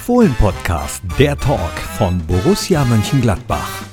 Fohlen-Podcast, 0.00 1.02
der 1.18 1.36
Talk 1.38 1.78
von 1.98 2.18
Borussia 2.26 2.84
Mönchengladbach. 2.84 3.89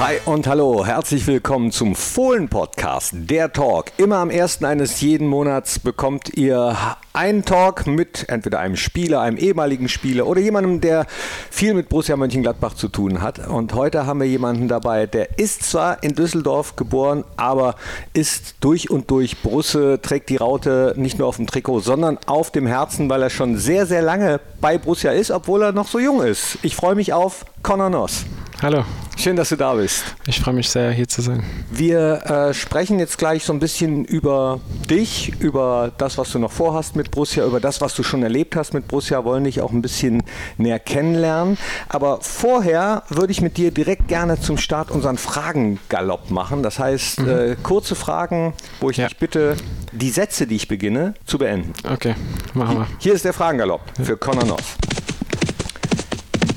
Hi 0.00 0.20
und 0.26 0.46
hallo, 0.46 0.86
herzlich 0.86 1.26
willkommen 1.26 1.72
zum 1.72 1.96
Fohlen-Podcast, 1.96 3.14
der 3.14 3.52
Talk. 3.52 3.86
Immer 3.96 4.18
am 4.18 4.30
ersten 4.30 4.64
eines 4.64 5.00
jeden 5.00 5.26
Monats 5.26 5.80
bekommt 5.80 6.36
ihr 6.36 6.76
einen 7.12 7.44
Talk 7.44 7.88
mit 7.88 8.28
entweder 8.28 8.60
einem 8.60 8.76
Spieler, 8.76 9.22
einem 9.22 9.36
ehemaligen 9.38 9.88
Spieler 9.88 10.28
oder 10.28 10.40
jemandem, 10.40 10.80
der 10.80 11.04
viel 11.50 11.74
mit 11.74 11.88
Borussia 11.88 12.16
Mönchengladbach 12.16 12.74
zu 12.74 12.86
tun 12.86 13.22
hat. 13.22 13.48
Und 13.48 13.74
heute 13.74 14.06
haben 14.06 14.20
wir 14.20 14.28
jemanden 14.28 14.68
dabei, 14.68 15.06
der 15.06 15.36
ist 15.36 15.64
zwar 15.64 16.00
in 16.04 16.14
Düsseldorf 16.14 16.76
geboren, 16.76 17.24
aber 17.36 17.74
ist 18.12 18.54
durch 18.60 18.90
und 18.90 19.10
durch 19.10 19.42
Brusse, 19.42 20.00
trägt 20.00 20.28
die 20.28 20.36
Raute 20.36 20.94
nicht 20.96 21.18
nur 21.18 21.26
auf 21.26 21.38
dem 21.38 21.48
Trikot, 21.48 21.80
sondern 21.80 22.18
auf 22.26 22.52
dem 22.52 22.68
Herzen, 22.68 23.10
weil 23.10 23.20
er 23.20 23.30
schon 23.30 23.56
sehr, 23.56 23.84
sehr 23.84 24.02
lange 24.02 24.38
bei 24.60 24.78
Borussia 24.78 25.10
ist, 25.10 25.32
obwohl 25.32 25.62
er 25.62 25.72
noch 25.72 25.88
so 25.88 25.98
jung 25.98 26.22
ist. 26.22 26.56
Ich 26.62 26.76
freue 26.76 26.94
mich 26.94 27.12
auf 27.12 27.44
Conor 27.64 27.90
Noss. 27.90 28.26
Hallo. 28.60 28.84
Schön, 29.16 29.36
dass 29.36 29.50
du 29.50 29.56
da 29.56 29.74
bist. 29.74 30.02
Ich 30.26 30.40
freue 30.40 30.54
mich 30.54 30.68
sehr, 30.68 30.90
hier 30.90 31.06
zu 31.06 31.22
sein. 31.22 31.44
Wir 31.70 32.24
äh, 32.26 32.54
sprechen 32.54 32.98
jetzt 32.98 33.16
gleich 33.16 33.44
so 33.44 33.52
ein 33.52 33.60
bisschen 33.60 34.04
über 34.04 34.58
dich, 34.90 35.32
über 35.38 35.92
das, 35.96 36.18
was 36.18 36.32
du 36.32 36.40
noch 36.40 36.50
vorhast 36.50 36.96
mit 36.96 37.12
Borussia, 37.12 37.46
über 37.46 37.60
das, 37.60 37.80
was 37.80 37.94
du 37.94 38.02
schon 38.02 38.24
erlebt 38.24 38.56
hast 38.56 38.74
mit 38.74 38.88
Borussia, 38.88 39.24
wollen 39.24 39.44
dich 39.44 39.60
auch 39.60 39.70
ein 39.70 39.80
bisschen 39.80 40.24
näher 40.56 40.80
kennenlernen. 40.80 41.56
Aber 41.88 42.18
vorher 42.20 43.04
würde 43.10 43.30
ich 43.30 43.40
mit 43.42 43.58
dir 43.58 43.70
direkt 43.70 44.08
gerne 44.08 44.40
zum 44.40 44.58
Start 44.58 44.90
unseren 44.90 45.18
Fragengalopp 45.18 46.32
machen. 46.32 46.64
Das 46.64 46.80
heißt, 46.80 47.20
mhm. 47.20 47.28
äh, 47.28 47.56
kurze 47.62 47.94
Fragen, 47.94 48.54
wo 48.80 48.90
ich 48.90 48.96
ja. 48.96 49.06
dich 49.06 49.18
bitte, 49.18 49.56
die 49.92 50.10
Sätze, 50.10 50.48
die 50.48 50.56
ich 50.56 50.66
beginne, 50.66 51.14
zu 51.26 51.38
beenden. 51.38 51.74
Okay, 51.88 52.16
machen 52.54 52.78
wir. 52.78 52.86
Hier 52.98 53.14
ist 53.14 53.24
der 53.24 53.34
Fragengalopp 53.34 53.82
für 54.02 54.16
Conor 54.16 54.46
Noss. 54.46 54.74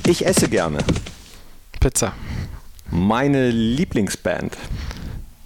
Ich 0.08 0.26
esse 0.26 0.48
gerne. 0.48 0.78
Pizza. 1.82 2.14
Meine 2.92 3.50
Lieblingsband. 3.50 4.56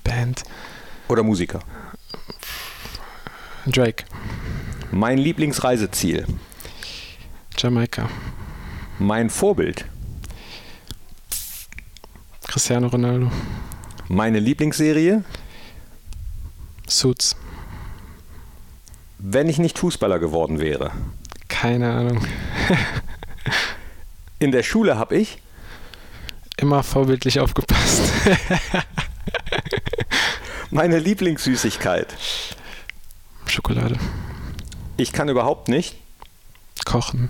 Band. 0.05 0.43
Oder 1.09 1.23
Musiker. 1.23 1.61
Drake. 3.65 4.05
Mein 4.93 5.17
Lieblingsreiseziel. 5.17 6.27
Jamaika. 7.57 8.11
Mein 8.99 9.31
Vorbild. 9.31 9.87
Cristiano 12.47 12.89
Ronaldo. 12.89 13.33
Meine 14.09 14.39
Lieblingsserie. 14.39 15.25
Suits. 16.87 17.35
Wenn 19.19 19.49
ich 19.49 19.57
nicht 19.57 19.79
Fußballer 19.79 20.19
geworden 20.19 20.61
wäre. 20.61 20.93
Keine 21.49 21.91
Ahnung. 21.91 22.21
In 24.39 24.53
der 24.53 24.63
Schule 24.63 24.99
habe 24.99 25.17
ich 25.17 25.39
immer 26.57 26.83
vorbildlich 26.83 27.41
aufgepasst. 27.41 28.03
Meine 30.71 30.99
Lieblingssüßigkeit. 30.99 32.15
Schokolade. 33.47 33.97
Ich 34.97 35.13
kann 35.13 35.29
überhaupt 35.29 35.69
nicht. 35.69 35.97
Kochen. 36.85 37.29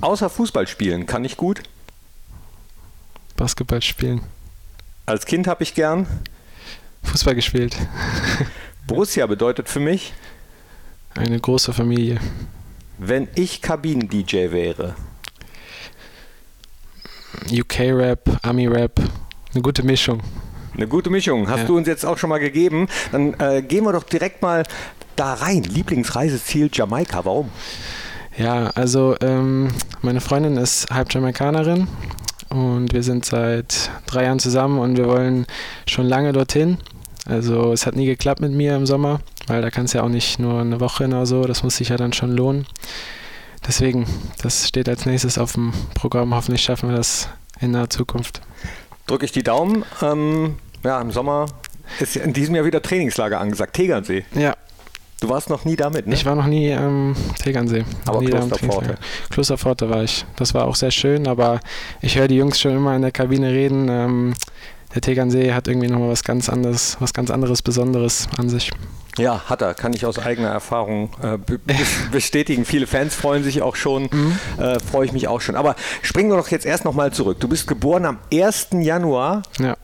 Außer 0.00 0.28
Fußball 0.28 0.66
spielen 0.66 1.06
kann 1.06 1.24
ich 1.24 1.36
gut. 1.36 1.62
Basketball 3.36 3.82
spielen. 3.82 4.20
Als 5.06 5.26
Kind 5.26 5.46
habe 5.46 5.62
ich 5.62 5.74
gern. 5.74 6.06
Fußball 7.04 7.34
gespielt. 7.34 7.76
Borussia 8.86 9.26
bedeutet 9.26 9.68
für 9.68 9.80
mich. 9.80 10.12
Eine 11.14 11.40
große 11.40 11.72
Familie. 11.72 12.20
Wenn 12.98 13.28
ich 13.34 13.62
Kabinen-DJ 13.62 14.50
wäre. 14.50 14.96
UK-Rap, 17.50 18.40
Ami-Rap, 18.42 19.00
eine 19.52 19.62
gute 19.62 19.82
Mischung. 19.82 20.20
Eine 20.74 20.88
gute 20.88 21.08
Mischung. 21.08 21.48
Hast 21.48 21.60
ja. 21.60 21.64
du 21.66 21.76
uns 21.76 21.88
jetzt 21.88 22.04
auch 22.04 22.18
schon 22.18 22.28
mal 22.28 22.38
gegeben. 22.38 22.86
Dann 23.12 23.34
äh, 23.40 23.62
gehen 23.62 23.84
wir 23.84 23.92
doch 23.92 24.02
direkt 24.02 24.42
mal 24.42 24.64
da 25.16 25.34
rein. 25.34 25.62
Lieblingsreiseziel 25.62 26.68
Jamaika. 26.72 27.24
Warum? 27.24 27.50
Ja, 28.36 28.70
also 28.74 29.16
ähm, 29.22 29.68
meine 30.02 30.20
Freundin 30.20 30.58
ist 30.58 30.90
halb 30.90 31.12
Jamaikanerin 31.12 31.88
und 32.50 32.92
wir 32.92 33.02
sind 33.02 33.24
seit 33.24 33.90
drei 34.06 34.24
Jahren 34.24 34.38
zusammen 34.38 34.78
und 34.78 34.98
wir 34.98 35.06
wollen 35.06 35.46
schon 35.86 36.06
lange 36.06 36.32
dorthin. 36.32 36.76
Also 37.24 37.72
es 37.72 37.86
hat 37.86 37.96
nie 37.96 38.04
geklappt 38.04 38.40
mit 38.40 38.52
mir 38.52 38.76
im 38.76 38.84
Sommer, 38.84 39.20
weil 39.46 39.62
da 39.62 39.70
kann 39.70 39.86
es 39.86 39.94
ja 39.94 40.02
auch 40.02 40.10
nicht 40.10 40.38
nur 40.38 40.60
eine 40.60 40.80
Woche 40.80 41.06
oder 41.06 41.24
so, 41.24 41.44
das 41.44 41.62
muss 41.62 41.76
sich 41.76 41.88
ja 41.88 41.96
dann 41.96 42.12
schon 42.12 42.36
lohnen. 42.36 42.66
Deswegen, 43.68 44.06
das 44.42 44.68
steht 44.68 44.88
als 44.88 45.06
nächstes 45.06 45.38
auf 45.38 45.52
dem 45.52 45.72
Programm. 45.94 46.34
Hoffentlich 46.34 46.62
schaffen 46.62 46.88
wir 46.88 46.96
das 46.96 47.28
in 47.60 47.72
naher 47.72 47.90
Zukunft. 47.90 48.40
Drücke 49.06 49.24
ich 49.24 49.32
die 49.32 49.42
Daumen. 49.42 49.84
Ähm, 50.02 50.56
ja, 50.84 51.00
im 51.00 51.10
Sommer 51.10 51.46
ist 52.00 52.16
in 52.16 52.32
diesem 52.32 52.54
Jahr 52.54 52.64
wieder 52.64 52.82
Trainingslager 52.82 53.40
angesagt. 53.40 53.74
Tegernsee. 53.74 54.24
Ja. 54.34 54.54
Du 55.20 55.30
warst 55.30 55.48
noch 55.48 55.64
nie 55.64 55.76
damit, 55.76 56.06
ne? 56.06 56.14
Ich 56.14 56.26
war 56.26 56.34
noch 56.34 56.46
nie 56.46 56.74
am 56.74 57.14
ähm, 57.14 57.16
Tegernsee. 57.42 57.84
Aber 58.04 58.20
Klosterpforte. 58.20 58.98
Klosterpforte 59.30 59.88
war 59.88 60.04
ich. 60.04 60.26
Das 60.36 60.52
war 60.52 60.66
auch 60.66 60.76
sehr 60.76 60.90
schön, 60.90 61.26
aber 61.26 61.60
ich 62.02 62.18
höre 62.18 62.28
die 62.28 62.36
Jungs 62.36 62.60
schon 62.60 62.76
immer 62.76 62.94
in 62.94 63.02
der 63.02 63.12
Kabine 63.12 63.50
reden. 63.50 63.88
Ähm, 63.88 64.34
der 64.94 65.00
Tegernsee 65.00 65.54
hat 65.54 65.68
irgendwie 65.68 65.88
nochmal 65.88 66.10
was 66.10 66.22
ganz 66.22 66.50
anderes, 66.50 66.98
was 67.00 67.14
ganz 67.14 67.30
anderes, 67.30 67.62
Besonderes 67.62 68.28
an 68.36 68.50
sich. 68.50 68.70
Ja, 69.18 69.42
hat 69.46 69.62
er, 69.62 69.74
kann 69.74 69.92
ich 69.92 70.04
aus 70.04 70.18
eigener 70.18 70.48
Erfahrung 70.48 71.10
äh, 71.22 71.38
bestätigen. 72.10 72.64
Viele 72.64 72.86
Fans 72.86 73.14
freuen 73.14 73.42
sich 73.42 73.62
auch 73.62 73.76
schon, 73.76 74.08
mhm. 74.10 74.38
äh, 74.58 74.78
freue 74.80 75.06
ich 75.06 75.12
mich 75.12 75.28
auch 75.28 75.40
schon. 75.40 75.56
Aber 75.56 75.74
springen 76.02 76.30
wir 76.30 76.36
doch 76.36 76.48
jetzt 76.48 76.66
erst 76.66 76.84
nochmal 76.84 77.12
zurück. 77.12 77.40
Du 77.40 77.48
bist 77.48 77.66
geboren 77.66 78.04
am 78.04 78.18
1. 78.32 78.68
Januar. 78.72 79.42
Ja. 79.58 79.76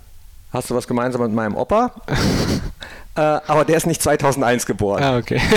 Hast 0.52 0.68
du 0.68 0.74
was 0.74 0.86
gemeinsam 0.86 1.22
mit 1.22 1.32
meinem 1.32 1.56
Opa? 1.56 1.92
äh, 3.16 3.20
aber 3.20 3.64
der 3.64 3.78
ist 3.78 3.86
nicht 3.86 4.02
2001 4.02 4.66
geboren. 4.66 5.02
Ah, 5.02 5.16
okay. 5.16 5.40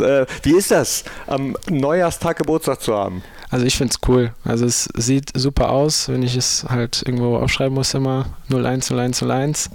Äh, 0.00 0.24
wie 0.44 0.56
ist 0.56 0.70
das, 0.70 1.04
am 1.26 1.56
Neujahrstag 1.68 2.38
Geburtstag 2.38 2.80
zu 2.80 2.94
haben? 2.94 3.22
Also 3.50 3.66
ich 3.66 3.76
finde 3.76 3.92
es 3.92 4.08
cool. 4.08 4.32
Also 4.44 4.64
es 4.64 4.88
sieht 4.94 5.30
super 5.34 5.70
aus, 5.70 6.08
wenn 6.08 6.22
ich 6.22 6.36
es 6.36 6.64
halt 6.68 7.02
irgendwo 7.04 7.36
aufschreiben 7.36 7.74
muss 7.74 7.92
immer. 7.92 8.26
010101. 8.48 9.68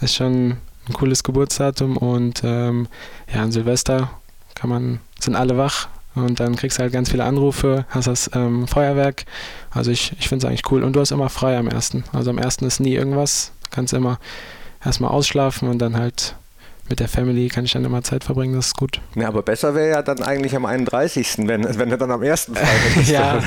Das 0.00 0.10
ist 0.10 0.16
schon 0.16 0.58
ein 0.88 0.92
cooles 0.92 1.22
Geburtsdatum 1.22 1.96
und 1.96 2.42
ähm, 2.44 2.88
ja, 3.32 3.42
an 3.42 3.52
Silvester 3.52 4.10
kann 4.54 4.70
man, 4.70 5.00
sind 5.20 5.36
alle 5.36 5.56
wach 5.56 5.88
und 6.16 6.40
dann 6.40 6.56
kriegst 6.56 6.78
du 6.78 6.82
halt 6.82 6.92
ganz 6.92 7.10
viele 7.10 7.24
Anrufe, 7.24 7.84
hast 7.90 8.06
das 8.06 8.30
ähm, 8.34 8.66
Feuerwerk. 8.66 9.26
Also 9.70 9.90
ich, 9.90 10.12
ich 10.18 10.28
finde 10.28 10.46
es 10.46 10.48
eigentlich 10.48 10.70
cool. 10.70 10.82
Und 10.82 10.94
du 10.94 11.00
hast 11.00 11.10
immer 11.10 11.28
frei 11.28 11.58
am 11.58 11.68
ersten. 11.68 12.04
Also 12.12 12.30
am 12.30 12.38
ersten 12.38 12.64
ist 12.64 12.80
nie 12.80 12.94
irgendwas. 12.94 13.52
Du 13.64 13.70
kannst 13.70 13.92
immer 13.92 14.18
erstmal 14.82 15.10
ausschlafen 15.10 15.68
und 15.68 15.78
dann 15.78 15.98
halt 15.98 16.34
mit 16.88 17.00
der 17.00 17.08
Family 17.08 17.48
kann 17.48 17.64
ich 17.64 17.72
dann 17.72 17.84
immer 17.84 18.02
Zeit 18.02 18.24
verbringen, 18.24 18.54
das 18.54 18.68
ist 18.68 18.76
gut. 18.76 19.00
Ja, 19.14 19.28
aber 19.28 19.42
besser 19.42 19.74
wäre 19.74 19.90
ja 19.90 20.02
dann 20.02 20.22
eigentlich 20.22 20.54
am 20.54 20.66
31., 20.66 21.38
wenn, 21.46 21.78
wenn 21.78 21.90
du 21.90 21.98
dann 21.98 22.10
am 22.10 22.22
ersten 22.22 22.54
Freitag 22.54 22.94
bist. 22.96 23.10
ja, 23.10 23.40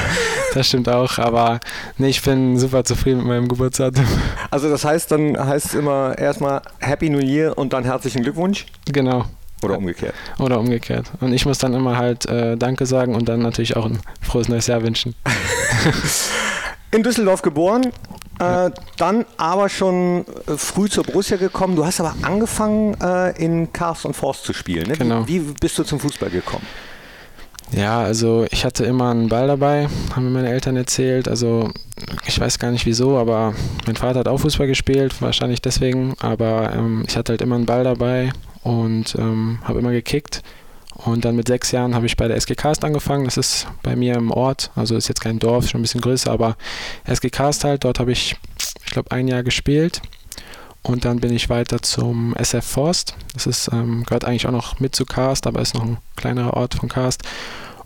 das 0.53 0.67
stimmt 0.67 0.89
auch, 0.89 1.17
aber 1.17 1.59
nee, 1.97 2.09
ich 2.09 2.21
bin 2.21 2.57
super 2.57 2.83
zufrieden 2.83 3.19
mit 3.19 3.27
meinem 3.27 3.47
Geburtsdatum. 3.47 4.05
Also 4.51 4.69
das 4.69 4.83
heißt, 4.85 5.11
dann 5.11 5.37
heißt 5.37 5.67
es 5.67 5.73
immer 5.73 6.17
erstmal 6.17 6.61
Happy 6.79 7.09
New 7.09 7.19
Year 7.19 7.57
und 7.57 7.73
dann 7.73 7.83
herzlichen 7.83 8.23
Glückwunsch? 8.23 8.65
Genau. 8.85 9.25
Oder 9.61 9.77
umgekehrt. 9.77 10.13
Oder 10.37 10.59
umgekehrt. 10.59 11.11
Und 11.19 11.33
ich 11.33 11.45
muss 11.45 11.57
dann 11.57 11.73
immer 11.73 11.97
halt 11.97 12.25
äh, 12.27 12.55
Danke 12.55 12.85
sagen 12.85 13.15
und 13.15 13.27
dann 13.27 13.41
natürlich 13.41 13.75
auch 13.75 13.85
ein 13.85 13.99
frohes 14.21 14.47
neues 14.47 14.67
Jahr 14.67 14.83
wünschen. 14.83 15.15
In 16.91 17.03
Düsseldorf 17.03 17.41
geboren, 17.41 17.91
äh, 18.39 18.71
dann 18.97 19.25
aber 19.37 19.69
schon 19.69 20.25
äh, 20.47 20.57
früh 20.57 20.89
zur 20.89 21.03
Borussia 21.03 21.37
gekommen. 21.37 21.75
Du 21.75 21.85
hast 21.85 21.99
aber 21.99 22.15
angefangen 22.21 22.95
äh, 23.01 23.31
in 23.43 23.71
Cars 23.73 24.05
und 24.05 24.15
Forst 24.15 24.43
zu 24.43 24.53
spielen. 24.53 24.87
Ne? 24.87 24.97
Genau. 24.97 25.27
Wie, 25.27 25.47
wie 25.47 25.53
bist 25.59 25.77
du 25.77 25.83
zum 25.83 25.99
Fußball 25.99 26.29
gekommen? 26.29 26.65
Ja, 27.71 27.99
also 27.99 28.47
ich 28.49 28.65
hatte 28.65 28.83
immer 28.85 29.11
einen 29.11 29.29
Ball 29.29 29.47
dabei, 29.47 29.87
haben 30.15 30.25
mir 30.25 30.31
meine 30.31 30.49
Eltern 30.49 30.75
erzählt. 30.75 31.27
Also 31.27 31.69
ich 32.25 32.39
weiß 32.39 32.57
gar 32.57 32.71
nicht 32.71 32.85
wieso, 32.85 33.17
aber 33.17 33.53
mein 33.85 33.95
Vater 33.95 34.19
hat 34.19 34.27
auch 34.27 34.39
Fußball 34.39 34.65
gespielt, 34.65 35.21
wahrscheinlich 35.21 35.61
deswegen. 35.61 36.15
Aber 36.19 36.73
ähm, 36.73 37.03
ich 37.07 37.15
hatte 37.15 37.33
halt 37.33 37.41
immer 37.41 37.55
einen 37.55 37.67
Ball 37.67 37.83
dabei 37.83 38.31
und 38.63 39.15
ähm, 39.15 39.59
habe 39.63 39.79
immer 39.79 39.91
gekickt. 39.91 40.41
Und 41.05 41.23
dann 41.23 41.35
mit 41.35 41.47
sechs 41.47 41.71
Jahren 41.71 41.95
habe 41.95 42.05
ich 42.07 42.17
bei 42.17 42.27
der 42.27 42.35
SG 42.35 42.55
Cast 42.55 42.83
angefangen. 42.83 43.25
Das 43.25 43.37
ist 43.37 43.67
bei 43.83 43.95
mir 43.95 44.15
im 44.15 44.31
Ort, 44.31 44.71
also 44.75 44.97
ist 44.97 45.07
jetzt 45.07 45.21
kein 45.21 45.39
Dorf, 45.39 45.69
schon 45.69 45.79
ein 45.79 45.83
bisschen 45.83 46.01
größer, 46.01 46.29
aber 46.29 46.57
SG 47.05 47.29
Cast 47.29 47.63
halt. 47.63 47.85
Dort 47.85 47.99
habe 47.99 48.11
ich, 48.11 48.35
ich 48.85 48.91
glaube, 48.91 49.11
ein 49.11 49.27
Jahr 49.27 49.43
gespielt. 49.43 50.01
Und 50.81 51.05
dann 51.05 51.19
bin 51.19 51.33
ich 51.33 51.49
weiter 51.49 51.81
zum 51.81 52.35
SF 52.35 52.65
Forst. 52.65 53.15
Das 53.33 53.47
ist, 53.47 53.69
ähm, 53.71 54.03
gehört 54.03 54.25
eigentlich 54.25 54.47
auch 54.47 54.51
noch 54.51 54.79
mit 54.79 54.95
zu 54.95 55.05
Cast, 55.05 55.47
aber 55.47 55.61
ist 55.61 55.73
noch 55.73 55.83
ein 55.83 55.97
kleinerer 56.15 56.53
Ort 56.55 56.75
von 56.75 56.89
Cast. 56.89 57.23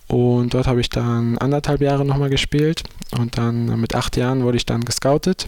Und 0.07 0.54
dort 0.54 0.68
habe 0.68 0.81
ich 0.81 0.89
dann 0.89 1.38
anderthalb 1.38 1.81
Jahre 1.81 2.06
nochmal 2.06 2.30
gespielt. 2.30 2.83
Und 3.12 3.38
dann 3.38 3.80
mit 3.80 3.95
acht 3.95 4.18
Jahren 4.18 4.44
wurde 4.44 4.57
ich 4.57 4.65
dann 4.65 4.86
gescoutet. 4.86 5.48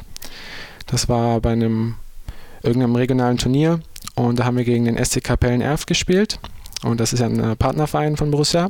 Das 0.86 1.10
war 1.10 1.42
bei 1.42 1.52
einem 1.52 1.96
irgendeinem 2.62 2.96
regionalen 2.96 3.38
Turnier. 3.38 3.80
Und 4.16 4.40
da 4.40 4.46
haben 4.46 4.58
wir 4.58 4.66
gegen 4.66 4.86
den 4.86 5.04
SC 5.04 5.24
Kapellen 5.24 5.62
Erf 5.62 5.86
gespielt. 5.86 6.40
Und 6.86 7.00
das 7.00 7.14
ist 7.14 7.20
ja 7.20 7.26
ein 7.26 7.40
äh, 7.40 7.56
Partnerverein 7.56 8.18
von 8.18 8.32
Borussia. 8.32 8.70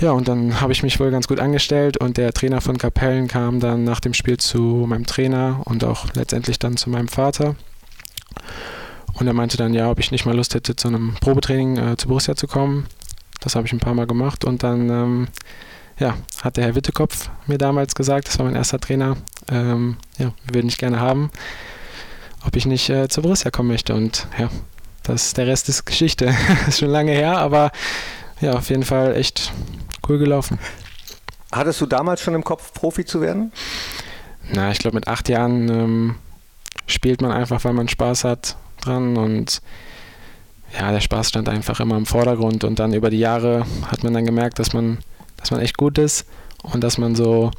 Ja, 0.00 0.12
und 0.12 0.28
dann 0.28 0.60
habe 0.60 0.72
ich 0.72 0.84
mich 0.84 1.00
wohl 1.00 1.10
ganz 1.10 1.26
gut 1.26 1.40
angestellt 1.40 1.96
und 1.96 2.18
der 2.18 2.32
Trainer 2.32 2.60
von 2.60 2.78
Kapellen 2.78 3.26
kam 3.26 3.58
dann 3.58 3.82
nach 3.82 3.98
dem 3.98 4.14
Spiel 4.14 4.36
zu 4.36 4.86
meinem 4.86 5.06
Trainer 5.06 5.62
und 5.64 5.82
auch 5.82 6.06
letztendlich 6.14 6.60
dann 6.60 6.76
zu 6.76 6.88
meinem 6.88 7.08
Vater. 7.08 7.56
Und 9.14 9.26
er 9.26 9.32
meinte 9.32 9.56
dann, 9.56 9.74
ja, 9.74 9.90
ob 9.90 9.98
ich 9.98 10.12
nicht 10.12 10.24
mal 10.24 10.36
Lust 10.36 10.54
hätte, 10.54 10.76
zu 10.76 10.86
einem 10.86 11.14
Probetraining 11.20 11.76
äh, 11.78 11.96
zu 11.96 12.06
Borussia 12.06 12.36
zu 12.36 12.46
kommen. 12.46 12.86
Das 13.40 13.56
habe 13.56 13.66
ich 13.66 13.72
ein 13.72 13.80
paar 13.80 13.94
Mal 13.94 14.06
gemacht 14.06 14.44
und 14.44 14.62
dann 14.62 14.88
ähm, 14.88 15.28
ja, 15.98 16.14
hat 16.42 16.56
der 16.56 16.64
Herr 16.64 16.74
Wittekopf 16.76 17.30
mir 17.46 17.58
damals 17.58 17.96
gesagt, 17.96 18.28
das 18.28 18.38
war 18.38 18.46
mein 18.46 18.54
erster 18.54 18.78
Trainer, 18.78 19.16
ähm, 19.50 19.96
ja, 20.18 20.32
wir 20.44 20.54
würden 20.54 20.68
dich 20.68 20.78
gerne 20.78 21.00
haben, 21.00 21.30
ob 22.46 22.54
ich 22.54 22.66
nicht 22.66 22.88
äh, 22.88 23.08
zu 23.08 23.22
Borussia 23.22 23.50
kommen 23.50 23.68
möchte. 23.68 23.94
Und 23.94 24.28
ja, 24.38 24.48
das, 25.08 25.32
der 25.34 25.46
Rest 25.46 25.68
ist 25.68 25.84
Geschichte. 25.84 26.26
das 26.26 26.68
ist 26.68 26.78
schon 26.78 26.90
lange 26.90 27.12
her, 27.12 27.38
aber 27.38 27.72
ja, 28.40 28.52
auf 28.52 28.70
jeden 28.70 28.84
Fall 28.84 29.16
echt 29.16 29.52
cool 30.08 30.18
gelaufen. 30.18 30.58
Hattest 31.50 31.80
du 31.80 31.86
damals 31.86 32.20
schon 32.20 32.34
im 32.34 32.44
Kopf, 32.44 32.72
Profi 32.74 33.04
zu 33.04 33.20
werden? 33.20 33.52
Na, 34.52 34.70
ich 34.70 34.78
glaube, 34.78 34.96
mit 34.96 35.08
acht 35.08 35.28
Jahren 35.28 35.68
ähm, 35.68 36.14
spielt 36.86 37.22
man 37.22 37.32
einfach, 37.32 37.64
weil 37.64 37.72
man 37.72 37.88
Spaß 37.88 38.24
hat 38.24 38.56
dran 38.80 39.16
und 39.16 39.60
ja, 40.78 40.92
der 40.92 41.00
Spaß 41.00 41.30
stand 41.30 41.48
einfach 41.48 41.80
immer 41.80 41.96
im 41.96 42.06
Vordergrund 42.06 42.64
und 42.64 42.78
dann 42.78 42.92
über 42.92 43.08
die 43.08 43.18
Jahre 43.18 43.64
hat 43.90 44.04
man 44.04 44.12
dann 44.12 44.26
gemerkt, 44.26 44.58
dass 44.58 44.74
man, 44.74 44.98
dass 45.38 45.50
man 45.50 45.60
echt 45.60 45.78
gut 45.78 45.96
ist 45.96 46.26
und 46.62 46.84
dass 46.84 46.98
man 46.98 47.14
so 47.14 47.50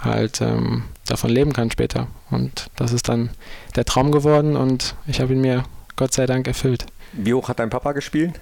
halt 0.00 0.40
ähm, 0.40 0.82
davon 1.06 1.30
leben 1.30 1.52
kann 1.52 1.70
später. 1.70 2.08
Und 2.30 2.66
das 2.74 2.92
ist 2.92 3.08
dann 3.08 3.30
der 3.76 3.84
Traum 3.84 4.10
geworden 4.10 4.56
und 4.56 4.96
ich 5.06 5.20
habe 5.20 5.32
ihn 5.32 5.40
mir 5.40 5.64
Gott 5.94 6.12
sei 6.12 6.26
Dank 6.26 6.48
erfüllt. 6.48 6.86
Wie 7.12 7.34
hoch 7.34 7.48
hat 7.48 7.58
dein 7.58 7.70
Papa 7.70 7.92
gespielt? 7.92 8.40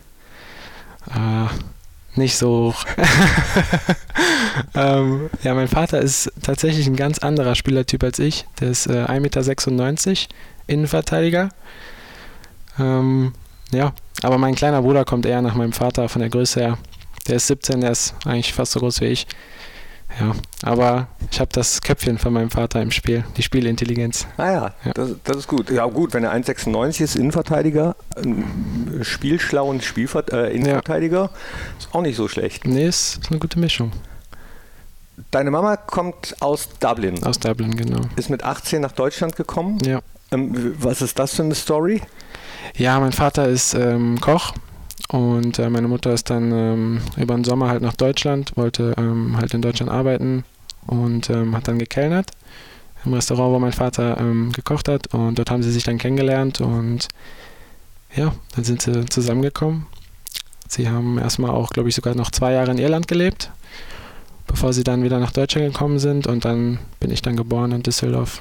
Äh, 1.11 1.47
nicht 2.17 2.37
so 2.37 2.73
hoch. 2.73 2.85
ähm, 4.75 5.31
ja, 5.43 5.55
mein 5.55 5.69
Vater 5.69 6.01
ist 6.01 6.33
tatsächlich 6.43 6.87
ein 6.87 6.97
ganz 6.97 7.19
anderer 7.19 7.55
Spielertyp 7.55 8.05
als 8.05 8.19
ich. 8.19 8.47
Der 8.61 8.71
ist 8.71 8.87
äh, 8.87 9.05
1,96 9.05 10.09
Meter, 10.09 10.35
Innenverteidiger. 10.67 11.49
Ähm, 12.79 13.33
ja, 13.73 13.93
aber 14.23 14.39
mein 14.39 14.55
kleiner 14.55 14.83
Bruder 14.83 15.05
kommt 15.05 15.27
eher 15.27 15.43
nach 15.43 15.55
meinem 15.55 15.73
Vater 15.73 16.09
von 16.09 16.21
der 16.21 16.31
Größe 16.31 16.61
her. 16.61 16.79
Der 17.27 17.37
ist 17.37 17.47
17, 17.49 17.81
der 17.81 17.91
ist 17.91 18.15
eigentlich 18.25 18.53
fast 18.53 18.73
so 18.73 18.81
groß 18.81 19.01
wie 19.01 19.07
ich. 19.07 19.27
Ja, 20.21 20.33
aber 20.63 21.09
ich 21.31 21.41
habe 21.41 21.51
das 21.53 21.81
Köpfchen 21.81 22.19
von 22.19 22.33
meinem 22.33 22.51
Vater 22.51 22.81
im 22.81 22.91
Spiel, 22.91 23.25
die 23.37 23.43
Spielintelligenz. 23.43 24.27
Ah 24.37 24.51
ja, 24.51 24.75
ja. 24.85 24.93
Das, 24.93 25.11
das, 25.25 25.37
ist 25.39 25.49
gut. 25.49 25.71
Ja 25.71 25.87
gut, 25.87 26.15
wenn 26.15 26.25
er 26.25 26.33
1,96 26.33 27.03
ist, 27.03 27.17
Innenverteidiger, 27.17 27.97
spielschlau 29.03 29.69
und 29.69 29.83
Spielver 29.83 30.25
äh, 30.33 30.55
Innenverteidiger, 30.55 31.23
ja. 31.23 31.31
ist 31.79 31.89
auch 31.93 32.03
nicht 32.03 32.17
so 32.17 32.29
schlecht. 32.29 32.67
Nee, 32.67 32.87
ist 32.87 33.21
eine 33.31 33.41
gute 33.41 33.59
Mischung. 33.59 33.93
Deine 35.31 35.51
Mama 35.51 35.77
kommt 35.77 36.37
aus 36.41 36.69
Dublin. 36.81 37.23
Aus 37.25 37.39
Dublin, 37.39 37.77
genau. 37.77 38.01
Ist 38.17 38.31
mit 38.31 38.45
18 38.45 38.81
nach 38.81 38.93
Deutschland 38.93 39.37
gekommen. 39.37 39.79
Ja. 39.85 40.01
Ähm, 40.31 40.75
was 40.79 41.03
ist 41.03 41.19
das 41.19 41.35
für 41.35 41.43
eine 41.43 41.55
Story? 41.55 42.03
Ja, 42.77 42.99
mein 42.99 43.13
Vater 43.13 43.49
ist 43.49 43.75
ähm, 43.75 44.21
Koch 44.21 44.55
und 45.09 45.59
äh, 45.59 45.69
meine 45.69 45.89
Mutter 45.89 46.13
ist 46.13 46.31
dann 46.31 46.53
ähm, 46.53 47.01
über 47.17 47.35
den 47.35 47.45
Sommer 47.45 47.69
halt 47.69 47.83
nach 47.83 47.95
Deutschland, 47.95 48.57
wollte 48.57 48.95
ähm, 48.97 49.37
halt 49.37 49.55
in 49.55 49.63
Deutschland 49.63 49.91
arbeiten 49.91 50.45
und 50.87 51.31
ähm, 51.31 51.55
hat 51.57 51.69
dann 51.69 51.79
gekellnert 51.79 52.31
im 53.05 53.13
Restaurant, 53.13 53.53
wo 53.53 53.59
mein 53.59 53.73
Vater 53.73 54.19
ähm, 54.19 54.53
gekocht 54.53 54.89
hat. 54.89 55.13
Und 55.13 55.39
dort 55.39 55.51
haben 55.51 55.63
sie 55.63 55.71
sich 55.71 55.85
dann 55.85 55.99
kennengelernt 55.99 56.61
und 56.61 57.09
ja, 58.15 58.33
dann 58.55 58.65
sind 58.65 58.83
sie 58.83 59.05
zusammengekommen. 59.07 59.87
Sie 60.69 60.89
haben 60.89 61.19
erstmal 61.19 61.51
auch, 61.51 61.71
glaube 61.71 61.89
ich, 61.89 61.95
sogar 61.95 62.15
noch 62.15 62.31
zwei 62.31 62.53
Jahre 62.53 62.71
in 62.71 62.79
Irland 62.79 63.07
gelebt, 63.07 63.51
bevor 64.47 64.73
sie 64.73 64.85
dann 64.85 65.03
wieder 65.03 65.19
nach 65.19 65.33
Deutschland 65.33 65.73
gekommen 65.73 65.99
sind. 65.99 66.27
Und 66.27 66.45
dann 66.45 66.79
bin 67.01 67.11
ich 67.11 67.23
dann 67.23 67.37
geboren 67.37 67.73
in 67.73 67.83
Düsseldorf. 67.83 68.41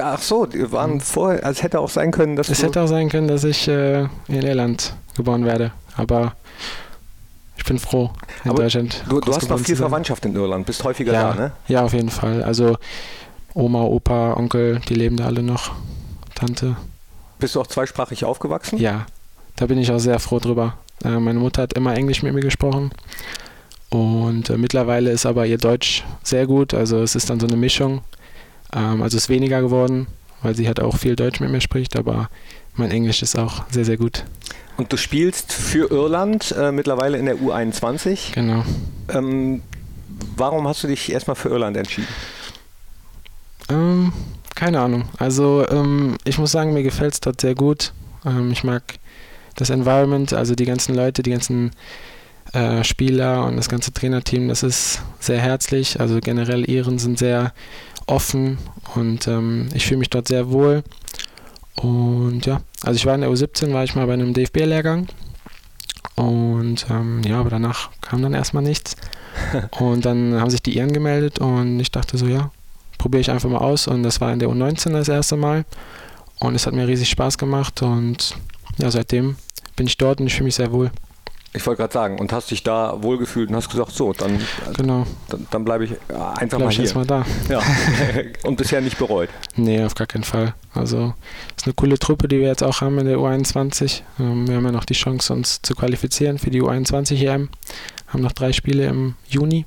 Ach, 0.00 0.20
so, 0.20 0.46
die 0.46 0.72
waren 0.72 1.00
vorher, 1.00 1.44
also 1.44 1.58
es 1.58 1.62
hätte 1.62 1.80
auch 1.80 1.88
sein 1.88 2.10
können, 2.10 2.36
dass 2.36 2.48
Es 2.48 2.62
hätte 2.62 2.82
auch 2.82 2.88
sein 2.88 3.08
können, 3.08 3.28
dass 3.28 3.44
ich 3.44 3.68
äh, 3.68 4.02
in 4.28 4.42
Irland 4.42 4.94
geboren 5.16 5.44
werde 5.44 5.72
aber 5.96 6.34
ich 7.56 7.64
bin 7.64 7.78
froh 7.78 8.10
in 8.44 8.50
aber 8.50 8.62
Deutschland. 8.62 9.02
Du, 9.08 9.20
du 9.20 9.34
hast 9.34 9.48
noch 9.48 9.58
viel 9.58 9.76
Verwandtschaft 9.76 10.24
in 10.24 10.34
Irland, 10.34 10.66
bist 10.66 10.84
häufiger 10.84 11.12
ja, 11.12 11.32
da, 11.32 11.34
ne? 11.34 11.52
Ja, 11.68 11.84
auf 11.84 11.92
jeden 11.92 12.10
Fall. 12.10 12.42
Also 12.42 12.76
Oma, 13.54 13.82
Opa, 13.82 14.34
Onkel, 14.34 14.80
die 14.88 14.94
leben 14.94 15.16
da 15.16 15.26
alle 15.26 15.42
noch. 15.42 15.72
Tante. 16.34 16.76
Bist 17.38 17.54
du 17.54 17.60
auch 17.60 17.66
zweisprachig 17.66 18.24
aufgewachsen? 18.24 18.78
Ja, 18.78 19.06
da 19.56 19.66
bin 19.66 19.78
ich 19.78 19.90
auch 19.92 19.98
sehr 19.98 20.18
froh 20.18 20.40
drüber. 20.40 20.74
Äh, 21.04 21.20
meine 21.20 21.38
Mutter 21.38 21.62
hat 21.62 21.72
immer 21.74 21.94
Englisch 21.94 22.22
mit 22.22 22.34
mir 22.34 22.40
gesprochen. 22.40 22.90
Und 23.90 24.50
äh, 24.50 24.56
mittlerweile 24.56 25.12
ist 25.12 25.24
aber 25.24 25.46
ihr 25.46 25.58
Deutsch 25.58 26.04
sehr 26.24 26.46
gut. 26.46 26.74
Also 26.74 27.00
es 27.00 27.14
ist 27.14 27.30
dann 27.30 27.38
so 27.38 27.46
eine 27.46 27.56
Mischung. 27.56 28.02
Ähm, 28.72 29.02
also 29.02 29.16
ist 29.16 29.28
weniger 29.28 29.60
geworden, 29.60 30.06
weil 30.42 30.54
sie 30.54 30.66
halt 30.66 30.80
auch 30.80 30.96
viel 30.96 31.16
Deutsch 31.16 31.40
mit 31.40 31.50
mir 31.50 31.60
spricht, 31.60 31.96
aber 31.96 32.28
mein 32.74 32.90
Englisch 32.90 33.22
ist 33.22 33.38
auch 33.38 33.64
sehr, 33.70 33.84
sehr 33.84 33.96
gut. 33.96 34.24
Und 34.76 34.92
du 34.92 34.96
spielst 34.96 35.52
für 35.52 35.90
Irland 35.90 36.52
äh, 36.58 36.72
mittlerweile 36.72 37.18
in 37.18 37.26
der 37.26 37.36
U21. 37.36 38.34
Genau. 38.34 38.64
Ähm, 39.08 39.62
warum 40.36 40.66
hast 40.66 40.82
du 40.82 40.88
dich 40.88 41.12
erstmal 41.12 41.36
für 41.36 41.50
Irland 41.50 41.76
entschieden? 41.76 42.08
Ähm, 43.68 44.12
keine 44.54 44.80
Ahnung. 44.80 45.04
Also 45.18 45.66
ähm, 45.68 46.16
ich 46.24 46.38
muss 46.38 46.52
sagen, 46.52 46.74
mir 46.74 46.82
gefällt 46.82 47.14
es 47.14 47.20
dort 47.20 47.40
sehr 47.40 47.54
gut. 47.54 47.92
Ähm, 48.24 48.50
ich 48.50 48.64
mag 48.64 48.82
das 49.54 49.70
Environment, 49.70 50.32
also 50.32 50.54
die 50.54 50.64
ganzen 50.64 50.94
Leute, 50.94 51.22
die 51.22 51.30
ganzen 51.30 51.70
äh, 52.52 52.82
Spieler 52.84 53.44
und 53.46 53.56
das 53.56 53.68
ganze 53.68 53.92
Trainerteam, 53.92 54.48
das 54.48 54.62
ist 54.62 55.02
sehr 55.20 55.40
herzlich. 55.40 56.00
Also 56.00 56.18
generell 56.20 56.68
Iren 56.68 56.98
sind 56.98 57.18
sehr 57.18 57.52
offen 58.06 58.58
und 58.94 59.26
ähm, 59.28 59.68
ich 59.74 59.86
fühle 59.86 59.98
mich 59.98 60.10
dort 60.10 60.28
sehr 60.28 60.50
wohl. 60.50 60.82
Und 61.76 62.46
ja, 62.46 62.60
also 62.82 62.96
ich 62.96 63.06
war 63.06 63.14
in 63.14 63.22
der 63.22 63.30
U17, 63.30 63.72
war 63.72 63.84
ich 63.84 63.94
mal 63.94 64.06
bei 64.06 64.14
einem 64.14 64.32
DFB-Lehrgang. 64.32 65.08
Und 66.16 66.86
ähm, 66.90 67.22
ja, 67.24 67.40
aber 67.40 67.50
danach 67.50 67.90
kam 68.00 68.22
dann 68.22 68.34
erstmal 68.34 68.62
nichts. 68.62 68.96
und 69.78 70.04
dann 70.04 70.40
haben 70.40 70.50
sich 70.50 70.62
die 70.62 70.76
Iren 70.76 70.92
gemeldet 70.92 71.40
und 71.40 71.80
ich 71.80 71.90
dachte 71.90 72.16
so, 72.16 72.26
ja, 72.26 72.52
probiere 72.98 73.20
ich 73.20 73.30
einfach 73.30 73.50
mal 73.50 73.58
aus. 73.58 73.88
Und 73.88 74.02
das 74.02 74.20
war 74.20 74.32
in 74.32 74.38
der 74.38 74.48
U19 74.48 74.92
das 74.92 75.08
erste 75.08 75.36
Mal. 75.36 75.64
Und 76.38 76.54
es 76.54 76.66
hat 76.66 76.74
mir 76.74 76.86
riesig 76.86 77.08
Spaß 77.10 77.38
gemacht 77.38 77.82
und 77.82 78.36
ja, 78.78 78.90
seitdem 78.90 79.36
bin 79.76 79.86
ich 79.86 79.96
dort 79.96 80.20
und 80.20 80.26
ich 80.26 80.34
fühle 80.34 80.46
mich 80.46 80.56
sehr 80.56 80.72
wohl. 80.72 80.90
Ich 81.56 81.64
wollte 81.66 81.82
gerade 81.82 81.92
sagen, 81.92 82.18
und 82.18 82.32
hast 82.32 82.50
dich 82.50 82.64
da 82.64 83.00
wohlgefühlt 83.00 83.48
und 83.48 83.54
hast 83.54 83.70
gesagt, 83.70 83.92
so, 83.92 84.12
dann, 84.12 84.40
genau. 84.76 85.06
dann, 85.28 85.46
dann 85.52 85.64
bleibe 85.64 85.84
ich 85.84 85.92
einfach 86.08 86.58
bleib 86.58 86.60
mal 86.62 86.70
hier. 86.70 86.94
Mal 86.94 87.06
da. 87.06 87.24
Ja. 87.48 87.62
und 88.42 88.56
bisher 88.56 88.80
nicht 88.80 88.98
bereut. 88.98 89.28
Nee, 89.54 89.84
auf 89.84 89.94
gar 89.94 90.08
keinen 90.08 90.24
Fall. 90.24 90.54
Also 90.74 91.14
ist 91.56 91.66
eine 91.66 91.74
coole 91.74 91.96
Truppe, 91.96 92.26
die 92.26 92.40
wir 92.40 92.48
jetzt 92.48 92.64
auch 92.64 92.80
haben 92.80 92.98
in 92.98 93.06
der 93.06 93.18
U21. 93.18 94.02
Ähm, 94.18 94.48
wir 94.48 94.56
haben 94.56 94.64
ja 94.64 94.72
noch 94.72 94.84
die 94.84 94.94
Chance, 94.94 95.32
uns 95.32 95.62
zu 95.62 95.76
qualifizieren 95.76 96.38
für 96.38 96.50
die 96.50 96.60
U21 96.60 97.24
EM. 97.24 97.48
Haben 98.08 98.22
noch 98.22 98.32
drei 98.32 98.52
Spiele 98.52 98.86
im 98.86 99.14
Juni. 99.28 99.64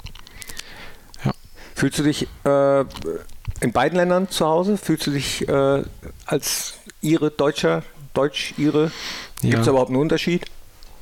Ja. 1.24 1.32
Fühlst 1.74 2.00
du 2.00 2.04
dich 2.04 2.28
äh, 2.44 2.82
in 3.62 3.72
beiden 3.72 3.98
Ländern 3.98 4.30
zu 4.30 4.46
Hause? 4.46 4.78
Fühlst 4.78 5.08
du 5.08 5.12
dich 5.12 5.48
äh, 5.48 5.84
als 6.26 6.74
Ire, 7.02 7.32
Deutscher, 7.32 7.84
Deutsch-Ire? 8.14 8.92
Gibt 9.42 9.54
es 9.54 9.66
ja. 9.66 9.72
überhaupt 9.72 9.90
einen 9.90 10.02
Unterschied? 10.02 10.46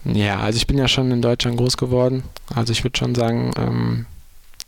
Ja, 0.05 0.39
also 0.39 0.57
ich 0.57 0.67
bin 0.67 0.77
ja 0.77 0.87
schon 0.87 1.11
in 1.11 1.21
Deutschland 1.21 1.57
groß 1.57 1.77
geworden. 1.77 2.23
Also 2.53 2.71
ich 2.71 2.83
würde 2.83 2.97
schon 2.97 3.15
sagen, 3.15 3.51
ähm, 3.57 4.05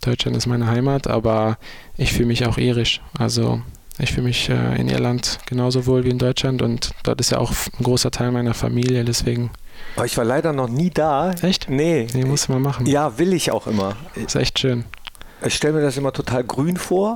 Deutschland 0.02 0.36
ist 0.36 0.48
meine 0.48 0.68
Heimat, 0.68 1.08
aber 1.08 1.58
ich 1.96 2.14
fühle 2.14 2.28
mich 2.28 2.46
auch 2.46 2.58
irisch. 2.58 3.02
Also 3.18 3.62
ich 4.00 4.12
fühle 4.12 4.28
mich 4.28 4.50
äh, 4.50 4.80
in 4.80 4.90
Irland 4.90 5.40
genauso 5.46 5.86
wohl 5.86 6.04
wie 6.04 6.10
in 6.10 6.20
Deutschland 6.20 6.62
und 6.62 6.92
dort 7.04 7.20
ist 7.20 7.32
ja 7.32 7.40
auch 7.40 7.52
ein 7.52 7.84
großer 7.84 8.12
Teil 8.12 8.32
meiner 8.32 8.54
Familie, 8.54 9.04
deswegen. 9.04 9.52
Aber 9.96 10.06
ich 10.06 10.18
war 10.18 10.26
leider 10.26 10.54
noch 10.54 10.70
nie 10.70 10.90
da. 10.90 11.32
Echt? 11.42 11.70
Nee. 11.70 12.08
Nee, 12.14 12.26
muss 12.26 12.50
man 12.50 12.62
machen. 12.62 12.86
Ja, 12.86 13.18
will 13.18 13.34
ich 13.34 13.52
auch 13.52 13.68
immer. 13.68 13.96
Ist 14.16 14.36
echt 14.36 14.60
schön. 14.60 14.86
Ich 15.46 15.56
stelle 15.56 15.74
mir 15.74 15.82
das 15.82 15.98
immer 15.98 16.14
total 16.14 16.44
grün 16.44 16.78
vor. 16.78 17.16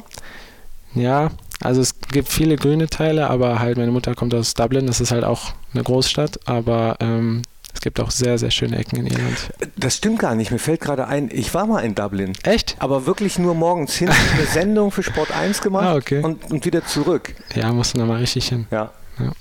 Ja, 0.93 1.31
also 1.61 1.81
es 1.81 1.99
gibt 1.99 2.29
viele 2.29 2.55
grüne 2.55 2.87
Teile, 2.87 3.29
aber 3.29 3.59
halt 3.59 3.77
meine 3.77 3.91
Mutter 3.91 4.15
kommt 4.15 4.33
aus 4.33 4.53
Dublin, 4.53 4.87
das 4.87 4.99
ist 4.99 5.11
halt 5.11 5.23
auch 5.23 5.53
eine 5.73 5.83
Großstadt, 5.83 6.39
aber 6.47 6.97
ähm, 6.99 7.43
es 7.73 7.81
gibt 7.81 7.99
auch 7.99 8.11
sehr, 8.11 8.37
sehr 8.37 8.51
schöne 8.51 8.77
Ecken 8.77 8.97
in 8.97 9.07
Irland. 9.07 9.51
Das 9.77 9.97
stimmt 9.97 10.19
gar 10.19 10.35
nicht. 10.35 10.51
Mir 10.51 10.59
fällt 10.59 10.81
gerade 10.81 11.07
ein, 11.07 11.29
ich 11.31 11.53
war 11.53 11.65
mal 11.65 11.79
in 11.79 11.95
Dublin. 11.95 12.33
Echt? 12.43 12.75
Aber 12.79 13.05
wirklich 13.05 13.39
nur 13.39 13.55
morgens 13.55 13.95
hin, 13.95 14.09
eine 14.09 14.45
Sendung 14.51 14.91
für 14.91 15.03
Sport 15.03 15.31
1 15.31 15.61
gemacht 15.61 15.85
ah, 15.85 15.95
okay. 15.95 16.21
und, 16.21 16.51
und 16.51 16.65
wieder 16.65 16.85
zurück. 16.85 17.33
Ja, 17.55 17.71
musst 17.71 17.93
du 17.93 17.99
da 17.99 18.05
mal 18.05 18.19
richtig 18.19 18.49
hin. 18.49 18.67
Ja. 18.71 18.91
ja. 19.19 19.31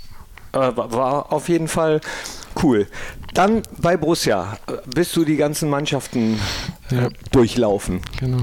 War, 0.52 0.92
war 0.92 1.32
auf 1.32 1.48
jeden 1.48 1.68
Fall 1.68 2.00
cool. 2.62 2.86
Dann 3.34 3.62
bei 3.78 3.96
Borussia 3.96 4.58
bist 4.86 5.14
du 5.16 5.24
die 5.24 5.36
ganzen 5.36 5.68
Mannschaften 5.68 6.38
ja. 6.90 7.06
äh, 7.06 7.10
durchlaufen. 7.30 8.00
Genau. 8.18 8.42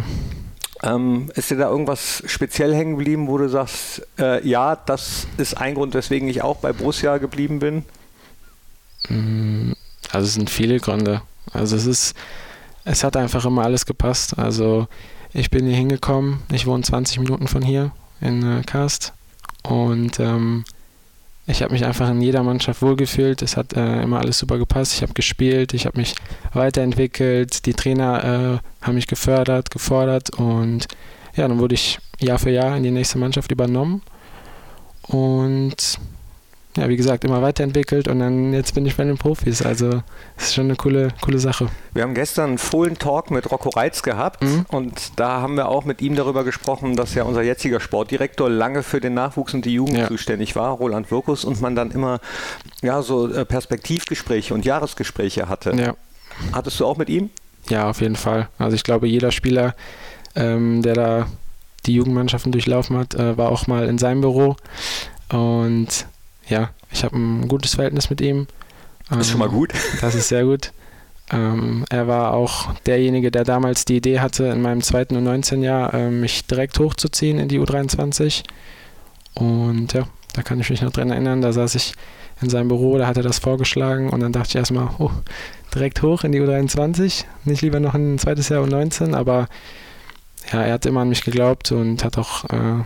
Ähm, 0.84 1.32
ist 1.36 1.50
dir 1.50 1.58
da 1.58 1.70
irgendwas 1.70 2.24
speziell 2.28 2.74
hängen 2.74 2.98
geblieben, 2.98 3.28
wo 3.28 3.38
du 3.38 3.50
sagst, 3.50 4.06
äh, 4.20 4.48
ja, 4.48 4.76
das 4.76 5.28
ist 5.38 5.58
ein 5.58 5.74
Grund, 5.74 5.94
weswegen 5.96 6.28
ich 6.28 6.44
auch 6.44 6.58
bei 6.58 6.72
Borussia 6.72 7.18
geblieben 7.18 7.60
bin? 7.60 7.84
Also 10.12 10.26
es 10.26 10.34
sind 10.34 10.50
viele 10.50 10.80
Gründe. 10.80 11.22
Also 11.54 11.76
es 11.76 11.86
ist, 11.86 12.16
es 12.86 13.04
hat 13.04 13.18
einfach 13.18 13.46
immer 13.46 13.64
alles 13.64 13.86
gepasst. 13.86 14.38
Also 14.38 14.88
ich 15.34 15.50
bin 15.50 15.66
hier 15.66 15.76
hingekommen, 15.76 16.40
ich 16.52 16.66
wohne 16.66 16.84
20 16.84 17.20
Minuten 17.20 17.48
von 17.48 17.62
hier 17.62 17.92
in 18.22 18.44
äh, 18.44 18.62
Karst 18.64 19.14
und 19.64 20.20
ähm, 20.20 20.64
ich 21.50 21.62
habe 21.62 21.72
mich 21.72 21.86
einfach 21.86 22.10
in 22.10 22.22
jeder 22.22 22.44
Mannschaft 22.44 22.82
wohlgefühlt. 22.82 23.42
Es 23.42 23.56
hat 23.56 23.74
äh, 23.74 24.02
immer 24.02 24.20
alles 24.20 24.38
super 24.38 24.58
gepasst. 24.58 24.94
Ich 24.94 25.02
habe 25.02 25.14
gespielt, 25.14 25.74
ich 25.74 25.86
habe 25.86 25.98
mich 25.98 26.14
weiterentwickelt. 26.52 27.66
Die 27.66 27.74
Trainer 27.74 28.62
äh, 28.82 28.86
haben 28.86 28.96
mich 28.96 29.08
gefördert, 29.08 29.72
gefordert 29.72 30.32
und 30.32 30.88
ja, 31.36 31.48
dann 31.48 31.60
wurde 31.60 31.76
ich 31.76 32.00
Jahr 32.20 32.40
für 32.40 32.50
Jahr 32.50 32.76
in 32.76 32.84
die 32.84 32.92
nächste 32.92 33.18
Mannschaft 33.18 33.52
übernommen 33.52 34.02
und 35.04 36.00
ja, 36.78 36.88
wie 36.88 36.96
gesagt, 36.96 37.24
immer 37.24 37.42
weiterentwickelt 37.42 38.08
und 38.08 38.20
dann 38.20 38.54
jetzt 38.54 38.74
bin 38.76 38.86
ich 38.86 38.96
bei 38.96 39.04
den 39.04 39.18
Profis. 39.18 39.62
Also 39.62 39.90
das 40.36 40.48
ist 40.48 40.54
schon 40.54 40.66
eine 40.66 40.76
coole, 40.76 41.10
coole 41.22 41.40
Sache. 41.40 41.68
Wir 41.94 42.04
haben 42.04 42.14
gestern 42.14 42.50
einen 42.50 42.58
Fohlen 42.58 42.98
Talk 42.98 43.32
mit 43.32 43.52
Rocco 43.52 43.70
Reitz 43.70 44.04
gehabt 44.04 44.44
mhm. 44.44 44.66
und 44.70 45.20
da 45.20 45.42
haben 45.42 45.56
wir 45.56 45.68
auch 45.68 45.86
mit 45.86 46.02
ihm 46.02 46.16
darüber 46.16 46.44
gesprochen, 46.44 46.96
dass 46.96 47.16
ja 47.16 47.24
unser 47.24 47.42
jetziger 47.42 47.80
Sportdirektor 47.80 48.50
lange 48.50 48.84
für 48.84 49.02
den 49.02 49.14
Nachwuchs 49.14 49.54
und 49.54 49.66
die 49.66 49.74
Jugend 49.74 49.98
ja. 49.98 50.08
zuständig 50.08 50.56
war, 50.56 50.72
Roland 50.72 51.12
Wirkus, 51.12 51.44
und 51.44 51.60
man 51.62 51.76
dann 51.76 51.92
immer 51.92 52.20
ja 52.82 53.02
so 53.02 53.32
äh, 53.32 53.44
Perspektivgespräche 53.44 54.54
und 54.54 54.66
Jahresgespräche 54.66 55.50
hatte. 55.50 55.76
Ja. 55.76 55.96
Hattest 56.54 56.80
du 56.80 56.86
auch 56.86 56.98
mit 56.98 57.10
ihm? 57.10 57.32
Ja, 57.70 57.90
auf 57.90 58.02
jeden 58.02 58.16
Fall. 58.16 58.48
Also 58.58 58.76
ich 58.76 58.84
glaube, 58.84 59.08
jeder 59.08 59.32
Spieler, 59.32 59.76
ähm, 60.36 60.82
der 60.84 60.94
da 60.94 61.28
die 61.86 61.96
Jugendmannschaften 61.96 62.52
durchlaufen 62.52 62.98
hat, 62.98 63.16
äh, 63.16 63.38
war 63.38 63.50
auch 63.50 63.68
mal 63.68 63.88
in 63.88 63.98
seinem 63.98 64.22
Büro 64.22 64.56
und 65.32 66.06
ja, 66.48 66.70
ich 66.92 67.04
habe 67.04 67.18
ein 67.18 67.48
gutes 67.48 67.76
Verhältnis 67.76 68.10
mit 68.10 68.22
ihm. 68.22 68.48
Das 69.10 69.20
ist 69.20 69.30
schon 69.30 69.40
mal 69.40 69.48
ähm, 69.48 69.54
gut. 69.54 69.74
Das 70.02 70.16
ist 70.16 70.28
sehr 70.30 70.44
gut. 70.44 70.72
Ähm, 71.30 71.86
er 71.90 72.08
war 72.08 72.34
auch 72.34 72.74
derjenige, 72.86 73.32
der 73.32 73.44
damals 73.44 73.86
die 73.86 73.98
Idee 73.98 74.20
hatte, 74.20 74.46
in 74.46 74.62
meinem 74.62 74.82
zweiten 74.82 75.16
und 75.18 75.26
19 75.26 75.62
Jahr 75.62 75.94
äh, 75.94 76.10
mich 76.10 76.46
direkt 76.46 76.80
hochzuziehen 76.80 77.38
in 77.38 77.50
die 77.50 77.60
U23. 77.60 78.44
Und 79.34 79.94
ja, 79.94 80.08
da 80.34 80.42
kann 80.42 80.60
ich 80.60 80.70
mich 80.70 80.82
noch 80.82 80.92
dran 80.92 81.10
erinnern, 81.10 81.42
da 81.42 81.52
saß 81.52 81.76
ich 81.76 81.94
in 82.42 82.50
seinem 82.50 82.70
Büro, 82.70 82.98
da 82.98 83.08
hat 83.08 83.18
er 83.18 83.24
das 83.24 83.40
vorgeschlagen 83.40 84.10
und 84.10 84.20
dann 84.22 84.32
dachte 84.32 84.50
ich 84.50 84.56
erstmal, 84.56 84.90
oh, 85.00 85.12
direkt 85.74 86.02
hoch 86.02 86.24
in 86.24 86.32
die 86.32 86.40
U23, 86.40 87.26
nicht 87.46 87.62
lieber 87.62 87.80
noch 87.80 87.94
ein 87.94 88.20
zweites 88.20 88.50
Jahr 88.50 88.64
U19, 88.64 89.14
aber 89.14 89.48
ja, 90.52 90.62
er 90.62 90.74
hat 90.74 90.86
immer 90.86 91.02
an 91.02 91.10
mich 91.10 91.24
geglaubt 91.24 91.72
und 91.72 92.04
hat 92.04 92.18
auch 92.18 92.46
äh, 92.46 92.84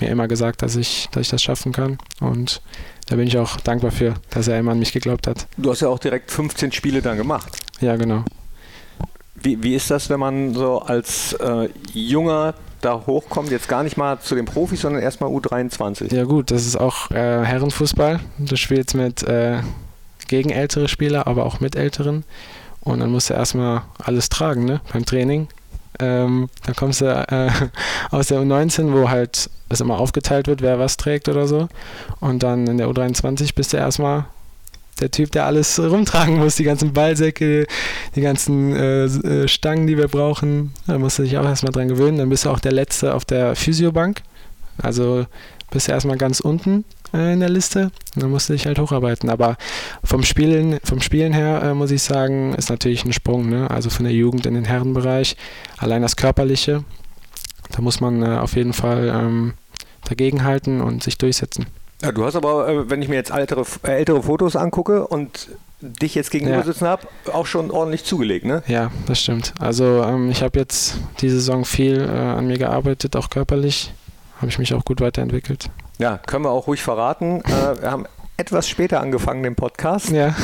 mir 0.00 0.08
immer 0.08 0.28
gesagt, 0.28 0.62
dass 0.62 0.76
ich, 0.76 1.08
dass 1.12 1.22
ich 1.22 1.28
das 1.28 1.42
schaffen 1.42 1.72
kann. 1.72 1.98
Und 2.20 2.60
da 3.08 3.16
bin 3.16 3.26
ich 3.26 3.38
auch 3.38 3.58
dankbar 3.60 3.90
für, 3.90 4.14
dass 4.30 4.48
er 4.48 4.58
immer 4.58 4.72
an 4.72 4.78
mich 4.78 4.92
geglaubt 4.92 5.26
hat. 5.26 5.46
Du 5.56 5.70
hast 5.70 5.80
ja 5.80 5.88
auch 5.88 5.98
direkt 5.98 6.30
15 6.30 6.72
Spiele 6.72 7.00
dann 7.02 7.16
gemacht. 7.16 7.58
Ja, 7.80 7.96
genau. 7.96 8.24
Wie, 9.34 9.62
wie 9.62 9.74
ist 9.74 9.90
das, 9.90 10.10
wenn 10.10 10.20
man 10.20 10.54
so 10.54 10.80
als 10.80 11.32
äh, 11.34 11.68
junger 11.92 12.54
da 12.80 13.06
hochkommt, 13.06 13.50
jetzt 13.50 13.68
gar 13.68 13.82
nicht 13.82 13.96
mal 13.96 14.20
zu 14.20 14.34
den 14.34 14.44
Profis, 14.44 14.82
sondern 14.82 15.02
erstmal 15.02 15.30
U23? 15.30 16.14
Ja 16.14 16.24
gut, 16.24 16.50
das 16.50 16.66
ist 16.66 16.76
auch 16.76 17.10
äh, 17.10 17.44
Herrenfußball. 17.44 18.20
Du 18.38 18.56
spielst 18.56 18.94
mit 18.94 19.22
äh, 19.22 19.60
gegen 20.28 20.50
ältere 20.50 20.88
Spieler, 20.88 21.26
aber 21.26 21.46
auch 21.46 21.60
mit 21.60 21.76
älteren. 21.76 22.24
Und 22.80 23.00
dann 23.00 23.10
musst 23.10 23.30
du 23.30 23.34
erstmal 23.34 23.82
alles 23.98 24.28
tragen 24.28 24.64
ne, 24.64 24.80
beim 24.92 25.04
Training. 25.04 25.48
Ähm, 26.00 26.48
dann 26.64 26.76
kommst 26.76 27.00
du 27.00 27.06
äh, 27.06 27.50
aus 28.10 28.28
der 28.28 28.40
U19, 28.40 28.92
wo 28.92 29.08
halt 29.08 29.50
es 29.68 29.80
immer 29.80 29.98
aufgeteilt 29.98 30.46
wird, 30.46 30.62
wer 30.62 30.78
was 30.78 30.96
trägt 30.96 31.28
oder 31.28 31.46
so. 31.46 31.68
Und 32.20 32.42
dann 32.42 32.66
in 32.66 32.78
der 32.78 32.88
U23 32.88 33.54
bist 33.54 33.72
du 33.72 33.76
erstmal 33.76 34.26
der 35.00 35.10
Typ, 35.10 35.30
der 35.32 35.46
alles 35.46 35.78
rumtragen 35.78 36.38
muss, 36.38 36.56
die 36.56 36.64
ganzen 36.64 36.92
Ballsäcke, 36.92 37.66
die 38.16 38.20
ganzen 38.20 38.74
äh, 38.74 39.04
äh, 39.04 39.48
Stangen, 39.48 39.86
die 39.86 39.96
wir 39.96 40.08
brauchen. 40.08 40.74
Da 40.86 40.98
musst 40.98 41.18
du 41.18 41.22
dich 41.22 41.38
auch 41.38 41.44
erstmal 41.44 41.72
dran 41.72 41.88
gewöhnen. 41.88 42.18
Dann 42.18 42.28
bist 42.28 42.44
du 42.44 42.50
auch 42.50 42.60
der 42.60 42.72
Letzte 42.72 43.14
auf 43.14 43.24
der 43.24 43.54
Physiobank. 43.54 44.22
Also 44.82 45.26
bist 45.70 45.88
du 45.88 45.92
erstmal 45.92 46.16
ganz 46.16 46.40
unten 46.40 46.84
äh, 47.12 47.32
in 47.32 47.40
der 47.40 47.48
Liste. 47.48 47.90
Und 48.14 48.22
dann 48.22 48.30
musst 48.30 48.48
du 48.48 48.52
dich 48.52 48.66
halt 48.66 48.78
hocharbeiten. 48.78 49.30
Aber 49.30 49.56
vom 50.04 50.22
Spielen, 50.22 50.78
vom 50.84 51.00
Spielen 51.00 51.32
her 51.32 51.62
äh, 51.62 51.74
muss 51.74 51.90
ich 51.90 52.02
sagen, 52.02 52.54
ist 52.54 52.70
natürlich 52.70 53.04
ein 53.04 53.12
Sprung. 53.12 53.48
Ne? 53.48 53.70
Also 53.70 53.90
von 53.90 54.04
der 54.04 54.14
Jugend 54.14 54.46
in 54.46 54.54
den 54.54 54.64
Herrenbereich. 54.64 55.36
Allein 55.76 56.02
das 56.02 56.16
Körperliche, 56.16 56.84
da 57.70 57.82
muss 57.82 58.00
man 58.00 58.22
äh, 58.22 58.38
auf 58.38 58.56
jeden 58.56 58.72
Fall 58.72 59.12
ähm, 59.14 59.54
dagegenhalten 60.08 60.80
und 60.80 61.02
sich 61.02 61.18
durchsetzen. 61.18 61.66
Ja, 62.02 62.12
du 62.12 62.24
hast 62.24 62.36
aber, 62.36 62.68
äh, 62.68 62.90
wenn 62.90 63.02
ich 63.02 63.08
mir 63.08 63.16
jetzt 63.16 63.30
ältere, 63.30 63.64
äh, 63.82 63.90
ältere 63.90 64.22
Fotos 64.22 64.56
angucke 64.56 65.06
und 65.06 65.48
dich 65.80 66.14
jetzt 66.14 66.30
gegenüber 66.30 66.58
ja. 66.58 66.64
sitzen 66.64 66.86
habe, 66.86 67.06
auch 67.32 67.46
schon 67.46 67.70
ordentlich 67.70 68.04
zugelegt, 68.04 68.44
ne? 68.44 68.62
Ja, 68.66 68.90
das 69.06 69.20
stimmt. 69.20 69.54
Also 69.60 70.02
ähm, 70.02 70.30
ich 70.30 70.42
habe 70.42 70.58
jetzt 70.58 70.96
die 71.20 71.28
Saison 71.28 71.64
viel 71.64 72.00
äh, 72.00 72.10
an 72.10 72.46
mir 72.46 72.58
gearbeitet, 72.58 73.14
auch 73.16 73.30
körperlich. 73.30 73.92
Habe 74.38 74.48
ich 74.48 74.58
mich 74.58 74.72
auch 74.74 74.84
gut 74.84 75.00
weiterentwickelt. 75.00 75.70
Ja, 75.98 76.18
können 76.18 76.44
wir 76.44 76.50
auch 76.50 76.66
ruhig 76.66 76.82
verraten. 76.82 77.42
Äh, 77.42 77.82
wir 77.82 77.90
haben 77.90 78.06
etwas 78.36 78.68
später 78.68 79.00
angefangen, 79.00 79.42
den 79.42 79.56
Podcast. 79.56 80.10
Ja. 80.10 80.34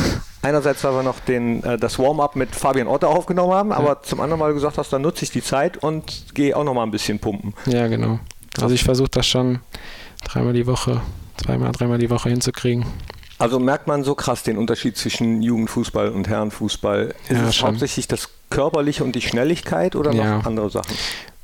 Einerseits, 0.43 0.83
weil 0.85 0.93
wir 0.93 1.03
noch 1.05 1.21
den, 1.21 1.63
äh, 1.63 1.79
das 1.79 1.99
Warm-up 1.99 2.35
mit 2.37 2.55
Fabian 2.55 2.89
Otter 2.89 3.09
aufgenommen 3.09 3.53
haben, 3.53 3.73
aber 3.73 3.89
ja. 3.89 4.03
zum 4.03 4.21
anderen, 4.21 4.41
weil 4.41 4.49
du 4.49 4.55
gesagt 4.55 4.79
hast, 4.79 4.93
dann 4.93 5.03
nutze 5.03 5.25
ich 5.25 5.31
die 5.31 5.43
Zeit 5.43 5.77
und 5.77 6.35
gehe 6.35 6.57
auch 6.57 6.65
noch 6.65 6.75
mal 6.75 6.83
ein 6.83 6.91
bisschen 6.91 7.21
pumpen. 7.21 7.55
Ja, 7.67 7.87
genau. 7.87 8.19
Also 8.61 8.75
ich 8.75 8.85
versuche 8.85 9.09
das 9.11 9.27
schon 9.27 9.61
dreimal 10.25 10.53
die 10.53 10.67
Woche, 10.67 11.01
zweimal, 11.37 11.73
dreimal 11.73 11.99
die 11.99 12.11
Woche 12.11 12.29
hinzukriegen. 12.29 12.85
Also 13.39 13.59
merkt 13.59 13.87
man 13.87 14.05
so 14.05 14.15
krass 14.15 14.43
den 14.43 14.59
Unterschied 14.59 14.97
zwischen 14.97 15.43
Jugendfußball 15.43 16.11
und 16.11 16.29
Herrenfußball. 16.29 17.15
Ist 17.29 17.31
ja, 17.31 17.49
es 17.49 17.57
schon. 17.57 17.69
hauptsächlich 17.71 18.09
das 18.09 18.29
Körperliche 18.51 19.03
und 19.03 19.15
die 19.15 19.21
Schnelligkeit 19.21 19.97
oder 19.97 20.13
noch 20.13 20.25
ja. 20.25 20.41
andere 20.41 20.71
Sachen? 20.71 20.95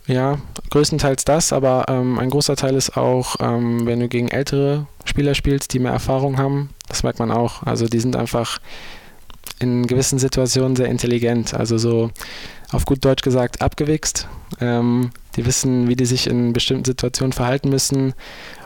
Ja, 0.06 0.38
größtenteils 0.70 1.24
das, 1.24 1.52
aber 1.52 1.86
ähm, 1.88 2.18
ein 2.18 2.30
großer 2.30 2.56
Teil 2.56 2.74
ist 2.74 2.96
auch, 2.96 3.36
ähm, 3.40 3.86
wenn 3.86 4.00
du 4.00 4.08
gegen 4.08 4.28
ältere 4.28 4.86
Spieler 5.04 5.34
spielst, 5.34 5.72
die 5.72 5.78
mehr 5.78 5.92
Erfahrung 5.92 6.38
haben, 6.38 6.70
das 6.88 7.02
merkt 7.02 7.18
man 7.18 7.30
auch. 7.30 7.62
Also 7.62 7.86
die 7.86 8.00
sind 8.00 8.16
einfach 8.16 8.58
in 9.58 9.86
gewissen 9.86 10.18
Situationen 10.18 10.74
sehr 10.74 10.88
intelligent, 10.88 11.54
also 11.54 11.78
so 11.78 12.10
auf 12.72 12.86
gut 12.86 13.04
Deutsch 13.04 13.22
gesagt 13.22 13.62
abgewichst. 13.62 14.26
Ähm, 14.60 15.10
die 15.36 15.46
wissen, 15.46 15.88
wie 15.88 15.96
die 15.96 16.06
sich 16.06 16.26
in 16.26 16.52
bestimmten 16.52 16.84
Situationen 16.84 17.32
verhalten 17.32 17.68
müssen 17.68 18.14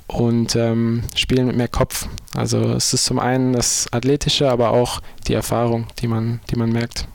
und 0.07 0.57
ähm, 0.57 1.03
spielen 1.15 1.47
mit 1.47 1.57
mehr 1.57 1.69
Kopf. 1.69 2.09
Also 2.35 2.73
es 2.73 2.93
ist 2.95 3.05
zum 3.05 3.19
einen 3.19 3.53
das 3.53 3.87
Athletische, 3.93 4.51
aber 4.51 4.71
auch 4.71 5.01
die 5.27 5.35
Erfahrung, 5.35 5.87
die 6.01 6.09
man, 6.09 6.41
die 6.51 6.57
man 6.57 6.71
merkt. 6.71 7.07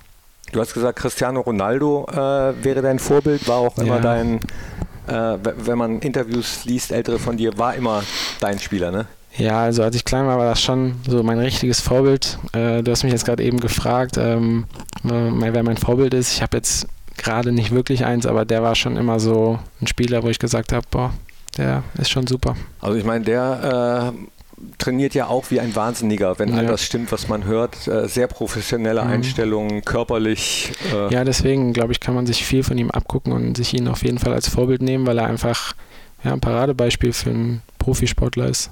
Du 0.51 0.60
hast 0.60 0.74
gesagt, 0.74 1.00
Cristiano 1.00 1.41
Ronaldo 1.41 2.08
äh, 2.12 2.15
wäre 2.63 2.82
dein 2.82 3.00
Vorbild, 3.00 3.48
war 3.48 3.58
auch 3.58 3.77
immer 3.77 3.98
ja. 3.98 4.01
dein, 4.01 4.39
äh, 5.08 5.38
wenn 5.58 5.77
man 5.77 6.00
Interviews 6.00 6.65
liest, 6.65 6.91
ältere 6.91 7.20
von 7.20 7.38
dir, 7.38 7.58
war 7.58 7.75
immer 7.75 8.03
dein 8.39 8.60
Spieler, 8.60 8.91
ne? 8.91 9.06
Ja, 9.38 9.62
also 9.62 9.84
als 9.84 9.96
ich 9.96 10.06
klein 10.06 10.25
war, 10.25 10.38
war 10.38 10.46
das 10.50 10.62
schon 10.62 10.96
so 11.08 11.22
mein 11.24 11.39
richtiges 11.39 11.79
Vorbild. 11.79 12.39
Äh, 12.53 12.82
du 12.82 12.91
hast 12.91 13.03
mich 13.03 13.13
jetzt 13.13 13.25
gerade 13.25 13.44
eben 13.44 13.60
gefragt, 13.60 14.18
ähm, 14.18 14.65
wer 15.03 15.63
mein 15.63 15.77
Vorbild 15.77 16.13
ist. 16.13 16.34
Ich 16.34 16.41
habe 16.41 16.58
jetzt 16.58 16.88
gerade 17.15 17.51
nicht 17.51 17.72
wirklich 17.72 18.06
eins, 18.06 18.25
aber 18.25 18.46
der 18.46 18.63
war 18.63 18.75
schon 18.75 18.98
immer 18.98 19.20
so 19.20 19.60
ein 19.82 19.88
Spieler, 19.88 20.24
wo 20.24 20.29
ich 20.29 20.39
gesagt 20.39 20.74
habe, 20.74 20.86
boah, 20.89 21.13
der 21.58 21.84
ist 21.98 22.10
schon 22.10 22.27
super. 22.27 22.56
Also 22.82 22.98
ich 22.98 23.06
meine, 23.06 23.24
der 23.24 24.13
äh, 24.15 24.38
trainiert 24.78 25.13
ja 25.13 25.28
auch 25.28 25.51
wie 25.51 25.60
ein 25.60 25.75
Wahnsinniger, 25.75 26.39
wenn 26.39 26.50
ja. 26.50 26.58
all 26.58 26.66
das 26.68 26.84
stimmt, 26.84 27.12
was 27.12 27.28
man 27.28 27.46
hört. 27.46 27.88
Äh, 27.88 28.08
sehr 28.08 28.28
professionelle 28.28 29.04
mhm. 29.04 29.10
Einstellungen, 29.10 29.84
körperlich. 29.84 30.72
Äh 30.94 31.13
ja, 31.13 31.24
deswegen 31.24 31.74
glaube 31.74 31.92
ich, 31.92 32.00
kann 32.00 32.16
man 32.16 32.25
sich 32.25 32.46
viel 32.46 32.63
von 32.63 32.78
ihm 32.78 32.92
abgucken 32.92 33.34
und 33.34 33.56
sich 33.56 33.74
ihn 33.74 33.88
auf 33.88 34.04
jeden 34.04 34.20
Fall 34.20 34.34
als 34.34 34.48
Vorbild 34.48 34.82
nehmen, 34.82 35.06
weil 35.06 35.18
er 35.18 35.28
einfach 35.28 35.74
ja, 36.24 36.34
ein 36.34 36.39
Paradebeispiel 36.39 37.13
für 37.13 37.30
einen 37.30 37.62
Profisportler 37.78 38.48
ist. 38.48 38.72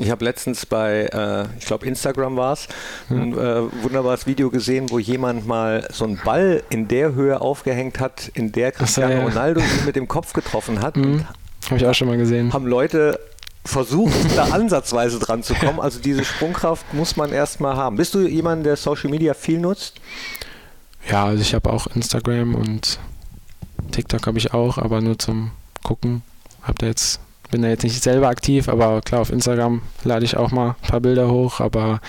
Ich 0.00 0.10
habe 0.10 0.24
letztens 0.24 0.64
bei, 0.64 1.06
äh, 1.12 1.46
ich 1.58 1.66
glaube 1.66 1.84
Instagram 1.84 2.36
war 2.36 2.52
es, 2.52 2.68
ein 3.10 3.32
äh, 3.32 3.62
wunderbares 3.82 4.28
Video 4.28 4.48
gesehen, 4.48 4.90
wo 4.90 5.00
jemand 5.00 5.46
mal 5.46 5.88
so 5.92 6.04
einen 6.04 6.20
Ball 6.24 6.62
in 6.70 6.86
der 6.86 7.14
Höhe 7.14 7.40
aufgehängt 7.40 7.98
hat, 7.98 8.30
in 8.34 8.52
der 8.52 8.70
Cristiano 8.70 9.14
so, 9.14 9.18
ja. 9.18 9.24
Ronaldo 9.24 9.60
ihn 9.60 9.86
mit 9.86 9.96
dem 9.96 10.06
Kopf 10.06 10.34
getroffen 10.34 10.82
hat. 10.82 10.96
Mhm. 10.96 11.24
Habe 11.66 11.76
ich 11.76 11.86
auch 11.86 11.94
schon 11.94 12.06
mal 12.06 12.16
gesehen. 12.16 12.52
Haben 12.52 12.66
Leute 12.66 13.18
versucht, 13.68 14.14
da 14.36 14.44
ansatzweise 14.44 15.18
dran 15.18 15.42
zu 15.42 15.54
kommen. 15.54 15.80
Also 15.80 16.00
diese 16.00 16.24
Sprungkraft 16.24 16.92
muss 16.94 17.16
man 17.16 17.32
erstmal 17.32 17.76
haben. 17.76 17.96
Bist 17.96 18.14
du 18.14 18.26
jemand, 18.26 18.66
der 18.66 18.76
Social 18.76 19.10
Media 19.10 19.34
viel 19.34 19.58
nutzt? 19.58 20.00
Ja, 21.08 21.26
also 21.26 21.40
ich 21.40 21.54
habe 21.54 21.70
auch 21.70 21.86
Instagram 21.86 22.54
und 22.54 22.98
TikTok 23.92 24.26
habe 24.26 24.38
ich 24.38 24.52
auch, 24.52 24.78
aber 24.78 25.00
nur 25.00 25.18
zum 25.18 25.52
Gucken. 25.82 26.22
Hab 26.62 26.78
da 26.78 26.86
jetzt, 26.86 27.20
bin 27.50 27.62
da 27.62 27.68
jetzt 27.68 27.84
nicht 27.84 28.02
selber 28.02 28.28
aktiv, 28.28 28.68
aber 28.68 29.00
klar, 29.00 29.20
auf 29.20 29.30
Instagram 29.30 29.82
lade 30.04 30.24
ich 30.24 30.36
auch 30.36 30.50
mal 30.50 30.70
ein 30.70 30.88
paar 30.88 31.00
Bilder 31.00 31.30
hoch, 31.30 31.60
aber 31.60 32.00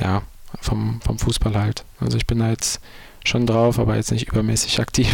ja, 0.00 0.22
vom, 0.60 1.00
vom 1.04 1.18
Fußball 1.18 1.54
halt. 1.54 1.84
Also 2.00 2.16
ich 2.16 2.26
bin 2.26 2.38
da 2.38 2.50
jetzt 2.50 2.80
schon 3.24 3.46
drauf, 3.46 3.78
aber 3.78 3.96
jetzt 3.96 4.10
nicht 4.10 4.28
übermäßig 4.28 4.80
aktiv. 4.80 5.08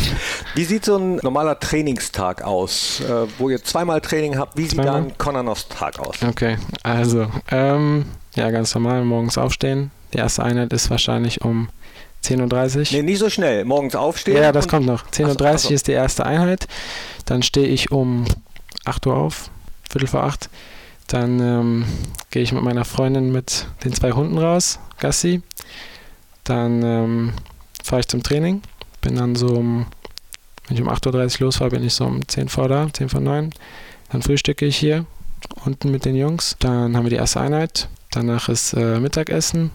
Wie 0.54 0.64
sieht 0.64 0.84
so 0.84 0.96
ein 0.96 1.16
normaler 1.16 1.58
Trainingstag 1.58 2.42
aus, 2.42 3.00
äh, 3.00 3.26
wo 3.38 3.48
ihr 3.48 3.62
zweimal 3.62 4.00
Training 4.00 4.38
habt? 4.38 4.56
Wie 4.56 4.66
sieht 4.66 4.78
da 4.78 4.94
ein 4.94 5.16
Konanos-Tag 5.18 5.98
aus? 5.98 6.16
Okay, 6.26 6.56
also 6.82 7.28
ähm, 7.50 8.06
ja, 8.34 8.50
ganz 8.50 8.74
normal 8.74 9.04
morgens 9.04 9.36
aufstehen, 9.38 9.90
Die 10.12 10.18
erste 10.18 10.42
Einheit 10.42 10.72
ist 10.72 10.90
wahrscheinlich 10.90 11.42
um 11.42 11.68
10.30 12.24 12.78
Uhr. 12.78 12.86
Nee, 12.92 13.02
nicht 13.02 13.18
so 13.18 13.30
schnell. 13.30 13.64
Morgens 13.64 13.94
aufstehen. 13.94 14.36
Ja, 14.42 14.52
das 14.52 14.68
kommt 14.68 14.86
noch. 14.86 15.04
10.30 15.10 15.22
Uhr 15.22 15.28
Ach 15.30 15.38
so, 15.38 15.44
ach 15.46 15.58
so. 15.58 15.74
ist 15.74 15.86
die 15.88 15.92
erste 15.92 16.26
Einheit. 16.26 16.66
Dann 17.26 17.42
stehe 17.42 17.66
ich 17.66 17.90
um 17.92 18.24
8 18.84 19.06
Uhr 19.06 19.16
auf, 19.16 19.50
Viertel 19.88 20.08
vor 20.08 20.24
8. 20.24 20.48
Dann 21.08 21.40
ähm, 21.40 21.84
gehe 22.30 22.42
ich 22.42 22.52
mit 22.52 22.62
meiner 22.62 22.84
Freundin 22.84 23.32
mit 23.32 23.66
den 23.84 23.92
zwei 23.92 24.12
Hunden 24.12 24.38
raus, 24.38 24.78
Gassi. 24.98 25.42
Dann 26.44 26.82
ähm, 26.82 27.32
fahre 27.88 28.00
ich 28.00 28.08
zum 28.08 28.22
Training. 28.22 28.62
Bin 29.00 29.16
dann 29.16 29.34
so 29.34 29.48
um, 29.48 29.86
wenn 30.66 30.76
ich 30.76 30.82
um 30.82 30.88
8.30 30.88 31.40
Uhr 31.40 31.46
losfahre, 31.46 31.70
bin 31.70 31.84
ich 31.84 31.94
so 31.94 32.04
um 32.04 32.26
10 32.26 32.48
vor 32.48 32.68
da, 32.68 32.88
10 32.92 33.08
vor 33.08 33.20
9. 33.20 33.50
Dann 34.12 34.22
frühstücke 34.22 34.66
ich 34.66 34.76
hier 34.76 35.06
unten 35.64 35.90
mit 35.90 36.04
den 36.04 36.14
Jungs. 36.14 36.56
Dann 36.58 36.96
haben 36.96 37.04
wir 37.04 37.10
die 37.10 37.16
erste 37.16 37.40
Einheit. 37.40 37.88
Danach 38.10 38.48
ist 38.48 38.74
äh, 38.74 39.00
Mittagessen. 39.00 39.70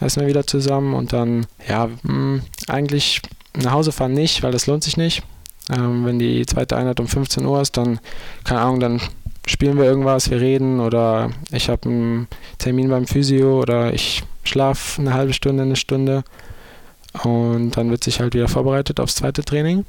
Essen 0.00 0.20
wir 0.22 0.28
wieder 0.28 0.46
zusammen 0.46 0.94
und 0.94 1.12
dann, 1.12 1.46
ja, 1.68 1.88
mh, 2.02 2.40
eigentlich 2.66 3.22
nach 3.54 3.72
Hause 3.72 3.92
fahren 3.92 4.14
nicht, 4.14 4.42
weil 4.42 4.50
das 4.50 4.66
lohnt 4.66 4.82
sich 4.82 4.96
nicht. 4.96 5.22
Ähm, 5.70 6.04
wenn 6.04 6.18
die 6.18 6.44
zweite 6.46 6.76
Einheit 6.76 6.98
um 6.98 7.06
15 7.06 7.46
Uhr 7.46 7.60
ist, 7.60 7.76
dann, 7.76 8.00
keine 8.42 8.60
Ahnung, 8.60 8.80
dann 8.80 9.00
spielen 9.46 9.78
wir 9.78 9.84
irgendwas, 9.84 10.30
wir 10.30 10.40
reden 10.40 10.80
oder 10.80 11.30
ich 11.52 11.68
habe 11.68 11.88
einen 11.88 12.28
Termin 12.58 12.88
beim 12.88 13.06
Physio 13.06 13.60
oder 13.60 13.92
ich 13.92 14.24
schlafe 14.42 15.00
eine 15.00 15.14
halbe 15.14 15.32
Stunde, 15.32 15.62
eine 15.62 15.76
Stunde 15.76 16.24
und 17.24 17.72
dann 17.72 17.90
wird 17.90 18.04
sich 18.04 18.20
halt 18.20 18.34
wieder 18.34 18.48
vorbereitet 18.48 19.00
aufs 19.00 19.16
zweite 19.16 19.44
Training. 19.44 19.84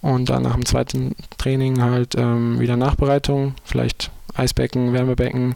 Und 0.00 0.28
dann 0.28 0.42
nach 0.42 0.54
dem 0.54 0.66
zweiten 0.66 1.16
Training 1.38 1.80
halt 1.82 2.14
ähm, 2.14 2.60
wieder 2.60 2.76
Nachbereitung, 2.76 3.54
vielleicht 3.64 4.10
Eisbecken, 4.34 4.92
Wärmebecken, 4.92 5.54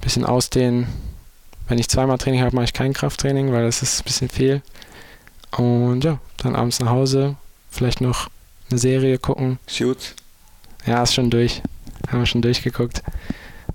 bisschen 0.00 0.24
ausdehnen. 0.24 0.86
Wenn 1.68 1.78
ich 1.78 1.88
zweimal 1.88 2.18
Training 2.18 2.40
habe, 2.40 2.56
mache 2.56 2.64
ich 2.64 2.72
kein 2.72 2.94
Krafttraining, 2.94 3.52
weil 3.52 3.64
das 3.64 3.82
ist 3.82 4.00
ein 4.00 4.04
bisschen 4.04 4.28
viel. 4.28 4.62
Und 5.56 6.04
ja, 6.04 6.18
dann 6.38 6.56
abends 6.56 6.80
nach 6.80 6.90
Hause, 6.90 7.36
vielleicht 7.70 8.00
noch 8.00 8.30
eine 8.70 8.78
Serie 8.78 9.18
gucken. 9.18 9.58
Shoots. 9.66 10.14
Ja, 10.86 11.02
ist 11.02 11.14
schon 11.14 11.30
durch. 11.30 11.62
Haben 12.08 12.20
wir 12.20 12.26
schon 12.26 12.42
durchgeguckt. 12.42 13.02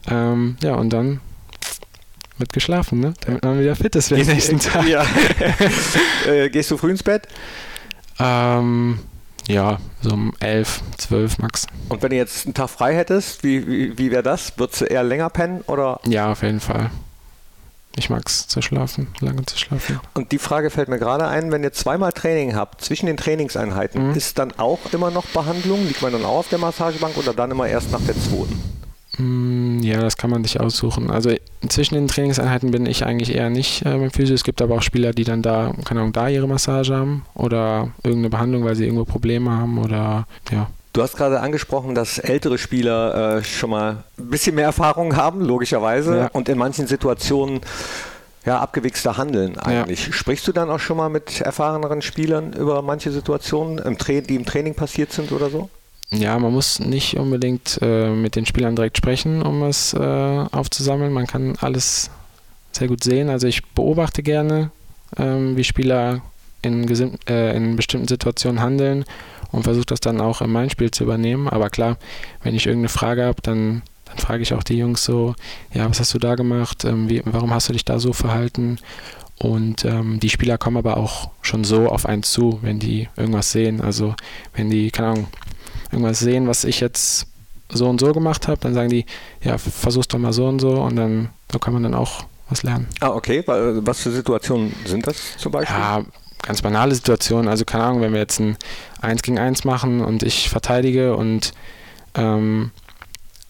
Ähm, 0.07 0.57
ja, 0.63 0.75
und 0.75 0.89
dann 0.91 1.21
wird 2.37 2.51
geschlafen, 2.53 2.99
ne? 2.99 3.13
Damit 3.25 3.43
man 3.43 3.59
wieder 3.59 3.75
fit 3.75 3.95
ist 3.95 4.09
für 4.09 4.15
den 4.15 4.27
nächsten 4.27 4.59
Tag. 4.59 4.85
Ja. 4.87 5.05
äh, 6.27 6.49
gehst 6.49 6.71
du 6.71 6.77
früh 6.77 6.91
ins 6.91 7.03
Bett? 7.03 7.27
Ähm, 8.19 8.99
ja, 9.47 9.77
so 10.01 10.11
um 10.11 10.33
11, 10.39 10.81
12 10.97 11.37
max. 11.39 11.67
Und 11.89 12.01
wenn 12.01 12.09
du 12.09 12.15
jetzt 12.15 12.45
einen 12.45 12.53
Tag 12.53 12.69
frei 12.69 12.95
hättest, 12.95 13.43
wie, 13.43 13.67
wie, 13.67 13.97
wie 13.97 14.11
wäre 14.11 14.23
das? 14.23 14.53
Würdest 14.57 14.81
du 14.81 14.85
eher 14.85 15.03
länger 15.03 15.29
pennen 15.29 15.61
oder? 15.67 15.99
Ja, 16.07 16.31
auf 16.31 16.41
jeden 16.43 16.59
Fall. 16.59 16.89
Ich 17.97 18.09
mag 18.09 18.23
es 18.25 18.47
zu 18.49 18.61
schlafen, 18.61 19.07
lange 19.21 19.45
zu 19.45 19.57
schlafen. 19.57 20.01
Und 20.15 20.33
die 20.33 20.37
Frage 20.39 20.69
fällt 20.69 20.89
mir 20.89 20.99
gerade 20.99 21.27
ein, 21.27 21.51
wenn 21.53 21.63
ihr 21.63 21.71
zweimal 21.71 22.11
Training 22.11 22.53
habt, 22.55 22.81
zwischen 22.83 23.05
den 23.05 23.15
Trainingseinheiten, 23.15 24.09
Mhm. 24.09 24.15
ist 24.15 24.37
dann 24.37 24.51
auch 24.57 24.79
immer 24.91 25.11
noch 25.11 25.25
Behandlung? 25.27 25.87
Liegt 25.87 26.01
man 26.01 26.11
dann 26.11 26.25
auch 26.25 26.39
auf 26.39 26.49
der 26.49 26.59
Massagebank 26.59 27.15
oder 27.17 27.33
dann 27.33 27.51
immer 27.51 27.67
erst 27.67 27.91
nach 27.93 28.01
der 28.01 28.15
zweiten? 28.15 28.61
Mm, 29.17 29.79
Ja, 29.83 30.01
das 30.01 30.17
kann 30.17 30.29
man 30.29 30.43
sich 30.43 30.59
aussuchen. 30.59 31.09
Also 31.09 31.31
zwischen 31.69 31.95
den 31.95 32.07
Trainingseinheiten 32.07 32.71
bin 32.71 32.85
ich 32.85 33.05
eigentlich 33.05 33.35
eher 33.35 33.49
nicht 33.49 33.81
äh, 33.85 33.97
beim 33.97 34.11
Physio. 34.11 34.35
Es 34.35 34.43
gibt 34.43 34.61
aber 34.61 34.75
auch 34.75 34.81
Spieler, 34.81 35.13
die 35.13 35.23
dann 35.23 35.41
da, 35.41 35.73
keine 35.85 36.01
Ahnung, 36.01 36.13
da 36.13 36.27
ihre 36.29 36.47
Massage 36.47 36.95
haben 36.95 37.25
oder 37.33 37.89
irgendeine 38.03 38.29
Behandlung, 38.29 38.65
weil 38.65 38.75
sie 38.75 38.85
irgendwo 38.85 39.05
Probleme 39.05 39.51
haben 39.51 39.77
oder 39.77 40.27
ja. 40.51 40.67
Du 40.93 41.01
hast 41.01 41.17
gerade 41.17 41.41
angesprochen, 41.41 41.93
dass 41.93 42.19
ältere 42.19 42.57
Spieler 42.57 43.39
äh, 43.39 43.43
schon 43.43 43.69
mal 43.71 44.03
ein 44.17 44.29
bisschen 44.29 44.55
mehr 44.55 44.63
Erfahrung 44.65 45.17
haben, 45.17 45.41
logischerweise, 45.41 46.17
Ja. 46.17 46.27
und 46.31 46.47
in 46.47 46.57
manchen 46.57 46.87
Situationen 46.87 47.59
ja, 48.45 48.59
abgewichster 48.61 49.17
handeln 49.17 49.57
eigentlich. 49.57 50.15
Sprichst 50.15 50.47
du 50.47 50.51
dann 50.53 50.69
auch 50.69 50.79
schon 50.79 50.95
mal 50.97 51.09
mit 51.09 51.41
erfahreneren 51.41 52.01
Spielern 52.01 52.53
über 52.53 52.81
manche 52.81 53.11
Situationen, 53.11 53.79
im 53.79 53.97
Tra 53.97 54.21
die 54.21 54.35
im 54.35 54.45
Training 54.45 54.73
passiert 54.75 55.11
sind 55.11 55.31
oder 55.33 55.49
so? 55.49 55.69
Ja, 56.17 56.37
man 56.39 56.53
muss 56.53 56.79
nicht 56.79 57.17
unbedingt 57.17 57.79
äh, 57.81 58.09
mit 58.09 58.35
den 58.35 58.45
Spielern 58.45 58.75
direkt 58.75 58.97
sprechen, 58.97 59.41
um 59.41 59.63
es 59.63 59.93
äh, 59.93 59.99
aufzusammeln. 59.99 61.11
Man 61.11 61.27
kann 61.27 61.55
alles 61.59 62.09
sehr 62.71 62.87
gut 62.87 63.03
sehen. 63.03 63.29
Also 63.29 63.47
ich 63.47 63.65
beobachte 63.65 64.23
gerne, 64.23 64.71
ähm, 65.17 65.57
wie 65.57 65.63
Spieler 65.63 66.21
in, 66.61 66.87
äh, 67.27 67.55
in 67.55 67.75
bestimmten 67.75 68.07
Situationen 68.07 68.61
handeln 68.61 69.05
und 69.51 69.63
versuche 69.63 69.85
das 69.85 69.99
dann 69.99 70.21
auch 70.21 70.41
in 70.41 70.51
mein 70.51 70.69
Spiel 70.69 70.91
zu 70.91 71.03
übernehmen. 71.03 71.47
Aber 71.47 71.69
klar, 71.69 71.97
wenn 72.43 72.55
ich 72.55 72.65
irgendeine 72.65 72.89
Frage 72.89 73.25
habe, 73.25 73.41
dann, 73.41 73.81
dann 74.05 74.17
frage 74.17 74.43
ich 74.43 74.53
auch 74.53 74.63
die 74.63 74.77
Jungs 74.77 75.03
so, 75.03 75.35
ja, 75.73 75.89
was 75.89 75.99
hast 75.99 76.13
du 76.13 76.19
da 76.19 76.35
gemacht? 76.35 76.85
Ähm, 76.85 77.09
wie, 77.09 77.21
warum 77.25 77.53
hast 77.53 77.69
du 77.69 77.73
dich 77.73 77.85
da 77.85 77.99
so 77.99 78.13
verhalten? 78.13 78.79
Und 79.37 79.83
ähm, 79.83 80.19
die 80.19 80.29
Spieler 80.29 80.57
kommen 80.57 80.77
aber 80.77 80.97
auch 80.97 81.29
schon 81.41 81.63
so 81.63 81.89
auf 81.89 82.05
einen 82.05 82.23
zu, 82.23 82.59
wenn 82.61 82.79
die 82.79 83.09
irgendwas 83.17 83.51
sehen. 83.51 83.81
Also 83.81 84.15
wenn 84.53 84.69
die, 84.69 84.91
keine 84.91 85.09
Ahnung, 85.09 85.27
irgendwas 85.91 86.19
sehen, 86.19 86.47
was 86.47 86.63
ich 86.63 86.79
jetzt 86.79 87.27
so 87.69 87.87
und 87.89 87.99
so 87.99 88.13
gemacht 88.13 88.47
habe, 88.47 88.59
dann 88.61 88.73
sagen 88.73 88.89
die, 88.89 89.05
ja, 89.41 89.57
versuch's 89.57 90.07
doch 90.07 90.19
mal 90.19 90.33
so 90.33 90.47
und 90.47 90.59
so 90.59 90.81
und 90.81 90.95
dann 90.95 91.29
so 91.51 91.59
kann 91.59 91.73
man 91.73 91.83
dann 91.83 91.93
auch 91.95 92.25
was 92.49 92.61
lernen. 92.63 92.87
Ah, 92.99 93.09
okay. 93.09 93.43
Wa- 93.47 93.73
Was 93.83 94.01
für 94.01 94.11
Situationen 94.11 94.73
sind 94.85 95.07
das 95.07 95.15
zum 95.37 95.51
Beispiel? 95.51 95.75
Ja, 95.75 96.03
ganz 96.43 96.61
banale 96.61 96.93
Situationen. 96.93 97.47
Also 97.47 97.65
keine 97.65 97.85
Ahnung, 97.85 98.01
wenn 98.01 98.13
wir 98.13 98.19
jetzt 98.19 98.39
ein 98.39 98.55
1 99.01 99.23
gegen 99.23 99.39
1 99.39 99.63
machen 99.63 100.01
und 100.01 100.21
ich 100.21 100.47
verteidige 100.49 101.15
und 101.15 101.53
ähm, 102.13 102.69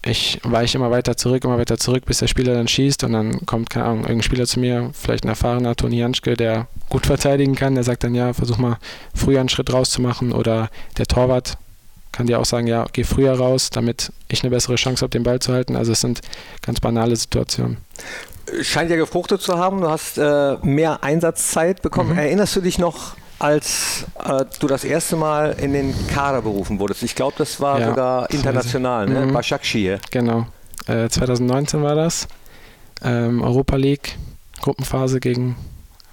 ich 0.04 0.40
weiche 0.44 0.78
immer 0.78 0.90
weiter 0.90 1.16
zurück, 1.16 1.44
immer 1.44 1.58
weiter 1.58 1.78
zurück, 1.78 2.04
bis 2.06 2.18
der 2.18 2.28
Spieler 2.28 2.54
dann 2.54 2.68
schießt 2.68 3.02
und 3.04 3.12
dann 3.12 3.44
kommt, 3.44 3.70
keine 3.70 3.86
Ahnung, 3.86 4.00
irgendein 4.02 4.22
Spieler 4.22 4.46
zu 4.46 4.60
mir, 4.60 4.90
vielleicht 4.94 5.24
ein 5.24 5.28
erfahrener 5.28 5.74
Toni 5.74 5.98
Janschke, 5.98 6.34
der 6.34 6.68
gut 6.88 7.06
verteidigen 7.06 7.56
kann, 7.56 7.74
der 7.74 7.82
sagt 7.84 8.04
dann, 8.04 8.14
ja, 8.14 8.32
versuch 8.32 8.56
mal 8.58 8.78
früher 9.14 9.40
einen 9.40 9.48
Schritt 9.48 9.72
rauszumachen 9.72 10.32
oder 10.32 10.70
der 10.96 11.06
Torwart 11.06 11.58
kann 12.16 12.26
dir 12.26 12.40
auch 12.40 12.46
sagen, 12.46 12.66
ja, 12.66 12.86
geh 12.92 13.04
früher 13.04 13.34
raus, 13.34 13.68
damit 13.68 14.10
ich 14.28 14.42
eine 14.42 14.50
bessere 14.50 14.76
Chance 14.76 15.02
habe, 15.02 15.10
den 15.10 15.22
Ball 15.22 15.38
zu 15.38 15.52
halten. 15.52 15.76
Also 15.76 15.92
es 15.92 16.00
sind 16.00 16.22
ganz 16.62 16.80
banale 16.80 17.14
Situationen. 17.14 17.76
Scheint 18.62 18.90
ja 18.90 18.96
gefruchtet 18.96 19.42
zu 19.42 19.58
haben. 19.58 19.82
Du 19.82 19.90
hast 19.90 20.16
äh, 20.16 20.56
mehr 20.62 21.02
Einsatzzeit 21.04 21.82
bekommen. 21.82 22.12
Mhm. 22.12 22.18
Erinnerst 22.18 22.56
du 22.56 22.62
dich 22.62 22.78
noch, 22.78 23.16
als 23.38 24.06
äh, 24.24 24.46
du 24.60 24.66
das 24.66 24.84
erste 24.84 25.16
Mal 25.16 25.56
in 25.60 25.74
den 25.74 25.94
Kader 26.08 26.40
berufen 26.40 26.78
wurdest? 26.78 27.02
Ich 27.02 27.14
glaube, 27.14 27.34
das 27.36 27.60
war 27.60 27.80
Ja, 27.80 27.88
sogar 27.90 28.30
international, 28.30 29.06
ne? 29.06 29.26
Mhm. 29.26 29.34
Başakşehir. 29.34 29.98
Genau. 30.10 30.46
Äh, 30.86 31.10
2019 31.10 31.82
war 31.82 31.96
das. 31.96 32.28
Ähm, 33.04 33.42
Europa 33.42 33.76
League, 33.76 34.16
Gruppenphase 34.62 35.20
gegen 35.20 35.56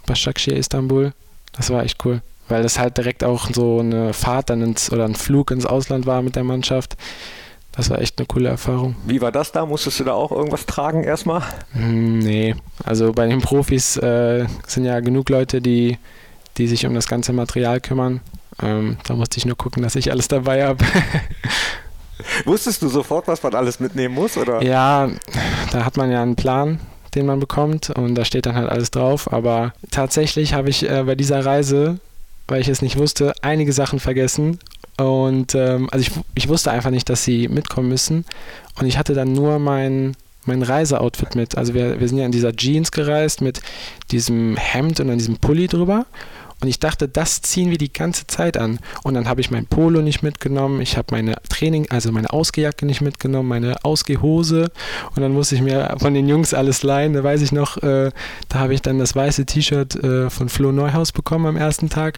Başakşehir 0.05 0.57
Istanbul. 0.57 1.11
Das 1.55 1.69
war 1.69 1.83
echt 1.83 2.03
cool, 2.03 2.21
weil 2.49 2.63
das 2.63 2.79
halt 2.79 2.97
direkt 2.97 3.23
auch 3.23 3.49
so 3.51 3.79
eine 3.79 4.13
Fahrt 4.13 4.49
dann 4.49 4.61
ins 4.61 4.91
oder 4.91 5.05
ein 5.05 5.15
Flug 5.15 5.51
ins 5.51 5.65
Ausland 5.65 6.05
war 6.05 6.21
mit 6.21 6.35
der 6.35 6.43
Mannschaft. 6.43 6.95
Das 7.71 7.89
war 7.89 7.99
echt 7.99 8.19
eine 8.19 8.27
coole 8.27 8.49
Erfahrung. 8.49 8.95
Wie 9.05 9.19
war 9.19 9.31
das 9.31 9.51
da? 9.51 9.65
Musstest 9.65 9.99
du 9.99 10.03
da 10.03 10.13
auch 10.13 10.31
irgendwas 10.31 10.67
tragen 10.67 11.03
erstmal? 11.03 11.41
Hm, 11.71 12.19
nee, 12.19 12.55
also 12.83 13.11
bei 13.13 13.27
den 13.27 13.41
Profis 13.41 13.97
äh, 13.97 14.45
sind 14.67 14.85
ja 14.85 14.99
genug 14.99 15.29
Leute, 15.29 15.59
die, 15.59 15.97
die 16.57 16.67
sich 16.67 16.85
um 16.85 16.93
das 16.93 17.07
ganze 17.07 17.33
Material 17.33 17.81
kümmern. 17.81 18.21
Ähm, 18.61 18.97
da 19.05 19.15
musste 19.15 19.39
ich 19.39 19.45
nur 19.45 19.57
gucken, 19.57 19.81
dass 19.81 19.95
ich 19.95 20.11
alles 20.11 20.27
dabei 20.27 20.65
habe. 20.65 20.85
Wusstest 22.45 22.81
du 22.83 22.89
sofort, 22.89 23.27
was 23.27 23.41
man 23.41 23.55
alles 23.55 23.79
mitnehmen 23.79 24.13
muss? 24.13 24.37
Oder? 24.37 24.61
Ja, 24.61 25.09
da 25.71 25.83
hat 25.83 25.97
man 25.97 26.11
ja 26.11 26.21
einen 26.21 26.35
Plan, 26.35 26.79
den 27.15 27.25
man 27.25 27.39
bekommt 27.39 27.89
und 27.89 28.13
da 28.13 28.23
steht 28.23 28.45
dann 28.45 28.55
halt 28.55 28.69
alles 28.69 28.91
drauf. 28.91 29.33
Aber 29.33 29.73
tatsächlich 29.89 30.53
habe 30.53 30.69
ich 30.69 30.87
äh, 30.87 31.03
bei 31.03 31.15
dieser 31.15 31.43
Reise, 31.43 31.99
weil 32.53 32.61
ich 32.61 32.67
es 32.67 32.83
nicht 32.83 32.99
wusste, 32.99 33.33
einige 33.41 33.73
Sachen 33.73 33.99
vergessen. 33.99 34.59
Und 34.97 35.55
ähm, 35.55 35.89
also 35.91 36.05
ich, 36.05 36.11
ich 36.35 36.47
wusste 36.49 36.69
einfach 36.69 36.91
nicht, 36.91 37.09
dass 37.09 37.23
sie 37.23 37.47
mitkommen 37.47 37.89
müssen. 37.89 38.25
Und 38.79 38.85
ich 38.85 38.99
hatte 38.99 39.15
dann 39.15 39.33
nur 39.33 39.57
mein, 39.57 40.15
mein 40.45 40.61
Reiseoutfit 40.61 41.33
mit. 41.33 41.57
Also 41.57 41.73
wir, 41.73 41.99
wir 41.99 42.07
sind 42.07 42.19
ja 42.19 42.27
in 42.27 42.31
dieser 42.31 42.55
Jeans 42.55 42.91
gereist 42.91 43.41
mit 43.41 43.59
diesem 44.11 44.55
Hemd 44.55 44.99
und 44.99 45.07
dann 45.07 45.17
diesem 45.17 45.37
Pulli 45.37 45.67
drüber. 45.67 46.05
Und 46.63 46.69
ich 46.69 46.79
dachte, 46.79 47.09
das 47.09 47.41
ziehen 47.41 47.71
wir 47.71 47.77
die 47.77 47.91
ganze 47.91 48.25
Zeit 48.25 48.55
an. 48.55 48.79
Und 49.03 49.15
dann 49.15 49.27
habe 49.27 49.41
ich 49.41 49.51
mein 49.51 49.65
Polo 49.65 50.01
nicht 50.01 50.23
mitgenommen, 50.23 50.79
ich 50.79 50.95
habe 50.95 51.07
meine 51.11 51.35
Training, 51.49 51.87
also 51.89 52.09
meine 52.13 52.31
Ausgehjacke 52.31 52.85
nicht 52.85 53.01
mitgenommen, 53.01 53.49
meine 53.49 53.83
Ausgehhose. 53.83 54.71
Und 55.13 55.21
dann 55.21 55.33
musste 55.33 55.55
ich 55.55 55.61
mir 55.61 55.93
von 55.99 56.13
den 56.13 56.29
Jungs 56.29 56.53
alles 56.53 56.81
leihen. 56.81 57.11
Da 57.11 57.21
weiß 57.21 57.41
ich 57.41 57.51
noch, 57.51 57.83
äh, 57.83 58.11
da 58.47 58.59
habe 58.59 58.73
ich 58.73 58.81
dann 58.81 58.97
das 58.97 59.13
weiße 59.13 59.45
T-Shirt 59.45 60.01
äh, 60.01 60.29
von 60.29 60.47
Flo 60.47 60.71
Neuhaus 60.71 61.11
bekommen 61.11 61.47
am 61.47 61.57
ersten 61.57 61.89
Tag. 61.89 62.17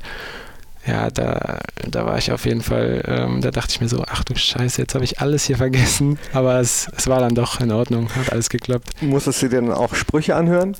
Ja, 0.86 1.10
da, 1.10 1.62
da 1.90 2.06
war 2.06 2.20
ich 2.20 2.32
auf 2.32 2.46
jeden 2.46 2.62
Fall, 2.62 3.02
ähm, 3.08 3.42
da 3.42 3.50
dachte 3.50 3.72
ich 3.72 3.82
mir 3.82 3.90
so, 3.90 4.04
ach 4.08 4.24
du 4.26 4.36
Scheiße, 4.36 4.80
jetzt 4.80 4.94
habe 4.94 5.06
ich 5.06 5.22
alles 5.22 5.46
hier 5.46 5.58
vergessen. 5.58 6.20
Aber 6.34 6.60
es, 6.60 6.88
es 6.96 7.08
war 7.08 7.20
dann 7.20 7.34
doch 7.34 7.62
in 7.62 7.72
Ordnung, 7.72 8.14
hat 8.14 8.32
alles 8.32 8.52
geklappt. 8.52 8.90
Musstest 9.02 9.42
du 9.42 9.50
dir 9.50 9.62
dann 9.62 9.72
auch 9.72 9.96
Sprüche 9.96 10.36
anhören? 10.36 10.78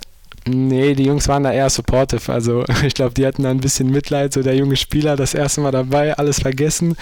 Nee, 0.48 0.94
die 0.94 1.06
Jungs 1.06 1.28
waren 1.28 1.44
da 1.44 1.52
eher 1.52 1.70
supportive. 1.70 2.32
Also 2.32 2.64
ich 2.86 2.94
glaube, 2.94 3.14
die 3.14 3.26
hatten 3.26 3.44
da 3.44 3.50
ein 3.50 3.60
bisschen 3.60 3.90
Mitleid. 3.90 4.34
So 4.34 4.44
der 4.44 4.56
junge 4.56 4.76
Spieler, 4.76 5.16
das 5.16 5.34
erste 5.34 5.62
Mal 5.62 5.72
dabei, 5.72 6.18
alles 6.18 6.40
vergessen. 6.40 6.96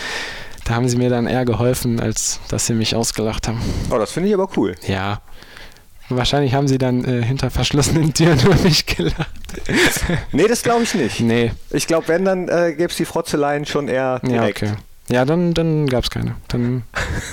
Da 0.66 0.76
haben 0.76 0.88
sie 0.88 0.98
mir 0.98 1.10
dann 1.10 1.28
eher 1.28 1.44
geholfen, 1.44 2.00
als 2.00 2.40
dass 2.48 2.68
sie 2.68 2.74
mich 2.74 2.96
ausgelacht 2.96 3.48
haben. 3.48 3.60
Oh, 3.90 3.98
das 3.98 4.12
finde 4.12 4.30
ich 4.30 4.34
aber 4.36 4.48
cool. 4.56 4.76
Ja, 4.88 5.22
Wahrscheinlich 6.10 6.54
haben 6.54 6.68
sie 6.68 6.78
dann 6.78 7.06
äh, 7.06 7.24
hinter 7.24 7.50
verschlossenen 7.50 8.14
Türen 8.14 8.40
über 8.40 8.56
mich 8.56 8.86
gelacht. 8.86 9.30
nee, 10.32 10.48
das 10.48 10.64
glaube 10.64 10.84
ich 10.84 10.94
nicht. 10.94 11.20
Nee. 11.22 11.52
Ich 11.70 11.88
glaube, 11.88 12.08
wenn, 12.10 12.26
dann 12.26 12.50
äh, 12.50 12.74
gäbe 12.74 12.90
es 12.90 12.98
die 12.98 13.06
Frotzeleien 13.06 13.66
schon 13.66 13.88
eher 13.88 14.20
direkt. 14.20 14.62
Ja, 14.62 14.68
okay. 14.70 14.78
Ja, 15.10 15.26
dann, 15.26 15.54
dann 15.54 15.88
gab 15.88 16.04
es 16.04 16.10
keine. 16.10 16.36
Dann 16.48 16.84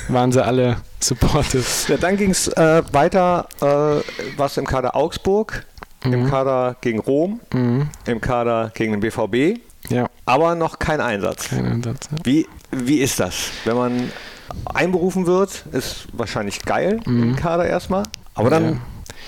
waren 0.08 0.32
sie 0.32 0.44
alle 0.44 0.78
supportive. 0.98 1.64
Ja, 1.88 1.96
dann 1.96 2.16
ging 2.16 2.30
es 2.30 2.48
äh, 2.48 2.82
weiter, 2.92 3.48
äh, 3.60 4.02
was 4.36 4.56
im 4.56 4.66
Kader 4.66 4.96
Augsburg, 4.96 5.66
mhm. 6.04 6.12
im 6.12 6.30
Kader 6.30 6.76
gegen 6.80 6.98
Rom, 6.98 7.40
mhm. 7.52 7.88
im 8.06 8.20
Kader 8.20 8.70
gegen 8.74 8.92
den 8.92 9.00
BVB. 9.00 9.60
Ja. 9.88 10.08
Aber 10.26 10.54
noch 10.54 10.78
kein 10.78 11.00
Einsatz. 11.00 11.48
Kein 11.48 11.66
Einsatz. 11.66 12.08
Ja. 12.10 12.18
Wie, 12.24 12.46
wie 12.70 12.98
ist 12.98 13.18
das, 13.20 13.50
wenn 13.64 13.76
man 13.76 14.12
einberufen 14.64 15.26
wird? 15.26 15.64
Ist 15.72 16.08
wahrscheinlich 16.12 16.62
geil 16.62 17.00
mhm. 17.06 17.22
im 17.22 17.36
Kader 17.36 17.66
erstmal. 17.66 18.04
Aber 18.34 18.50
dann 18.50 18.64
ja. 18.64 18.76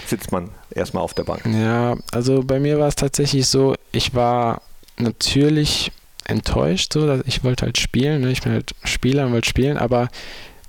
sitzt 0.07 0.33
man 0.33 0.51
erstmal 0.71 1.03
auf 1.03 1.15
der 1.15 1.25
Bank. 1.25 1.43
Ja, 1.47 1.97
also 2.13 2.43
bei 2.43 2.61
mir 2.61 2.79
war 2.79 2.89
es 2.89 2.97
tatsächlich 2.97 3.47
so, 3.49 3.75
ich 3.91 4.15
war 4.15 4.63
natürlich 4.99 5.93
enttäuscht, 6.25 6.93
so, 6.93 7.07
dass 7.07 7.23
ich 7.27 7.43
wollte 7.45 7.67
halt 7.67 7.79
spielen, 7.79 8.23
ne? 8.23 8.31
ich 8.31 8.43
bin 8.43 8.53
halt 8.53 8.75
Spieler 8.85 9.27
und 9.27 9.33
wollte 9.33 9.49
spielen, 9.49 9.77
aber 9.77 10.09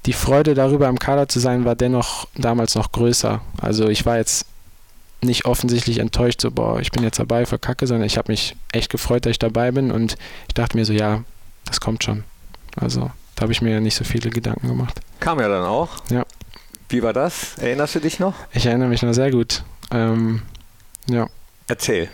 die 0.05 0.13
Freude 0.13 0.53
darüber 0.53 0.89
im 0.89 0.99
Kader 0.99 1.29
zu 1.29 1.39
sein 1.39 1.63
war 1.63 1.75
dennoch 1.75 2.27
damals 2.35 2.75
noch 2.75 2.91
größer. 2.91 3.41
Also 3.61 3.87
ich 3.87 4.05
war 4.05 4.17
jetzt 4.17 4.45
nicht 5.23 5.45
offensichtlich 5.45 5.99
enttäuscht, 5.99 6.41
so 6.41 6.51
boah, 6.51 6.79
ich 6.79 6.91
bin 6.91 7.03
jetzt 7.03 7.19
dabei, 7.19 7.45
verkacke, 7.45 7.87
sondern 7.87 8.05
ich 8.05 8.17
habe 8.17 8.31
mich 8.31 8.55
echt 8.71 8.91
gefreut, 8.91 9.25
dass 9.25 9.31
ich 9.31 9.39
dabei 9.39 9.71
bin 9.71 9.91
und 9.91 10.17
ich 10.47 10.53
dachte 10.53 10.77
mir 10.77 10.85
so, 10.85 10.93
ja, 10.93 11.23
das 11.65 11.79
kommt 11.79 12.03
schon. 12.03 12.23
Also 12.75 13.11
da 13.35 13.43
habe 13.43 13.51
ich 13.51 13.61
mir 13.61 13.71
ja 13.71 13.79
nicht 13.79 13.95
so 13.95 14.03
viele 14.03 14.29
Gedanken 14.29 14.67
gemacht. 14.67 14.99
Kam 15.19 15.39
ja 15.39 15.47
dann 15.47 15.65
auch. 15.65 15.89
Ja. 16.09 16.25
Wie 16.89 17.01
war 17.01 17.13
das? 17.13 17.57
Erinnerst 17.57 17.95
du 17.95 17.99
dich 17.99 18.19
noch? 18.19 18.35
Ich 18.51 18.65
erinnere 18.65 18.89
mich 18.89 19.01
noch 19.01 19.13
sehr 19.13 19.31
gut. 19.31 19.63
Ähm, 19.91 20.41
ja. 21.07 21.27
Erzähl. 21.67 22.09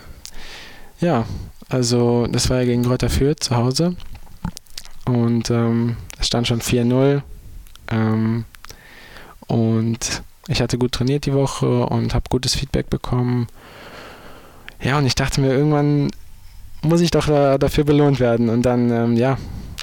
Ja, 0.99 1.25
also 1.69 2.27
das 2.27 2.49
war 2.49 2.59
ja 2.59 2.65
gegen 2.65 2.83
Greuther 2.83 3.09
Fürth 3.09 3.43
zu 3.43 3.55
Hause. 3.55 3.95
Und 5.05 5.49
ähm, 5.49 5.97
es 6.19 6.27
stand 6.27 6.47
schon 6.47 6.61
4-0. 6.61 7.21
Ähm, 7.91 8.45
und 9.47 10.23
ich 10.49 10.61
hatte 10.61 10.77
gut 10.77 10.91
trainiert 10.91 11.25
die 11.25 11.33
Woche 11.33 11.85
und 11.85 12.13
habe 12.13 12.25
gutes 12.29 12.55
Feedback 12.55 12.89
bekommen. 12.89 13.47
Ja, 14.81 14.97
und 14.97 15.05
ich 15.05 15.15
dachte 15.15 15.41
mir, 15.41 15.53
irgendwann 15.53 16.09
muss 16.81 17.01
ich 17.01 17.11
doch 17.11 17.27
da, 17.27 17.57
dafür 17.57 17.83
belohnt 17.83 18.19
werden. 18.19 18.49
Und 18.49 18.63
dann, 18.63 18.89
ähm, 18.91 19.15
ja, 19.15 19.37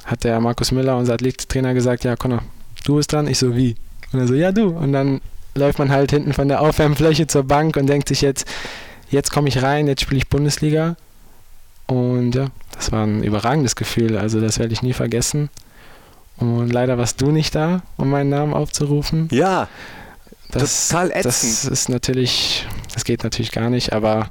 hat 0.05 0.23
der 0.25 0.39
Markus 0.41 0.71
Müller, 0.71 0.97
unser 0.97 1.13
Athletiktrainer, 1.13 1.73
gesagt, 1.73 2.03
ja, 2.03 2.15
Connor, 2.15 2.41
du 2.83 2.97
bist 2.97 3.13
dran. 3.13 3.27
Ich 3.27 3.39
so, 3.39 3.55
wie? 3.55 3.75
Und 4.11 4.19
er 4.19 4.27
so, 4.27 4.33
ja, 4.33 4.51
du. 4.51 4.69
Und 4.69 4.91
dann 4.91 5.21
läuft 5.55 5.79
man 5.79 5.89
halt 5.89 6.11
hinten 6.11 6.33
von 6.33 6.49
der 6.49 6.61
Aufwärmfläche 6.61 7.27
zur 7.27 7.43
Bank 7.43 7.77
und 7.77 7.87
denkt 7.87 8.09
sich 8.09 8.21
jetzt, 8.21 8.45
jetzt 9.09 9.31
komme 9.31 9.47
ich 9.47 9.61
rein, 9.61 9.87
jetzt 9.87 10.01
spiele 10.01 10.17
ich 10.17 10.27
Bundesliga. 10.27 10.97
Und 11.85 12.35
ja, 12.35 12.47
das 12.73 12.91
war 12.91 13.05
ein 13.05 13.23
überragendes 13.23 13.77
Gefühl. 13.77 14.17
Also 14.17 14.41
das 14.41 14.59
werde 14.59 14.73
ich 14.73 14.81
nie 14.81 14.93
vergessen. 14.93 15.49
Und 16.37 16.73
leider 16.73 16.97
warst 16.97 17.21
du 17.21 17.31
nicht 17.31 17.55
da, 17.55 17.83
um 17.95 18.09
meinen 18.09 18.29
Namen 18.29 18.53
aufzurufen. 18.53 19.29
Ja, 19.31 19.69
das, 20.51 20.89
total 20.89 21.11
ätzend. 21.11 21.25
Das 21.25 21.65
ist 21.65 21.89
natürlich, 21.89 22.67
das 22.93 23.03
geht 23.03 23.23
natürlich 23.23 23.51
gar 23.51 23.69
nicht, 23.69 23.93
aber 23.93 24.29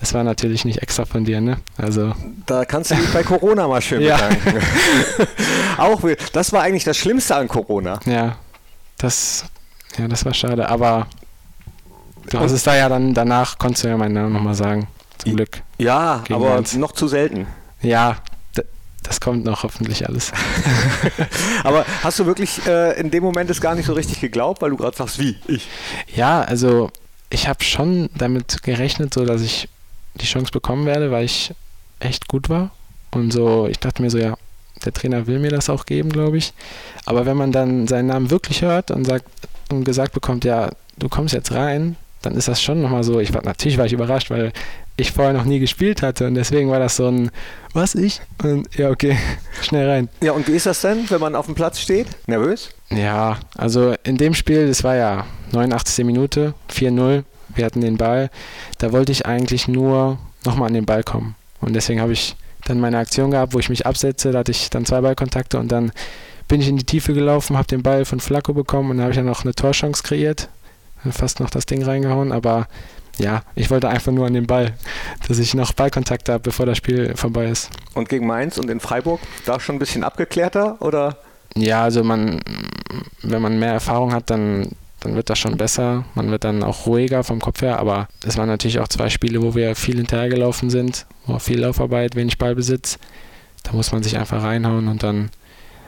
es 0.00 0.12
war 0.14 0.24
natürlich 0.24 0.64
nicht 0.64 0.82
extra 0.82 1.04
von 1.04 1.24
dir, 1.24 1.40
ne? 1.40 1.58
Also. 1.76 2.12
Da 2.46 2.64
kannst 2.64 2.90
du 2.90 2.96
dich 2.96 3.12
bei 3.12 3.22
Corona 3.22 3.68
mal 3.68 3.80
schön 3.80 4.00
ja. 4.02 4.16
bedanken. 4.16 4.60
Auch, 5.78 6.00
das 6.32 6.52
war 6.52 6.62
eigentlich 6.62 6.84
das 6.84 6.96
Schlimmste 6.96 7.36
an 7.36 7.46
Corona. 7.46 8.00
Ja, 8.06 8.36
das, 8.98 9.44
ja, 9.96 10.08
das 10.08 10.24
war 10.24 10.34
schade, 10.34 10.68
aber 10.68 11.06
du 12.30 12.40
hast 12.40 12.52
es 12.52 12.64
da 12.64 12.76
ja 12.76 12.88
dann, 12.88 13.14
danach 13.14 13.58
konntest 13.58 13.84
du 13.84 13.88
ja 13.88 13.96
meinen 13.96 14.14
Namen 14.14 14.32
nochmal 14.32 14.54
sagen. 14.54 14.88
Zum 15.18 15.36
Glück. 15.36 15.62
Ja, 15.78 16.24
aber 16.30 16.56
uns. 16.56 16.74
noch 16.74 16.92
zu 16.92 17.06
selten. 17.06 17.46
Ja, 17.80 18.16
das 19.02 19.20
kommt 19.20 19.44
noch 19.44 19.62
hoffentlich 19.62 20.08
alles. 20.08 20.32
aber 21.64 21.84
hast 22.02 22.18
du 22.18 22.26
wirklich 22.26 22.66
äh, 22.66 22.98
in 23.00 23.10
dem 23.10 23.22
Moment 23.22 23.50
es 23.50 23.60
gar 23.60 23.74
nicht 23.74 23.86
so 23.86 23.92
richtig 23.92 24.20
geglaubt, 24.20 24.62
weil 24.62 24.70
du 24.70 24.76
gerade 24.76 24.96
sagst, 24.96 25.18
wie? 25.18 25.36
Ich. 25.48 25.68
Ja, 26.14 26.42
also 26.42 26.90
ich 27.30 27.48
habe 27.48 27.64
schon 27.64 28.10
damit 28.16 28.62
gerechnet, 28.62 29.14
so 29.14 29.24
dass 29.24 29.42
ich 29.42 29.68
die 30.14 30.26
Chance 30.26 30.52
bekommen 30.52 30.86
werde, 30.86 31.10
weil 31.10 31.24
ich 31.24 31.54
echt 32.00 32.28
gut 32.28 32.48
war. 32.48 32.70
Und 33.10 33.32
so, 33.32 33.66
ich 33.66 33.78
dachte 33.78 34.02
mir 34.02 34.10
so, 34.10 34.18
ja, 34.18 34.36
der 34.84 34.92
Trainer 34.92 35.26
will 35.26 35.38
mir 35.38 35.50
das 35.50 35.70
auch 35.70 35.86
geben, 35.86 36.10
glaube 36.10 36.38
ich. 36.38 36.52
Aber 37.04 37.26
wenn 37.26 37.36
man 37.36 37.52
dann 37.52 37.86
seinen 37.86 38.06
Namen 38.06 38.30
wirklich 38.30 38.62
hört 38.62 38.90
und 38.90 39.06
sagt 39.06 39.26
und 39.70 39.84
gesagt 39.84 40.12
bekommt, 40.12 40.44
ja, 40.44 40.70
du 40.98 41.08
kommst 41.08 41.34
jetzt 41.34 41.52
rein, 41.52 41.96
dann 42.22 42.34
ist 42.36 42.48
das 42.48 42.62
schon 42.62 42.82
nochmal 42.82 43.04
so, 43.04 43.20
ich 43.20 43.34
war, 43.34 43.42
natürlich 43.42 43.78
war 43.78 43.86
ich 43.86 43.92
überrascht, 43.92 44.30
weil 44.30 44.52
ich 44.96 45.12
vorher 45.12 45.32
noch 45.32 45.44
nie 45.44 45.58
gespielt 45.58 46.02
hatte 46.02 46.26
und 46.26 46.34
deswegen 46.34 46.70
war 46.70 46.78
das 46.78 46.96
so 46.96 47.08
ein, 47.08 47.30
was 47.72 47.94
ich? 47.94 48.20
Und 48.42 48.68
ja, 48.76 48.90
okay, 48.90 49.16
schnell 49.62 49.88
rein. 49.88 50.08
Ja, 50.22 50.32
und 50.32 50.46
wie 50.48 50.52
ist 50.52 50.66
das 50.66 50.80
denn, 50.80 51.08
wenn 51.10 51.20
man 51.20 51.34
auf 51.34 51.46
dem 51.46 51.54
Platz 51.54 51.80
steht? 51.80 52.06
Nervös? 52.26 52.70
Ja, 52.90 53.38
also 53.56 53.94
in 54.04 54.16
dem 54.16 54.34
Spiel, 54.34 54.68
das 54.68 54.84
war 54.84 54.96
ja 54.96 55.26
89. 55.52 56.04
Minute, 56.04 56.54
4-0, 56.70 57.24
wir 57.54 57.64
hatten 57.64 57.80
den 57.80 57.96
Ball, 57.96 58.30
da 58.78 58.92
wollte 58.92 59.12
ich 59.12 59.26
eigentlich 59.26 59.68
nur 59.68 60.18
nochmal 60.44 60.68
an 60.68 60.74
den 60.74 60.86
Ball 60.86 61.02
kommen. 61.02 61.34
Und 61.60 61.74
deswegen 61.74 62.00
habe 62.00 62.12
ich 62.12 62.36
dann 62.66 62.80
meine 62.80 62.98
Aktion 62.98 63.30
gehabt, 63.30 63.54
wo 63.54 63.58
ich 63.58 63.68
mich 63.68 63.86
absetze, 63.86 64.32
da 64.32 64.40
hatte 64.40 64.52
ich 64.52 64.70
dann 64.70 64.84
zwei 64.84 65.00
Ballkontakte 65.00 65.58
und 65.58 65.72
dann 65.72 65.92
bin 66.48 66.60
ich 66.60 66.68
in 66.68 66.76
die 66.76 66.84
Tiefe 66.84 67.14
gelaufen, 67.14 67.56
habe 67.56 67.66
den 67.66 67.82
Ball 67.82 68.04
von 68.04 68.20
Flacco 68.20 68.52
bekommen 68.52 68.90
und 68.90 68.96
dann 68.98 69.04
habe 69.04 69.12
ich 69.12 69.16
dann 69.16 69.26
noch 69.26 69.44
eine 69.44 69.54
Torchance 69.54 70.02
kreiert 70.02 70.48
fast 71.10 71.40
noch 71.40 71.50
das 71.50 71.66
Ding 71.66 71.82
reingehauen, 71.82 72.30
aber 72.30 72.68
ja, 73.18 73.42
ich 73.54 73.70
wollte 73.70 73.88
einfach 73.88 74.12
nur 74.12 74.26
an 74.26 74.34
den 74.34 74.46
Ball, 74.46 74.74
dass 75.28 75.38
ich 75.38 75.54
noch 75.54 75.72
Ballkontakt 75.72 76.28
habe, 76.28 76.40
bevor 76.40 76.66
das 76.66 76.78
Spiel 76.78 77.16
vorbei 77.16 77.46
ist. 77.46 77.70
Und 77.94 78.08
gegen 78.08 78.26
Mainz 78.26 78.58
und 78.58 78.70
in 78.70 78.80
Freiburg, 78.80 79.20
da 79.44 79.60
schon 79.60 79.76
ein 79.76 79.78
bisschen 79.78 80.04
abgeklärter 80.04 80.80
oder? 80.80 81.18
Ja, 81.54 81.82
also 81.82 82.02
man, 82.02 82.40
wenn 83.22 83.42
man 83.42 83.58
mehr 83.58 83.72
Erfahrung 83.72 84.12
hat, 84.12 84.30
dann, 84.30 84.70
dann 85.00 85.14
wird 85.14 85.28
das 85.28 85.38
schon 85.38 85.56
besser. 85.56 86.04
Man 86.14 86.30
wird 86.30 86.44
dann 86.44 86.62
auch 86.62 86.86
ruhiger 86.86 87.24
vom 87.24 87.40
Kopf 87.40 87.60
her, 87.60 87.78
aber 87.78 88.08
es 88.24 88.38
waren 88.38 88.48
natürlich 88.48 88.80
auch 88.80 88.88
zwei 88.88 89.10
Spiele, 89.10 89.42
wo 89.42 89.54
wir 89.54 89.76
viel 89.76 89.96
hinterhergelaufen 89.96 90.70
sind, 90.70 91.06
wo 91.26 91.38
viel 91.38 91.60
Laufarbeit, 91.60 92.16
wenig 92.16 92.38
Ballbesitz. 92.38 92.98
Da 93.62 93.72
muss 93.72 93.92
man 93.92 94.02
sich 94.02 94.16
einfach 94.16 94.42
reinhauen 94.42 94.88
und 94.88 95.02
dann. 95.02 95.30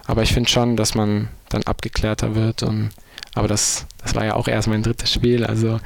Aber 0.06 0.22
ich 0.22 0.34
finde 0.34 0.50
schon, 0.50 0.76
dass 0.76 0.94
man 0.94 1.28
dann 1.48 1.62
abgeklärter 1.62 2.34
wird 2.34 2.62
und 2.62 2.90
aber 3.34 3.48
das, 3.48 3.86
das 4.02 4.14
war 4.14 4.24
ja 4.24 4.34
auch 4.34 4.48
erst 4.48 4.68
mein 4.68 4.82
drittes 4.82 5.12
Spiel. 5.12 5.44
Also 5.44 5.80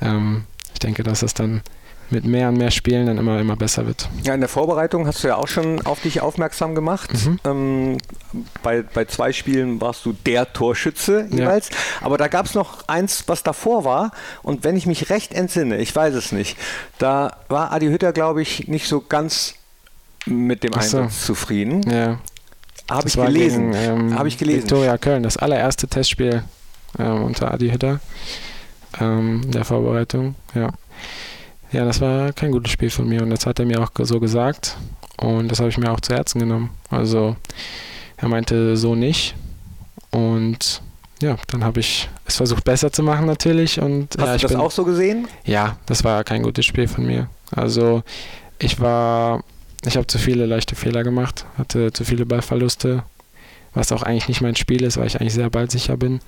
ähm, 0.00 0.44
ich 0.78 0.80
denke, 0.80 1.02
dass 1.02 1.22
es 1.22 1.34
dann 1.34 1.62
mit 2.08 2.24
mehr 2.24 2.50
und 2.50 2.56
mehr 2.56 2.70
Spielen 2.70 3.06
dann 3.06 3.18
immer, 3.18 3.40
immer 3.40 3.56
besser 3.56 3.84
wird. 3.84 4.08
Ja, 4.22 4.32
in 4.32 4.40
der 4.40 4.48
Vorbereitung 4.48 5.08
hast 5.08 5.24
du 5.24 5.28
ja 5.28 5.34
auch 5.34 5.48
schon 5.48 5.84
auf 5.84 6.00
dich 6.00 6.20
aufmerksam 6.20 6.76
gemacht. 6.76 7.12
Mhm. 7.12 7.40
Ähm, 7.44 7.98
bei, 8.62 8.82
bei 8.82 9.04
zwei 9.06 9.32
Spielen 9.32 9.80
warst 9.80 10.06
du 10.06 10.12
der 10.24 10.52
Torschütze 10.52 11.26
jeweils. 11.30 11.70
Ja. 11.70 11.76
Aber 12.02 12.16
da 12.16 12.28
gab 12.28 12.46
es 12.46 12.54
noch 12.54 12.86
eins, 12.86 13.24
was 13.26 13.42
davor 13.42 13.84
war. 13.84 14.12
Und 14.44 14.62
wenn 14.62 14.76
ich 14.76 14.86
mich 14.86 15.10
recht 15.10 15.34
entsinne, 15.34 15.78
ich 15.78 15.94
weiß 15.94 16.14
es 16.14 16.30
nicht, 16.30 16.56
da 16.98 17.36
war 17.48 17.72
Adi 17.72 17.88
Hütter, 17.88 18.12
glaube 18.12 18.40
ich, 18.40 18.68
nicht 18.68 18.86
so 18.86 19.00
ganz 19.00 19.54
mit 20.26 20.62
dem 20.62 20.74
so. 20.74 20.78
Einsatz 20.78 21.26
zufrieden. 21.26 21.82
Ja. 21.90 22.20
Habe 22.88 23.08
ich 23.08 23.14
gelesen. 23.14 23.72
ähm, 23.74 24.16
Habe 24.16 24.28
ich 24.28 24.38
gelesen. 24.38 24.62
Viktoria 24.62 24.96
Köln, 24.96 25.24
das 25.24 25.36
allererste 25.36 25.88
Testspiel 25.88 26.44
ähm, 27.00 27.24
unter 27.24 27.52
Adi 27.52 27.68
Hütter 27.68 27.98
ähm, 29.00 29.42
in 29.44 29.52
der 29.52 29.64
Vorbereitung. 29.64 30.34
Ja. 30.54 30.70
ja, 31.72 31.84
das 31.84 32.00
war 32.00 32.32
kein 32.32 32.52
gutes 32.52 32.72
Spiel 32.72 32.90
von 32.90 33.08
mir 33.08 33.22
und 33.22 33.30
das 33.30 33.46
hat 33.46 33.58
er 33.58 33.66
mir 33.66 33.80
auch 33.82 33.90
so 33.98 34.20
gesagt 34.20 34.76
und 35.20 35.48
das 35.48 35.60
habe 35.60 35.68
ich 35.68 35.78
mir 35.78 35.90
auch 35.90 36.00
zu 36.00 36.14
Herzen 36.14 36.38
genommen. 36.40 36.70
Also 36.90 37.36
er 38.16 38.28
meinte 38.28 38.76
so 38.76 38.94
nicht 38.94 39.34
und 40.10 40.82
ja, 41.20 41.36
dann 41.48 41.64
habe 41.64 41.80
ich 41.80 42.08
es 42.26 42.36
versucht 42.36 42.64
besser 42.64 42.92
zu 42.92 43.02
machen 43.02 43.26
natürlich. 43.26 43.80
Und, 43.80 44.14
Hast 44.18 44.26
ja, 44.26 44.36
du 44.36 44.42
das 44.42 44.52
bin, 44.52 44.60
auch 44.60 44.70
so 44.70 44.84
gesehen? 44.84 45.26
Ja, 45.44 45.76
das 45.86 46.04
war 46.04 46.22
kein 46.24 46.42
gutes 46.42 46.64
Spiel 46.64 46.86
von 46.86 47.06
mir. 47.06 47.28
Also 47.50 48.02
ich 48.58 48.80
war, 48.80 49.42
ich 49.84 49.96
habe 49.96 50.06
zu 50.06 50.18
viele 50.18 50.46
leichte 50.46 50.76
Fehler 50.76 51.02
gemacht, 51.02 51.44
hatte 51.56 51.92
zu 51.92 52.04
viele 52.04 52.26
Ballverluste, 52.26 53.02
was 53.74 53.92
auch 53.92 54.02
eigentlich 54.02 54.28
nicht 54.28 54.40
mein 54.40 54.56
Spiel 54.56 54.82
ist, 54.82 54.96
weil 54.96 55.06
ich 55.06 55.20
eigentlich 55.20 55.34
sehr 55.34 55.50
ballsicher 55.50 55.96
bin. 55.96 56.20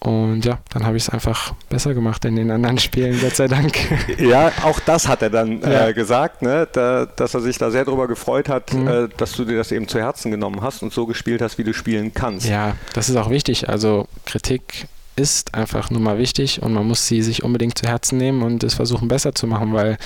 Und 0.00 0.46
ja, 0.46 0.58
dann 0.70 0.86
habe 0.86 0.96
ich 0.96 1.04
es 1.04 1.08
einfach 1.10 1.52
besser 1.68 1.92
gemacht 1.92 2.24
in 2.24 2.34
den 2.36 2.50
anderen 2.50 2.78
Spielen, 2.78 3.20
Gott 3.20 3.36
sei 3.36 3.48
Dank. 3.48 3.76
Ja, 4.18 4.50
auch 4.62 4.80
das 4.80 5.08
hat 5.08 5.22
er 5.22 5.30
dann 5.30 5.62
äh, 5.62 5.72
ja. 5.72 5.88
äh, 5.88 5.94
gesagt, 5.94 6.42
ne? 6.42 6.66
Da, 6.72 7.06
dass 7.06 7.34
er 7.34 7.40
sich 7.40 7.58
da 7.58 7.70
sehr 7.70 7.84
darüber 7.84 8.08
gefreut 8.08 8.48
hat, 8.48 8.72
mhm. 8.72 8.88
äh, 8.88 9.08
dass 9.16 9.32
du 9.32 9.44
dir 9.44 9.56
das 9.56 9.72
eben 9.72 9.88
zu 9.88 9.98
Herzen 9.98 10.30
genommen 10.30 10.62
hast 10.62 10.82
und 10.82 10.92
so 10.92 11.06
gespielt 11.06 11.42
hast, 11.42 11.58
wie 11.58 11.64
du 11.64 11.74
spielen 11.74 12.14
kannst. 12.14 12.48
Ja, 12.48 12.76
das 12.94 13.08
ist 13.08 13.16
auch 13.16 13.30
wichtig. 13.30 13.68
Also 13.68 14.08
Kritik 14.24 14.86
ist 15.16 15.54
einfach 15.54 15.90
nur 15.90 16.00
mal 16.00 16.18
wichtig 16.18 16.62
und 16.62 16.72
man 16.72 16.86
muss 16.86 17.06
sie 17.06 17.22
sich 17.22 17.42
unbedingt 17.42 17.76
zu 17.78 17.86
Herzen 17.86 18.16
nehmen 18.16 18.42
und 18.42 18.64
es 18.64 18.74
versuchen 18.74 19.08
besser 19.08 19.34
zu 19.34 19.46
machen, 19.46 19.72
weil 19.74 19.98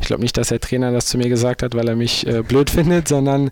ich 0.00 0.06
glaube 0.06 0.22
nicht, 0.22 0.36
dass 0.36 0.48
der 0.48 0.60
Trainer 0.60 0.92
das 0.92 1.06
zu 1.06 1.18
mir 1.18 1.28
gesagt 1.28 1.62
hat, 1.62 1.74
weil 1.74 1.88
er 1.88 1.96
mich 1.96 2.26
äh, 2.26 2.42
blöd 2.42 2.70
findet, 2.70 3.08
sondern 3.08 3.50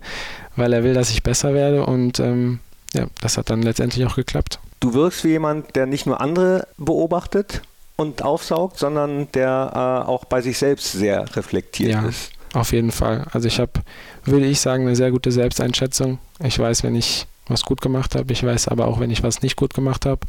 weil 0.55 0.71
er 0.71 0.83
will, 0.83 0.93
dass 0.93 1.11
ich 1.11 1.23
besser 1.23 1.53
werde 1.53 1.85
und 1.85 2.19
ähm, 2.19 2.59
ja, 2.93 3.07
das 3.21 3.37
hat 3.37 3.49
dann 3.49 3.61
letztendlich 3.61 4.05
auch 4.05 4.15
geklappt. 4.15 4.59
Du 4.79 4.93
wirkst 4.93 5.23
wie 5.23 5.29
jemand, 5.29 5.75
der 5.75 5.85
nicht 5.85 6.05
nur 6.05 6.21
andere 6.21 6.67
beobachtet, 6.77 7.61
und 7.97 8.21
aufsaugt, 8.21 8.79
sondern 8.79 9.29
der 9.33 9.71
äh, 10.05 10.09
auch 10.09 10.23
bei 10.23 10.39
sich 10.41 10.57
selbst 10.57 10.93
sehr 10.93 11.35
reflektiert 11.35 11.91
Ja. 11.91 12.05
ist. 12.07 12.31
Auf 12.53 12.71
jeden 12.71 12.91
Fall. 12.91 13.25
Also 13.33 13.47
ich 13.49 13.59
habe, 13.59 13.71
würde 14.23 14.45
ich 14.45 14.61
sagen, 14.61 14.87
eine 14.87 14.95
sehr 14.95 15.11
gute 15.11 15.33
Selbsteinschätzung. 15.33 16.17
Ich 16.41 16.57
weiß, 16.57 16.83
wenn 16.83 16.95
ich 16.95 17.27
was 17.49 17.63
gut 17.63 17.81
gemacht 17.81 18.15
habe. 18.15 18.31
Ich 18.31 18.41
weiß 18.43 18.69
aber 18.69 18.87
auch, 18.87 19.01
wenn 19.01 19.11
ich 19.11 19.21
was 19.21 19.41
nicht 19.41 19.57
gut 19.57 19.73
gemacht 19.73 20.05
habe. 20.05 20.21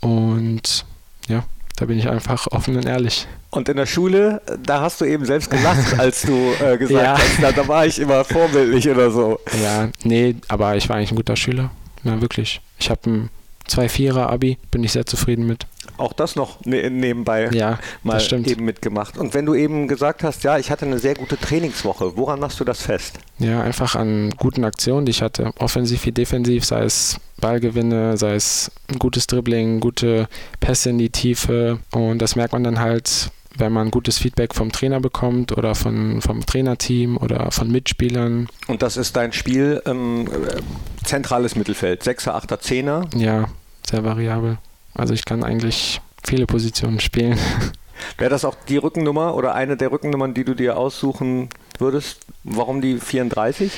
Und 0.00 0.84
ja, 1.28 1.44
da 1.76 1.84
bin 1.86 1.98
ich 1.98 2.08
einfach 2.08 2.46
offen 2.48 2.76
und 2.76 2.86
ehrlich. 2.86 3.26
Und 3.50 3.68
in 3.68 3.76
der 3.76 3.86
Schule, 3.86 4.42
da 4.62 4.80
hast 4.80 5.00
du 5.00 5.04
eben 5.04 5.24
selbst 5.24 5.50
gelacht, 5.50 5.94
als 5.98 6.22
du 6.22 6.32
äh, 6.60 6.76
gesagt 6.76 7.04
Ja. 7.04 7.16
hast, 7.16 7.38
na, 7.40 7.52
da 7.52 7.66
war 7.68 7.86
ich 7.86 7.98
immer 7.98 8.24
vorbildlich 8.24 8.88
oder 8.88 9.10
so. 9.10 9.38
Ja, 9.62 9.88
nee, 10.02 10.34
aber 10.48 10.76
ich 10.76 10.88
war 10.88 10.96
eigentlich 10.96 11.12
ein 11.12 11.16
guter 11.16 11.36
Schüler. 11.36 11.70
Ja, 12.02 12.20
wirklich. 12.20 12.60
Ich 12.78 12.90
habe 12.90 13.00
ein 13.08 13.30
2-4er 13.68 14.26
Abi, 14.26 14.58
bin 14.70 14.84
ich 14.84 14.92
sehr 14.92 15.06
zufrieden 15.06 15.46
mit. 15.46 15.66
Auch 15.96 16.12
das 16.12 16.34
noch 16.34 16.64
ne 16.64 16.90
nebenbei 16.90 17.50
Ja, 17.52 17.78
mal 18.02 18.20
eben 18.46 18.64
mitgemacht. 18.64 19.16
Und 19.16 19.32
wenn 19.34 19.46
du 19.46 19.54
eben 19.54 19.86
gesagt 19.86 20.24
hast, 20.24 20.42
ja, 20.42 20.58
ich 20.58 20.70
hatte 20.70 20.86
eine 20.86 20.98
sehr 20.98 21.14
gute 21.14 21.38
Trainingswoche, 21.38 22.16
woran 22.16 22.40
machst 22.40 22.58
du 22.58 22.64
das 22.64 22.82
fest? 22.82 23.18
Ja, 23.38 23.62
einfach 23.62 23.94
an 23.94 24.30
guten 24.36 24.64
Aktionen, 24.64 25.06
die 25.06 25.10
ich 25.10 25.22
hatte. 25.22 25.52
Offensiv 25.58 26.04
wie 26.06 26.12
defensiv, 26.12 26.64
sei 26.64 26.82
es 26.82 27.20
Ballgewinne, 27.40 28.16
sei 28.16 28.34
es 28.34 28.72
ein 28.88 28.98
gutes 28.98 29.26
Dribbling, 29.26 29.80
gute 29.80 30.28
Pässe 30.60 30.90
in 30.90 30.98
die 30.98 31.10
Tiefe. 31.10 31.78
Und 31.92 32.18
das 32.18 32.34
merkt 32.36 32.52
man 32.52 32.64
dann 32.64 32.80
halt, 32.80 33.30
wenn 33.56 33.72
man 33.72 33.90
gutes 33.90 34.18
Feedback 34.18 34.54
vom 34.54 34.72
Trainer 34.72 35.00
bekommt 35.00 35.56
oder 35.56 35.74
von, 35.74 36.20
vom 36.20 36.44
Trainerteam 36.44 37.16
oder 37.16 37.50
von 37.50 37.70
Mitspielern. 37.70 38.48
Und 38.66 38.82
das 38.82 38.96
ist 38.96 39.16
dein 39.16 39.32
Spiel, 39.32 39.82
ähm, 39.86 40.26
äh, 40.26 40.60
zentrales 41.04 41.56
Mittelfeld, 41.56 42.02
6er, 42.02 42.32
8er, 42.44 42.60
10er. 42.60 43.16
Ja, 43.16 43.48
sehr 43.88 44.04
variabel. 44.04 44.58
Also 44.94 45.14
ich 45.14 45.24
kann 45.24 45.44
eigentlich 45.44 46.00
viele 46.24 46.46
Positionen 46.46 47.00
spielen. 47.00 47.38
Wäre 48.18 48.30
das 48.30 48.44
auch 48.44 48.56
die 48.68 48.76
Rückennummer 48.76 49.34
oder 49.34 49.54
eine 49.54 49.76
der 49.76 49.92
Rückennummern, 49.92 50.34
die 50.34 50.44
du 50.44 50.54
dir 50.54 50.76
aussuchen 50.76 51.48
würdest? 51.78 52.20
Warum 52.42 52.80
die 52.80 52.98
34? 52.98 53.72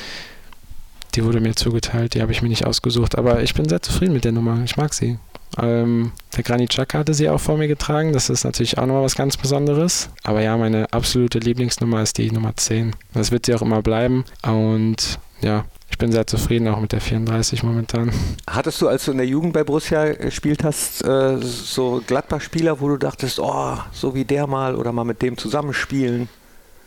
Die 1.15 1.23
wurde 1.23 1.39
mir 1.39 1.55
zugeteilt, 1.55 2.13
die 2.13 2.21
habe 2.21 2.31
ich 2.31 2.41
mir 2.41 2.49
nicht 2.49 2.65
ausgesucht, 2.65 3.17
aber 3.17 3.41
ich 3.41 3.53
bin 3.53 3.67
sehr 3.67 3.81
zufrieden 3.81 4.13
mit 4.13 4.25
der 4.25 4.31
Nummer. 4.31 4.61
Ich 4.63 4.77
mag 4.77 4.93
sie. 4.93 5.17
Ähm, 5.59 6.11
der 6.35 6.43
Granit 6.43 6.69
Xhaka 6.69 6.99
hatte 6.99 7.13
sie 7.13 7.29
auch 7.29 7.39
vor 7.39 7.57
mir 7.57 7.67
getragen, 7.67 8.13
das 8.13 8.29
ist 8.29 8.43
natürlich 8.43 8.77
auch 8.77 8.85
nochmal 8.85 9.03
was 9.03 9.15
ganz 9.15 9.37
Besonderes. 9.37 10.09
Aber 10.23 10.41
ja, 10.41 10.55
meine 10.57 10.91
absolute 10.93 11.39
Lieblingsnummer 11.39 12.01
ist 12.01 12.17
die 12.17 12.31
Nummer 12.31 12.55
10. 12.55 12.95
Das 13.13 13.31
wird 13.31 13.45
sie 13.45 13.55
auch 13.55 13.61
immer 13.61 13.81
bleiben 13.81 14.25
und 14.43 15.19
ja, 15.41 15.65
ich 15.89 15.97
bin 15.97 16.11
sehr 16.11 16.27
zufrieden 16.27 16.67
auch 16.67 16.79
mit 16.79 16.91
der 16.91 17.01
34 17.01 17.63
momentan. 17.63 18.11
Hattest 18.47 18.81
du, 18.81 18.87
als 18.87 19.05
du 19.05 19.11
in 19.11 19.17
der 19.17 19.25
Jugend 19.25 19.53
bei 19.53 19.63
Borussia 19.63 20.13
gespielt 20.13 20.63
hast, 20.63 21.03
äh, 21.03 21.37
so 21.37 22.03
Gladbach-Spieler, 22.05 22.79
wo 22.81 22.89
du 22.89 22.97
dachtest, 22.97 23.39
oh, 23.39 23.77
so 23.91 24.13
wie 24.13 24.25
der 24.25 24.47
mal 24.47 24.75
oder 24.75 24.91
mal 24.91 25.05
mit 25.05 25.21
dem 25.21 25.37
zusammenspielen? 25.37 26.29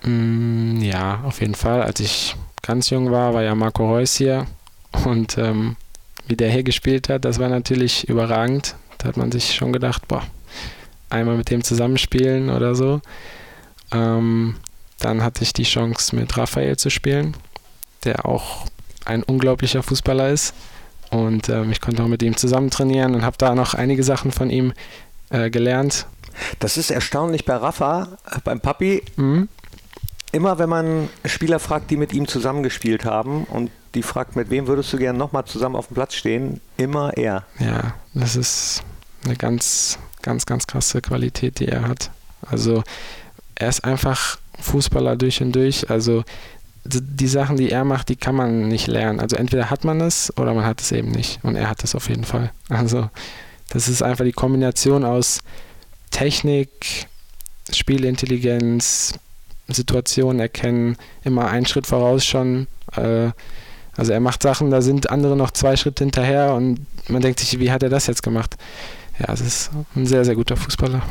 Mm, 0.04 0.80
ja, 0.80 1.20
auf 1.24 1.40
jeden 1.40 1.54
Fall. 1.54 1.82
Als 1.82 2.00
ich 2.00 2.36
ganz 2.62 2.90
jung 2.90 3.10
war, 3.10 3.34
war 3.34 3.42
ja 3.42 3.54
Marco 3.54 3.88
Reus 3.88 4.14
hier 4.14 4.46
und 5.04 5.38
ähm, 5.38 5.76
wie 6.30 6.36
der 6.36 6.50
hier 6.50 6.62
gespielt 6.62 7.08
hat, 7.08 7.24
das 7.24 7.38
war 7.38 7.48
natürlich 7.48 8.08
überragend. 8.08 8.76
Da 8.98 9.08
hat 9.08 9.16
man 9.16 9.32
sich 9.32 9.54
schon 9.54 9.72
gedacht, 9.72 10.06
boah, 10.08 10.22
einmal 11.10 11.36
mit 11.36 11.50
dem 11.50 11.64
zusammenspielen 11.64 12.50
oder 12.50 12.74
so. 12.74 13.00
Ähm, 13.92 14.56
dann 14.98 15.22
hatte 15.22 15.42
ich 15.42 15.52
die 15.52 15.64
Chance, 15.64 16.14
mit 16.14 16.36
Raphael 16.36 16.76
zu 16.76 16.90
spielen, 16.90 17.36
der 18.04 18.26
auch 18.26 18.66
ein 19.04 19.22
unglaublicher 19.22 19.82
Fußballer 19.82 20.30
ist. 20.30 20.54
Und 21.10 21.48
ähm, 21.48 21.72
ich 21.72 21.80
konnte 21.80 22.02
auch 22.02 22.08
mit 22.08 22.22
ihm 22.22 22.36
zusammen 22.36 22.70
trainieren 22.70 23.14
und 23.14 23.24
habe 23.24 23.36
da 23.38 23.54
noch 23.54 23.74
einige 23.74 24.04
Sachen 24.04 24.30
von 24.30 24.50
ihm 24.50 24.72
äh, 25.30 25.50
gelernt. 25.50 26.06
Das 26.60 26.76
ist 26.76 26.90
erstaunlich 26.90 27.44
bei 27.44 27.56
Rafa, 27.56 28.18
äh, 28.30 28.38
beim 28.44 28.60
Papi. 28.60 29.02
Mhm. 29.16 29.48
Immer 30.32 30.60
wenn 30.60 30.68
man 30.68 31.08
Spieler 31.24 31.58
fragt, 31.58 31.90
die 31.90 31.96
mit 31.96 32.12
ihm 32.12 32.28
zusammengespielt 32.28 33.04
haben 33.04 33.44
und 33.44 33.70
die 33.94 34.02
fragt, 34.02 34.36
mit 34.36 34.50
wem 34.50 34.66
würdest 34.66 34.92
du 34.92 34.98
gerne 34.98 35.18
nochmal 35.18 35.44
zusammen 35.44 35.76
auf 35.76 35.88
dem 35.88 35.94
Platz 35.94 36.14
stehen, 36.14 36.60
immer 36.76 37.16
er. 37.16 37.44
Ja, 37.58 37.94
das 38.14 38.36
ist 38.36 38.82
eine 39.24 39.36
ganz, 39.36 39.98
ganz, 40.22 40.46
ganz 40.46 40.66
krasse 40.66 41.00
Qualität, 41.00 41.58
die 41.58 41.68
er 41.68 41.86
hat. 41.88 42.10
Also 42.42 42.82
er 43.54 43.68
ist 43.68 43.84
einfach 43.84 44.38
Fußballer 44.60 45.16
durch 45.16 45.42
und 45.42 45.52
durch. 45.52 45.90
Also 45.90 46.24
die 46.84 47.26
Sachen, 47.26 47.56
die 47.56 47.70
er 47.70 47.84
macht, 47.84 48.08
die 48.08 48.16
kann 48.16 48.34
man 48.34 48.68
nicht 48.68 48.86
lernen. 48.86 49.20
Also 49.20 49.36
entweder 49.36 49.70
hat 49.70 49.84
man 49.84 50.00
es 50.00 50.36
oder 50.38 50.54
man 50.54 50.64
hat 50.64 50.80
es 50.80 50.92
eben 50.92 51.10
nicht. 51.10 51.40
Und 51.42 51.56
er 51.56 51.68
hat 51.68 51.84
es 51.84 51.94
auf 51.94 52.08
jeden 52.08 52.24
Fall. 52.24 52.52
Also 52.68 53.10
das 53.68 53.88
ist 53.88 54.02
einfach 54.02 54.24
die 54.24 54.32
Kombination 54.32 55.04
aus 55.04 55.40
Technik, 56.10 57.06
Spielintelligenz, 57.72 59.14
Situationen 59.68 60.40
erkennen, 60.40 60.96
immer 61.22 61.48
einen 61.48 61.66
Schritt 61.66 61.86
voraus 61.86 62.24
schon. 62.24 62.66
Äh, 62.96 63.30
also 63.96 64.12
er 64.12 64.20
macht 64.20 64.42
Sachen, 64.42 64.70
da 64.70 64.82
sind 64.82 65.10
andere 65.10 65.36
noch 65.36 65.50
zwei 65.50 65.76
Schritte 65.76 66.04
hinterher 66.04 66.54
und 66.54 66.86
man 67.08 67.22
denkt 67.22 67.40
sich, 67.40 67.58
wie 67.58 67.70
hat 67.70 67.82
er 67.82 67.88
das 67.88 68.06
jetzt 68.06 68.22
gemacht? 68.22 68.56
Ja, 69.18 69.34
es 69.34 69.42
ist 69.42 69.70
ein 69.94 70.06
sehr, 70.06 70.24
sehr 70.24 70.34
guter 70.34 70.56
Fußballer. 70.56 71.02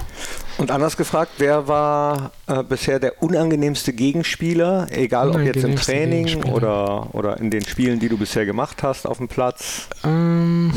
Und 0.57 0.71
anders 0.71 0.97
gefragt, 0.97 1.33
wer 1.37 1.67
war 1.67 2.31
äh, 2.47 2.63
bisher 2.63 2.99
der 2.99 3.21
unangenehmste 3.21 3.93
Gegenspieler, 3.93 4.87
egal 4.89 5.29
ob 5.29 5.41
jetzt 5.41 5.63
im 5.63 5.75
Training 5.75 6.43
oder, 6.45 7.13
oder 7.13 7.37
in 7.37 7.51
den 7.51 7.63
Spielen, 7.63 7.99
die 7.99 8.09
du 8.09 8.17
bisher 8.17 8.47
gemacht 8.47 8.81
hast 8.81 9.05
auf 9.05 9.17
dem 9.17 9.27
Platz? 9.27 9.87
Ähm, 10.03 10.73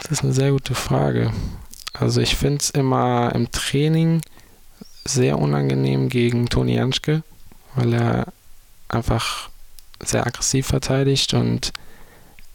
das 0.00 0.12
ist 0.12 0.24
eine 0.24 0.32
sehr 0.32 0.52
gute 0.52 0.76
Frage. 0.76 1.32
Also 1.92 2.20
ich 2.20 2.36
finde 2.36 2.58
es 2.60 2.70
immer 2.70 3.32
im 3.34 3.50
Training 3.50 4.20
sehr 5.04 5.38
unangenehm 5.38 6.08
gegen 6.08 6.48
Toni 6.48 6.76
Janschke, 6.76 7.22
weil 7.74 7.94
er 7.94 8.26
einfach 8.88 9.50
sehr 10.00 10.26
aggressiv 10.26 10.66
verteidigt 10.66 11.34
und 11.34 11.72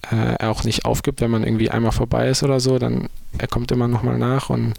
äh, 0.10 0.44
auch 0.44 0.64
nicht 0.64 0.86
aufgibt, 0.86 1.22
wenn 1.22 1.32
man 1.32 1.44
irgendwie 1.44 1.70
einmal 1.70 1.92
vorbei 1.92 2.30
ist 2.30 2.44
oder 2.44 2.60
so, 2.60 2.80
dann 2.80 3.10
er 3.38 3.48
kommt 3.48 3.72
immer 3.72 3.88
nochmal 3.88 4.18
nach 4.18 4.50
und 4.50 4.74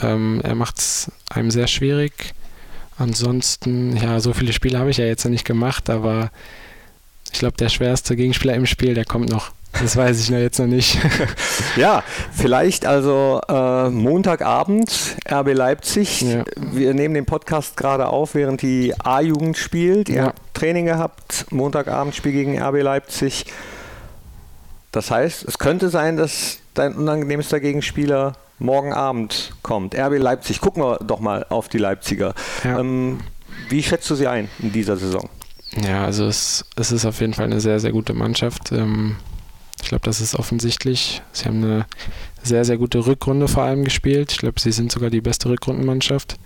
ähm, 0.00 0.40
er 0.42 0.54
macht 0.54 0.78
es 0.78 1.10
einem 1.30 1.50
sehr 1.50 1.66
schwierig. 1.66 2.34
Ansonsten, 2.98 3.96
ja, 3.96 4.20
so 4.20 4.32
viele 4.32 4.52
Spiele 4.52 4.78
habe 4.78 4.90
ich 4.90 4.98
ja 4.98 5.04
jetzt 5.04 5.24
nicht 5.24 5.44
gemacht, 5.44 5.90
aber 5.90 6.30
ich 7.32 7.38
glaube, 7.38 7.56
der 7.56 7.68
schwerste 7.68 8.14
Gegenspieler 8.16 8.54
im 8.54 8.66
Spiel, 8.66 8.94
der 8.94 9.04
kommt 9.04 9.28
noch. 9.30 9.52
Das 9.80 9.96
weiß 9.96 10.20
ich 10.20 10.30
noch 10.30 10.38
jetzt 10.38 10.58
noch 10.58 10.66
nicht. 10.66 10.98
Ja, 11.76 12.02
vielleicht 12.32 12.84
also 12.84 13.40
äh, 13.48 13.88
Montagabend, 13.88 15.16
RB 15.30 15.54
Leipzig. 15.54 16.20
Ja. 16.20 16.44
Wir 16.56 16.92
nehmen 16.92 17.14
den 17.14 17.24
Podcast 17.24 17.78
gerade 17.78 18.08
auf, 18.08 18.34
während 18.34 18.60
die 18.60 18.94
A-Jugend 19.02 19.56
spielt. 19.56 20.10
Ihr 20.10 20.16
Ja. 20.16 20.24
habt 20.26 20.40
Training 20.54 20.84
gehabt, 20.84 21.46
Montagabend 21.50 22.14
Spiel 22.14 22.32
gegen 22.32 22.60
RB 22.62 22.82
Leipzig. 22.82 23.46
Das 24.92 25.10
heißt, 25.10 25.44
es 25.44 25.58
könnte 25.58 25.88
sein, 25.88 26.18
dass 26.18 26.58
dein 26.74 26.94
unangenehmster 26.94 27.58
Gegenspieler 27.60 28.34
morgen 28.58 28.92
Abend 28.92 29.54
kommt. 29.62 29.94
RB 29.96 30.18
Leipzig. 30.18 30.60
Gucken 30.60 30.82
wir 30.82 30.98
doch 30.98 31.20
mal 31.20 31.46
auf 31.48 31.68
die 31.68 31.78
Leipziger. 31.78 32.34
Ja. 32.64 32.78
Ähm, 32.80 33.20
wie 33.70 33.82
schätzt 33.82 34.08
du 34.10 34.14
sie 34.14 34.28
ein 34.28 34.48
in 34.58 34.72
dieser 34.72 34.98
Saison? 34.98 35.30
Ja, 35.88 36.04
also 36.04 36.26
es, 36.26 36.66
es 36.76 36.92
ist 36.92 37.06
auf 37.06 37.18
jeden 37.20 37.32
Fall 37.32 37.46
eine 37.46 37.60
sehr, 37.60 37.80
sehr 37.80 37.92
gute 37.92 38.12
Mannschaft. 38.12 38.72
Ähm, 38.72 39.16
ich 39.80 39.88
glaube, 39.88 40.04
das 40.04 40.20
ist 40.20 40.34
offensichtlich. 40.34 41.22
Sie 41.32 41.46
haben 41.46 41.62
eine 41.62 41.86
sehr, 42.42 42.64
sehr 42.64 42.78
gute 42.78 43.06
Rückrunde 43.06 43.48
vor 43.48 43.62
allem 43.62 43.84
gespielt. 43.84 44.32
Ich 44.32 44.38
glaube, 44.38 44.60
sie 44.60 44.72
sind 44.72 44.92
sogar 44.92 45.10
die 45.10 45.20
beste 45.20 45.48
Rückrundenmannschaft. 45.48 46.36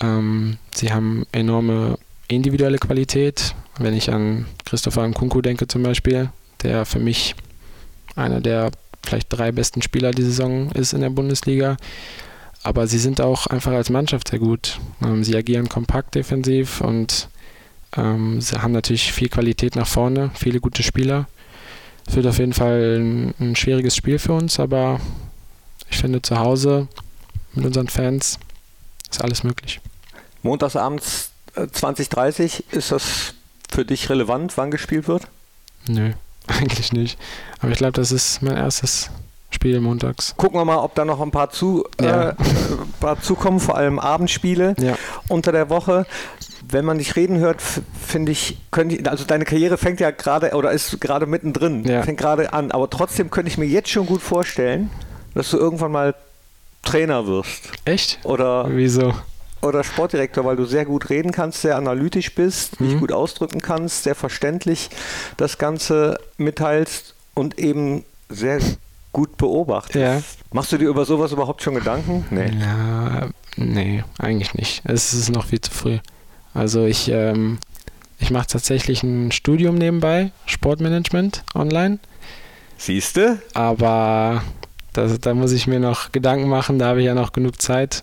Ähm, 0.00 0.58
sie 0.74 0.92
haben 0.92 1.26
enorme 1.32 1.98
individuelle 2.28 2.78
Qualität. 2.78 3.54
Wenn 3.78 3.94
ich 3.94 4.12
an 4.12 4.46
Christopher 4.64 5.06
Nkunku 5.06 5.40
denke 5.40 5.66
zum 5.66 5.82
Beispiel, 5.82 6.30
der 6.62 6.84
für 6.84 6.98
mich 6.98 7.34
einer 8.16 8.40
der 8.40 8.70
vielleicht 9.04 9.28
drei 9.30 9.52
besten 9.52 9.80
Spieler 9.80 10.10
die 10.10 10.22
Saison 10.22 10.70
ist 10.72 10.92
in 10.92 11.00
der 11.00 11.10
Bundesliga. 11.10 11.76
Aber 12.62 12.86
sie 12.86 12.98
sind 12.98 13.20
auch 13.20 13.46
einfach 13.46 13.72
als 13.72 13.88
Mannschaft 13.88 14.28
sehr 14.28 14.38
gut. 14.38 14.78
Ähm, 15.02 15.24
sie 15.24 15.36
agieren 15.36 15.68
kompakt 15.68 16.14
defensiv 16.14 16.80
und 16.80 17.28
ähm, 17.96 18.40
sie 18.40 18.60
haben 18.60 18.72
natürlich 18.72 19.12
viel 19.12 19.28
Qualität 19.28 19.76
nach 19.76 19.86
vorne, 19.86 20.30
viele 20.34 20.60
gute 20.60 20.82
Spieler. 20.82 21.26
Es 22.08 22.16
wird 22.16 22.26
auf 22.26 22.38
jeden 22.38 22.52
Fall 22.54 22.98
ein, 23.00 23.34
ein 23.38 23.56
schwieriges 23.56 23.94
Spiel 23.94 24.18
für 24.18 24.32
uns, 24.32 24.58
aber 24.58 25.00
ich 25.90 25.98
finde 25.98 26.22
zu 26.22 26.38
Hause 26.38 26.88
mit 27.54 27.64
unseren 27.66 27.88
Fans 27.88 28.38
ist 29.10 29.22
alles 29.22 29.42
möglich. 29.44 29.80
Montagsabends 30.42 31.30
äh, 31.54 31.66
2030, 31.66 32.64
ist 32.72 32.92
das 32.92 33.34
für 33.70 33.84
dich 33.84 34.08
relevant, 34.10 34.56
wann 34.56 34.70
gespielt 34.70 35.08
wird? 35.08 35.28
Nö, 35.88 36.12
eigentlich 36.46 36.92
nicht. 36.92 37.18
Aber 37.60 37.72
ich 37.72 37.78
glaube, 37.78 37.92
das 37.92 38.12
ist 38.12 38.42
mein 38.42 38.56
erstes 38.56 39.10
Spiel 39.50 39.80
montags. 39.80 40.34
Gucken 40.36 40.60
wir 40.60 40.64
mal, 40.66 40.76
ob 40.76 40.94
da 40.94 41.04
noch 41.06 41.20
ein 41.20 41.30
paar, 41.30 41.50
zu, 41.50 41.84
Ja. 42.00 42.30
äh, 42.30 42.34
paar 43.00 43.20
zukommen, 43.22 43.60
vor 43.60 43.76
allem 43.76 43.98
Abendspiele 43.98 44.74
Ja, 44.78 44.96
unter 45.28 45.52
der 45.52 45.70
Woche. 45.70 46.06
Wenn 46.68 46.84
man 46.84 46.98
dich 46.98 47.14
reden 47.16 47.38
hört, 47.38 47.62
finde 48.06 48.32
ich, 48.32 48.58
könnte 48.70 48.96
ich, 48.96 49.08
also 49.08 49.24
deine 49.24 49.44
Karriere 49.44 49.76
fängt 49.78 50.00
ja 50.00 50.10
gerade 50.10 50.52
oder 50.54 50.72
ist 50.72 51.00
gerade 51.00 51.26
mittendrin, 51.26 51.84
Ja. 51.84 52.02
fängt 52.02 52.18
gerade 52.18 52.52
an, 52.52 52.70
aber 52.72 52.88
trotzdem 52.90 53.30
könnte 53.30 53.50
ich 53.50 53.58
mir 53.58 53.66
jetzt 53.66 53.90
schon 53.90 54.06
gut 54.06 54.22
vorstellen, 54.22 54.90
dass 55.34 55.50
du 55.50 55.56
irgendwann 55.56 55.92
mal 55.92 56.14
Trainer 56.82 57.26
wirst. 57.26 57.70
Echt? 57.84 58.18
Oder, 58.24 58.66
Wieso? 58.70 59.14
oder 59.62 59.84
Sportdirektor, 59.84 60.44
weil 60.44 60.56
du 60.56 60.64
sehr 60.64 60.84
gut 60.84 61.10
reden 61.10 61.32
kannst, 61.32 61.62
sehr 61.62 61.76
analytisch 61.76 62.34
bist, 62.34 62.80
dich 62.80 62.94
Mhm. 62.94 63.00
gut 63.00 63.12
ausdrücken 63.12 63.60
kannst, 63.60 64.04
sehr 64.04 64.14
verständlich 64.14 64.88
das 65.36 65.58
Ganze 65.58 66.18
mitteilst 66.38 67.14
und 67.34 67.58
eben 67.58 68.04
sehr 68.28 68.58
gut 69.12 69.36
beobachtest. 69.36 69.96
Ja. 69.96 70.22
Machst 70.52 70.70
du 70.72 70.78
dir 70.78 70.88
über 70.88 71.04
sowas 71.04 71.32
überhaupt 71.32 71.62
schon 71.62 71.74
Gedanken? 71.74 72.24
Nee. 72.30 72.52
Ja, 72.60 73.28
nee, 73.56 74.04
eigentlich 74.18 74.54
nicht. 74.54 74.82
Es 74.84 75.12
ist 75.14 75.30
noch 75.30 75.46
viel 75.46 75.60
zu 75.60 75.70
früh. 75.72 75.98
Also 76.58 76.86
ich, 76.86 77.08
ähm, 77.08 77.58
ich 78.18 78.30
mache 78.32 78.48
tatsächlich 78.48 79.04
ein 79.04 79.30
Studium 79.30 79.76
nebenbei, 79.76 80.32
Sportmanagement 80.44 81.44
online, 81.54 82.00
Siehste? 82.76 83.40
aber 83.54 84.42
das, 84.92 85.20
da 85.20 85.34
muss 85.34 85.52
ich 85.52 85.68
mir 85.68 85.78
noch 85.78 86.10
Gedanken 86.10 86.48
machen, 86.48 86.80
da 86.80 86.86
habe 86.86 86.98
ich 87.00 87.06
ja 87.06 87.14
noch 87.14 87.30
genug 87.32 87.62
Zeit. 87.62 88.02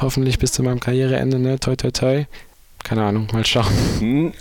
Hoffentlich 0.00 0.40
bis 0.40 0.50
zu 0.50 0.64
meinem 0.64 0.80
Karriereende, 0.80 1.38
ne? 1.38 1.60
Toi, 1.60 1.76
toi, 1.76 1.92
toi. 1.92 2.24
Keine 2.82 3.04
Ahnung, 3.04 3.28
mal 3.32 3.46
schauen. 3.46 3.72
Hm, 4.00 4.32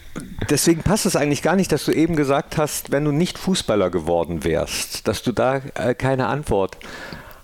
Deswegen 0.49 0.81
passt 0.81 1.05
es 1.05 1.15
eigentlich 1.15 1.43
gar 1.43 1.55
nicht, 1.55 1.71
dass 1.71 1.85
du 1.85 1.91
eben 1.91 2.15
gesagt 2.15 2.57
hast, 2.57 2.91
wenn 2.91 3.05
du 3.05 3.11
nicht 3.11 3.37
Fußballer 3.37 3.91
geworden 3.91 4.43
wärst, 4.43 5.07
dass 5.07 5.21
du 5.21 5.31
da 5.31 5.61
äh, 5.75 5.93
keine 5.93 6.25
Antwort 6.25 6.77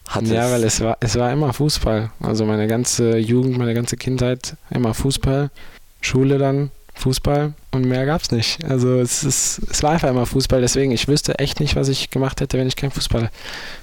hattest. 0.08 0.34
Ja, 0.34 0.50
weil 0.50 0.64
es 0.64 0.82
war, 0.82 0.98
es 1.02 1.16
war 1.18 1.32
immer 1.32 1.54
Fußball. 1.54 2.12
Also 2.20 2.46
meine 2.46 2.68
ganze 2.68 3.18
Jugend, 3.18 3.60
meine 3.60 3.76
ganze 3.76 3.96
Kindheit 3.96 4.56
immer 4.72 4.96
Fußball. 4.96 5.52
Schule 6.02 6.38
dann 6.38 6.72
Fußball 7.00 7.54
und 7.72 7.86
mehr 7.86 8.06
gab 8.06 8.22
es 8.22 8.32
nicht. 8.32 8.64
Also 8.66 9.00
es, 9.00 9.24
ist, 9.24 9.62
es 9.70 9.84
war 9.84 9.92
einfach 9.92 10.10
immer 10.10 10.26
Fußball. 10.26 10.62
Deswegen, 10.62 10.92
ich 10.92 11.08
wüsste 11.08 11.40
echt 11.40 11.60
nicht, 11.60 11.76
was 11.76 11.88
ich 11.88 12.10
gemacht 12.10 12.42
hätte, 12.42 12.58
wenn 12.58 12.68
ich 12.68 12.76
kein 12.76 12.92
Fußball 12.92 13.30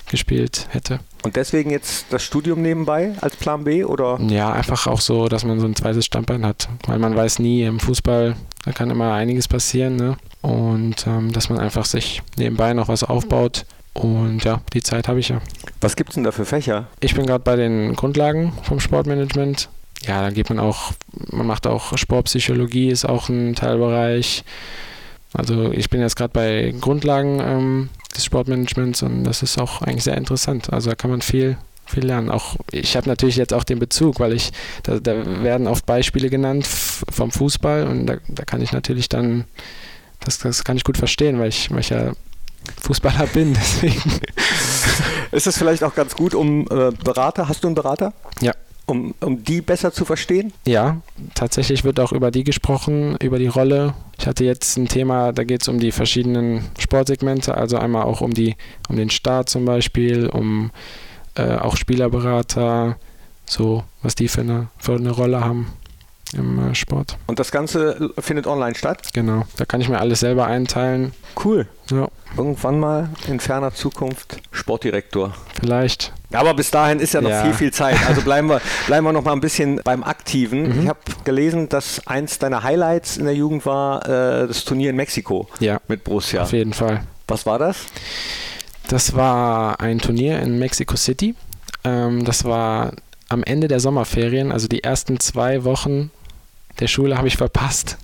gespielt 0.09 0.67
hätte. 0.71 1.01
Und 1.25 1.37
deswegen 1.37 1.71
jetzt 1.71 2.07
das 2.11 2.23
Studium 2.23 2.63
nebenbei 2.63 3.15
als 3.21 3.37
Plan 3.37 3.65
B 3.65 3.85
oder? 3.85 4.21
Ja, 4.29 4.53
einfach 4.53 4.87
auch 4.87 5.01
so, 5.01 5.29
dass 5.29 5.45
man 5.45 5.59
so 5.59 5.67
ein 5.67 5.75
zweites 5.75 6.05
Standbein 6.05 6.45
hat. 6.45 6.69
Weil 6.87 6.99
man 6.99 7.17
weiß 7.17 7.39
nie, 7.39 7.65
im 7.65 7.81
Fußball, 7.81 8.37
da 8.65 8.73
kann 8.73 8.91
immer 8.91 9.13
einiges 9.15 9.49
passieren. 9.49 9.97
Ne? 9.97 10.17
Und 10.43 11.07
ähm, 11.07 11.33
dass 11.33 11.49
man 11.49 11.59
einfach 11.59 11.87
sich 11.87 12.23
nebenbei 12.37 12.75
noch 12.75 12.89
was 12.89 13.03
aufbaut. 13.03 13.65
Und 13.95 14.45
ja, 14.45 14.61
die 14.75 14.83
Zeit 14.83 15.09
habe 15.09 15.21
ich 15.21 15.31
ja. 15.31 15.41
Was 15.81 15.97
gibt's 15.97 16.15
denn 16.15 16.25
da 16.25 16.31
für 16.31 16.45
Fächer? 16.45 16.89
Ich 17.01 17.15
bin 17.15 17.25
gerade 17.25 17.43
bei 17.43 17.57
den 17.57 17.97
Grundlagen 17.97 18.53
vom 18.63 18.79
Sportmanagement. 18.79 19.71
Ja, 20.07 20.23
da 20.23 20.31
geht 20.31 20.49
man 20.49 20.59
auch, 20.59 20.93
man 21.31 21.47
macht 21.47 21.67
auch 21.67 21.97
Sportpsychologie, 21.97 22.91
ist 22.91 23.05
auch 23.05 23.29
ein 23.29 23.55
Teilbereich. 23.55 24.45
Also 25.33 25.73
ich 25.73 25.91
bin 25.91 26.01
jetzt 26.01 26.17
gerade 26.17 26.33
bei 26.33 26.75
Grundlagen 26.81 27.41
ähm, 27.41 27.89
des 28.15 28.25
Sportmanagements 28.25 29.03
und 29.03 29.25
das 29.25 29.43
ist 29.43 29.59
auch 29.59 29.83
eigentlich 29.83 30.05
sehr 30.05 30.17
interessant. 30.17 30.73
Also 30.73 30.91
da 30.91 30.97
kann 30.97 31.11
man 31.11 31.23
viel, 31.23 31.59
viel 31.87 32.07
lernen. 32.07 32.31
Auch 32.31 32.57
ich 32.71 32.97
habe 32.97 33.09
natürlich 33.09 33.37
jetzt 33.37 33.53
auch 33.53 33.65
den 33.65 33.79
Bezug, 33.79 34.21
weil 34.21 34.33
ich, 34.33 34.53
da, 34.85 34.99
da 35.01 35.43
werden 35.43 35.67
oft 35.67 35.85
Beispiele 35.85 36.31
genannt 36.31 36.67
vom 36.67 37.31
Fußball 37.31 37.87
und 37.87 38.07
da, 38.07 38.17
da 38.29 38.45
kann 38.45 38.63
ich 38.63 38.73
natürlich 38.73 39.09
dann, 39.09 39.45
das, 40.21 40.39
das 40.39 40.65
kann 40.65 40.77
ich 40.77 40.85
gut 40.85 40.97
verstehen, 40.97 41.39
weil 41.39 41.49
ich, 41.49 41.71
weil 41.71 41.81
ich 41.81 41.91
ja 41.91 42.13
Fußballer 42.81 43.27
bin, 43.35 43.55
deswegen. 43.55 44.21
Ist 45.33 45.47
es 45.47 45.59
vielleicht 45.59 45.83
auch 45.83 45.95
ganz 45.95 46.15
gut, 46.15 46.35
um 46.35 46.63
äh, 46.63 46.93
Berater, 46.93 47.49
hast 47.49 47.65
du 47.65 47.69
einen 47.69 47.75
Berater? 47.75 48.13
Ja. 48.41 48.53
Um, 48.89 49.15
um 49.21 49.43
die 49.43 49.63
besser 49.63 49.93
zu 49.93 50.05
verstehen? 50.05 50.53
Ja, 50.65 51.01
tatsächlich 51.35 51.83
wird 51.83 51.99
auch 51.99 52.13
über 52.13 52.31
die 52.31 52.45
gesprochen, 52.45 53.17
über 53.21 53.41
die 53.41 53.49
Rolle. 53.49 53.95
Ich 54.17 54.29
hatte 54.29 54.45
jetzt 54.45 54.77
ein 54.77 54.87
Thema, 54.87 55.33
da 55.33 55.43
geht 55.43 55.63
es 55.63 55.69
um 55.69 55.81
die 55.81 55.91
verschiedenen 55.91 56.65
Sportsegmente, 56.79 57.57
also 57.57 57.79
einmal 57.79 58.05
auch 58.05 58.21
um 58.21 58.33
die, 58.33 58.55
um 58.89 58.95
den 58.95 59.11
Start 59.11 59.49
zum 59.49 59.65
Beispiel, 59.65 60.29
um 60.29 60.71
äh, 61.35 61.57
auch 61.57 61.77
Spielerberater, 61.77 62.97
so 63.45 63.83
was 64.03 64.15
die 64.15 64.29
für 64.29 64.43
eine, 64.43 64.69
für 64.79 64.95
eine 64.95 65.11
Rolle 65.11 65.41
haben 65.41 65.67
im 66.35 66.71
äh, 66.71 66.75
Sport. 66.75 67.19
Und 67.27 67.39
das 67.39 67.51
Ganze 67.51 68.13
findet 68.19 68.47
online 68.47 68.77
statt? 68.77 69.09
Genau, 69.13 69.45
da 69.57 69.65
kann 69.65 69.81
ich 69.81 69.89
mir 69.89 69.99
alles 69.99 70.21
selber 70.21 70.47
einteilen. 70.47 71.13
Cool. 71.45 71.67
Ja, 71.91 72.09
Irgendwann 72.37 72.79
mal 72.81 73.09
in 73.29 73.41
ferner 73.41 73.73
Zukunft 73.73 74.37
Sportdirektor. 74.51 75.33
vielleicht. 75.61 76.13
Aber 76.33 76.53
bis 76.55 76.71
dahin 76.71 76.99
ist 77.01 77.15
ja 77.15 77.21
noch 77.23 77.31
Ja. 77.31 77.43
viel, 77.45 77.55
viel 77.55 77.73
Zeit. 77.73 77.97
Also 78.07 78.21
bleiben 78.23 78.49
wir, 78.49 78.61
bleiben 78.87 79.07
wir 79.07 79.13
noch 79.13 79.25
mal 79.25 79.33
ein 79.33 79.41
bisschen 79.41 79.81
beim 79.85 80.03
Aktiven. 80.03 80.69
Mhm. 80.77 80.83
Ich 80.83 80.89
habe 80.89 80.99
gelesen, 81.25 81.69
dass 81.69 82.07
eins 82.07 82.39
deiner 82.39 82.63
Highlights 82.63 83.17
in 83.17 83.25
der 83.25 83.35
Jugend 83.35 83.65
war 83.65 84.05
äh, 84.07 84.47
das 84.49 84.65
Turnier 84.65 84.91
in 84.91 84.97
Mexiko 84.97 85.49
Ja, 85.61 85.81
mit 85.89 86.05
Borussia. 86.05 86.43
auf 86.43 86.53
jeden 86.53 86.73
Fall. 86.75 87.05
Was 87.29 87.47
war 87.47 87.59
das? 87.59 87.77
Das 88.89 89.15
war 89.17 89.81
ein 89.81 89.99
Turnier 89.99 90.41
in 90.41 90.59
Mexico 90.59 90.97
City. 90.97 91.35
Ähm, 91.85 92.25
das 92.25 92.45
war 92.45 92.93
am 93.29 93.43
Ende 93.43 93.67
der 93.69 93.81
Sommerferien, 93.81 94.53
also 94.53 94.69
die 94.69 94.85
ersten 94.85 95.19
zwei 95.21 95.65
Wochen 95.65 96.11
der 96.81 96.87
Schule 96.89 97.17
habe 97.17 97.27
ich 97.29 97.37
verpasst. 97.37 97.97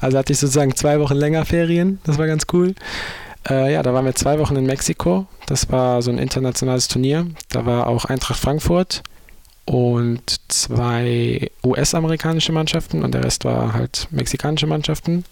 Also 0.00 0.16
hatte 0.18 0.32
ich 0.32 0.38
sozusagen 0.38 0.74
zwei 0.74 0.98
Wochen 1.00 1.14
länger 1.14 1.44
Ferien. 1.44 2.00
Das 2.04 2.18
war 2.18 2.26
ganz 2.26 2.44
cool. 2.52 2.74
Äh, 3.48 3.72
ja, 3.72 3.82
da 3.82 3.94
waren 3.94 4.04
wir 4.04 4.14
zwei 4.14 4.38
Wochen 4.38 4.56
in 4.56 4.66
Mexiko. 4.66 5.26
Das 5.46 5.70
war 5.70 6.02
so 6.02 6.10
ein 6.10 6.18
internationales 6.18 6.88
Turnier. 6.88 7.26
Da 7.50 7.66
war 7.66 7.86
auch 7.86 8.04
Eintracht 8.04 8.40
Frankfurt 8.40 9.02
und 9.64 10.40
zwei 10.48 11.50
US-amerikanische 11.64 12.52
Mannschaften 12.52 13.02
und 13.02 13.12
der 13.12 13.24
Rest 13.24 13.44
war 13.44 13.72
halt 13.72 14.08
mexikanische 14.10 14.66
Mannschaften. 14.66 15.24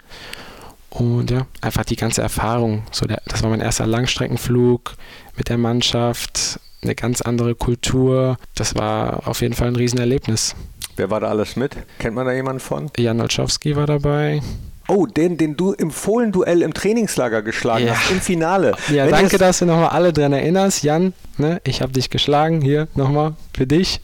Und 0.90 1.30
ja, 1.30 1.46
einfach 1.60 1.84
die 1.84 1.96
ganze 1.96 2.22
Erfahrung. 2.22 2.84
So 2.92 3.06
der, 3.06 3.20
das 3.26 3.42
war 3.42 3.50
mein 3.50 3.60
erster 3.60 3.86
Langstreckenflug 3.86 4.94
mit 5.36 5.48
der 5.48 5.58
Mannschaft, 5.58 6.60
eine 6.82 6.94
ganz 6.94 7.20
andere 7.20 7.54
Kultur. 7.54 8.36
Das 8.54 8.76
war 8.76 9.26
auf 9.26 9.40
jeden 9.40 9.54
Fall 9.54 9.68
ein 9.68 9.76
Riesenerlebnis. 9.76 10.54
Wer 10.96 11.10
war 11.10 11.18
da 11.18 11.28
alles 11.28 11.56
mit? 11.56 11.76
Kennt 11.98 12.14
man 12.14 12.26
da 12.26 12.32
jemanden 12.32 12.60
von? 12.60 12.90
Jan 12.96 13.20
Olszowski 13.20 13.74
war 13.74 13.86
dabei. 13.86 14.40
Oh, 14.88 15.06
den, 15.06 15.36
den 15.38 15.56
du 15.56 15.72
im 15.72 15.90
Fohlenduell 15.90 16.62
im 16.62 16.74
Trainingslager 16.74 17.42
geschlagen 17.42 17.86
Ja. 17.86 17.94
hast, 17.94 18.10
im 18.10 18.20
Finale. 18.20 18.72
Ja, 18.88 19.04
Wenn 19.04 19.10
danke, 19.12 19.38
dass 19.38 19.58
du 19.60 19.66
nochmal 19.66 19.88
alle 19.88 20.12
dran 20.12 20.32
erinnerst. 20.32 20.82
Jan, 20.82 21.14
ne, 21.38 21.60
ich 21.64 21.80
habe 21.82 21.92
dich 21.92 22.10
geschlagen. 22.10 22.60
Hier 22.60 22.88
nochmal 22.94 23.34
für 23.56 23.66
dich. 23.66 24.00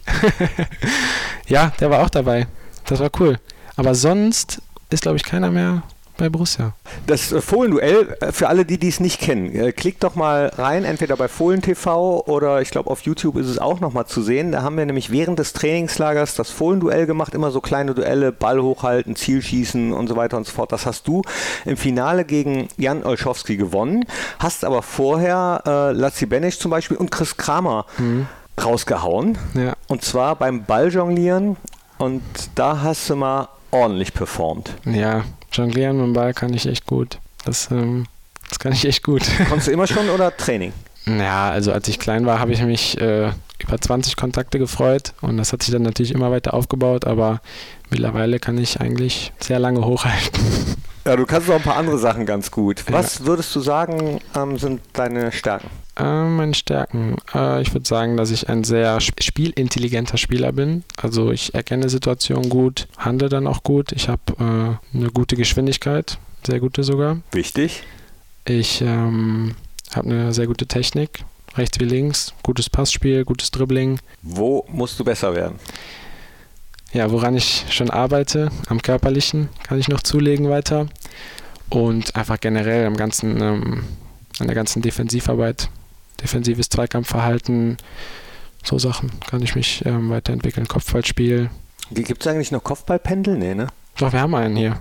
ja, 1.48 1.72
der 1.80 1.90
war 1.90 2.02
auch 2.02 2.10
dabei. 2.10 2.46
Das 2.86 3.00
war 3.00 3.10
cool. 3.20 3.38
Aber 3.76 3.94
sonst 3.94 4.60
ist, 4.90 5.02
glaube 5.02 5.16
ich, 5.16 5.24
keiner 5.24 5.50
mehr 5.50 5.82
bei 6.20 6.28
Borussia. 6.28 6.74
Das 7.06 7.32
äh, 7.32 7.40
Fohlenduell, 7.40 8.16
äh, 8.20 8.30
für 8.30 8.48
alle, 8.48 8.64
die 8.64 8.78
dies 8.78 9.00
nicht 9.00 9.20
kennen, 9.20 9.52
äh, 9.54 9.72
klickt 9.72 10.04
doch 10.04 10.14
mal 10.14 10.52
rein, 10.56 10.84
entweder 10.84 11.16
bei 11.16 11.28
Fohlen 11.28 11.62
TV 11.62 12.24
oder 12.26 12.60
ich 12.60 12.70
glaube 12.70 12.90
auf 12.90 13.00
YouTube 13.00 13.36
ist 13.36 13.48
es 13.48 13.58
auch 13.58 13.80
nochmal 13.80 14.06
zu 14.06 14.22
sehen. 14.22 14.52
Da 14.52 14.62
haben 14.62 14.76
wir 14.76 14.86
nämlich 14.86 15.10
während 15.10 15.38
des 15.38 15.54
Trainingslagers 15.54 16.34
das 16.34 16.50
Fohlenduell 16.50 17.06
gemacht, 17.06 17.34
immer 17.34 17.50
so 17.50 17.60
kleine 17.60 17.94
Duelle, 17.94 18.32
Ball 18.32 18.60
hochhalten, 18.60 19.16
Zielschießen 19.16 19.92
und 19.92 20.08
so 20.08 20.16
weiter 20.16 20.36
und 20.36 20.46
so 20.46 20.52
fort. 20.52 20.70
Das 20.72 20.86
hast 20.86 21.08
du 21.08 21.22
im 21.64 21.76
Finale 21.76 22.24
gegen 22.24 22.68
Jan 22.76 23.02
Olszowski 23.02 23.56
gewonnen, 23.56 24.04
hast 24.38 24.64
aber 24.64 24.82
vorher 24.82 25.62
äh, 25.66 25.92
Lazzi 25.92 26.26
Benesch 26.26 26.58
zum 26.58 26.70
Beispiel 26.70 26.98
und 26.98 27.10
Chris 27.10 27.36
Kramer 27.36 27.86
rausgehauen. 28.62 29.38
Ja. 29.54 29.72
Und 29.88 30.04
zwar 30.04 30.36
beim 30.36 30.64
Balljonglieren 30.64 31.56
und 31.96 32.22
da 32.54 32.82
hast 32.82 33.08
du 33.08 33.16
mal 33.16 33.48
ordentlich 33.70 34.12
performt. 34.12 34.74
Ja, 34.84 35.24
jonglieren 35.52 35.96
mit 35.96 36.06
dem 36.06 36.12
Ball 36.12 36.34
kann 36.34 36.52
ich 36.54 36.66
echt 36.66 36.86
gut. 36.86 37.18
Das, 37.44 37.70
ähm, 37.70 38.06
das 38.48 38.58
kann 38.58 38.72
ich 38.72 38.84
echt 38.84 39.02
gut. 39.02 39.22
Konntest 39.48 39.68
du 39.68 39.72
immer 39.72 39.86
schon 39.86 40.08
oder 40.10 40.36
Training? 40.36 40.72
Ja, 41.06 41.50
also 41.50 41.72
als 41.72 41.88
ich 41.88 41.98
klein 41.98 42.26
war, 42.26 42.38
habe 42.38 42.52
ich 42.52 42.62
mich 42.62 43.00
äh, 43.00 43.30
über 43.58 43.80
20 43.80 44.16
Kontakte 44.16 44.58
gefreut 44.58 45.14
und 45.20 45.36
das 45.36 45.52
hat 45.52 45.62
sich 45.62 45.72
dann 45.72 45.82
natürlich 45.82 46.12
immer 46.12 46.30
weiter 46.30 46.54
aufgebaut, 46.54 47.06
aber 47.06 47.40
mittlerweile 47.88 48.38
kann 48.38 48.58
ich 48.58 48.80
eigentlich 48.80 49.32
sehr 49.40 49.58
lange 49.58 49.84
hochhalten. 49.84 50.40
Ja, 51.10 51.16
du 51.16 51.26
kannst 51.26 51.50
auch 51.50 51.56
ein 51.56 51.62
paar 51.62 51.74
andere 51.76 51.98
Sachen 51.98 52.24
ganz 52.24 52.52
gut. 52.52 52.84
Was 52.88 53.24
würdest 53.24 53.52
du 53.56 53.58
sagen, 53.58 54.20
ähm, 54.36 54.58
sind 54.58 54.80
deine 54.92 55.32
Stärken? 55.32 55.66
Äh, 55.96 56.04
meine 56.04 56.54
Stärken. 56.54 57.16
Äh, 57.34 57.62
ich 57.62 57.72
würde 57.74 57.84
sagen, 57.84 58.16
dass 58.16 58.30
ich 58.30 58.48
ein 58.48 58.62
sehr 58.62 58.94
sp- 59.02 59.18
spielintelligenter 59.20 60.18
Spieler 60.18 60.52
bin. 60.52 60.84
Also 61.02 61.32
ich 61.32 61.52
erkenne 61.52 61.88
Situationen 61.88 62.48
gut, 62.48 62.86
handle 62.96 63.28
dann 63.28 63.48
auch 63.48 63.64
gut. 63.64 63.90
Ich 63.90 64.08
habe 64.08 64.20
äh, 64.38 64.96
eine 64.96 65.10
gute 65.10 65.34
Geschwindigkeit, 65.34 66.16
sehr 66.46 66.60
gute 66.60 66.84
sogar. 66.84 67.16
Wichtig. 67.32 67.82
Ich 68.44 68.80
ähm, 68.80 69.56
habe 69.92 70.10
eine 70.10 70.32
sehr 70.32 70.46
gute 70.46 70.68
Technik, 70.68 71.24
rechts 71.56 71.80
wie 71.80 71.86
links, 71.86 72.34
gutes 72.44 72.70
Passspiel, 72.70 73.24
gutes 73.24 73.50
Dribbling. 73.50 73.98
Wo 74.22 74.64
musst 74.70 75.00
du 75.00 75.02
besser 75.02 75.34
werden? 75.34 75.58
Ja, 76.92 77.12
woran 77.12 77.36
ich 77.36 77.66
schon 77.70 77.88
arbeite, 77.88 78.50
am 78.68 78.82
körperlichen 78.82 79.48
kann 79.62 79.78
ich 79.78 79.86
noch 79.88 80.02
zulegen 80.02 80.50
weiter 80.50 80.86
und 81.70 82.14
einfach 82.16 82.40
generell 82.40 82.86
am 82.86 82.96
ganzen, 82.96 83.40
ähm, 83.40 83.84
an 84.38 84.46
der 84.46 84.54
ganzen 84.54 84.82
Defensivarbeit, 84.82 85.68
defensives 86.22 86.68
Zweikampfverhalten, 86.68 87.78
so 88.62 88.78
Sachen 88.78 89.10
kann 89.28 89.42
ich 89.42 89.54
mich 89.54 89.84
ähm, 89.86 90.10
weiterentwickeln. 90.10 90.68
Kopfballspiel. 90.68 91.50
Gibt 91.92 92.22
es 92.22 92.26
eigentlich 92.26 92.52
noch 92.52 92.62
Kopfballpendel? 92.62 93.38
Nee, 93.38 93.54
ne? 93.54 93.68
Doch, 93.98 94.12
wir 94.12 94.20
haben 94.20 94.34
einen 94.34 94.56
hier. 94.56 94.80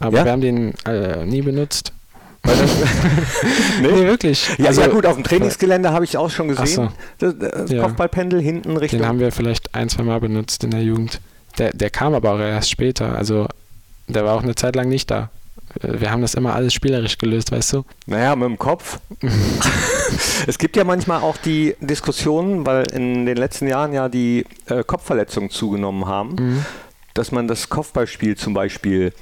Aber 0.00 0.18
Ja? 0.18 0.24
wir 0.24 0.32
haben 0.32 0.40
den 0.40 0.74
äh, 0.86 1.24
nie 1.26 1.42
benutzt. 1.42 1.92
Weil 2.42 2.56
das, 2.58 2.70
nee? 3.80 3.88
nee, 3.88 4.04
wirklich. 4.04 4.48
Ja, 4.58 4.66
also, 4.66 4.82
ja 4.82 4.88
gut, 4.88 5.06
auf 5.06 5.14
dem 5.14 5.24
Trainingsgelände 5.24 5.92
habe 5.92 6.04
ich 6.04 6.16
auch 6.16 6.30
schon 6.30 6.48
gesehen. 6.48 6.90
So. 7.20 7.32
Das, 7.32 7.70
äh, 7.70 7.78
Kopfballpendel 7.78 8.40
hinten 8.40 8.76
Richtung. 8.76 9.00
Den 9.00 9.08
haben 9.08 9.18
wir 9.18 9.32
vielleicht 9.32 9.74
ein, 9.74 9.88
zwei 9.88 10.02
Mal 10.02 10.20
benutzt 10.20 10.64
in 10.64 10.70
der 10.70 10.82
Jugend. 10.82 11.20
Der, 11.58 11.72
der 11.72 11.90
kam 11.90 12.14
aber 12.14 12.32
auch 12.32 12.38
erst 12.38 12.70
später. 12.70 13.16
Also 13.16 13.48
der 14.08 14.24
war 14.24 14.34
auch 14.34 14.42
eine 14.42 14.54
Zeit 14.54 14.76
lang 14.76 14.88
nicht 14.88 15.10
da. 15.10 15.30
Wir 15.80 16.10
haben 16.10 16.22
das 16.22 16.34
immer 16.34 16.54
alles 16.54 16.72
spielerisch 16.72 17.18
gelöst, 17.18 17.50
weißt 17.50 17.72
du? 17.74 17.84
Naja, 18.06 18.36
mit 18.36 18.48
dem 18.48 18.58
Kopf. 18.58 19.00
es 20.46 20.58
gibt 20.58 20.76
ja 20.76 20.84
manchmal 20.84 21.22
auch 21.22 21.36
die 21.36 21.74
Diskussionen, 21.80 22.64
weil 22.64 22.84
in 22.92 23.26
den 23.26 23.36
letzten 23.36 23.66
Jahren 23.66 23.92
ja 23.92 24.08
die 24.08 24.46
äh, 24.66 24.84
Kopfverletzungen 24.84 25.50
zugenommen 25.50 26.06
haben, 26.06 26.34
mhm. 26.34 26.64
dass 27.14 27.32
man 27.32 27.48
das 27.48 27.68
Kopfballspiel 27.68 28.36
zum 28.36 28.54
Beispiel 28.54 29.12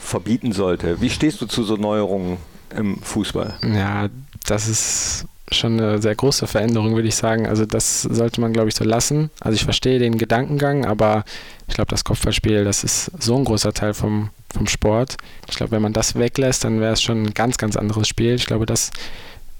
verbieten 0.00 0.52
sollte. 0.52 1.00
Wie 1.00 1.10
stehst 1.10 1.40
du 1.40 1.46
zu 1.46 1.62
so 1.62 1.76
Neuerungen 1.76 2.38
im 2.76 3.00
Fußball? 3.02 3.58
Ja, 3.62 4.08
das 4.46 4.68
ist 4.68 5.26
schon 5.52 5.80
eine 5.80 6.00
sehr 6.00 6.14
große 6.14 6.46
Veränderung, 6.46 6.94
würde 6.94 7.08
ich 7.08 7.16
sagen. 7.16 7.46
Also 7.46 7.66
das 7.66 8.02
sollte 8.02 8.40
man, 8.40 8.52
glaube 8.52 8.68
ich, 8.68 8.74
so 8.74 8.84
lassen. 8.84 9.30
Also 9.40 9.56
ich 9.56 9.64
verstehe 9.64 9.98
den 9.98 10.18
Gedankengang, 10.18 10.84
aber 10.84 11.24
ich 11.68 11.74
glaube, 11.74 11.90
das 11.90 12.04
Kopfballspiel, 12.04 12.64
das 12.64 12.84
ist 12.84 13.10
so 13.20 13.36
ein 13.36 13.44
großer 13.44 13.72
Teil 13.72 13.94
vom, 13.94 14.30
vom 14.52 14.66
Sport. 14.66 15.16
Ich 15.48 15.56
glaube, 15.56 15.72
wenn 15.72 15.82
man 15.82 15.92
das 15.92 16.16
weglässt, 16.16 16.64
dann 16.64 16.80
wäre 16.80 16.92
es 16.92 17.02
schon 17.02 17.22
ein 17.22 17.34
ganz, 17.34 17.58
ganz 17.58 17.76
anderes 17.76 18.08
Spiel. 18.08 18.34
Ich 18.34 18.46
glaube, 18.46 18.66
das 18.66 18.90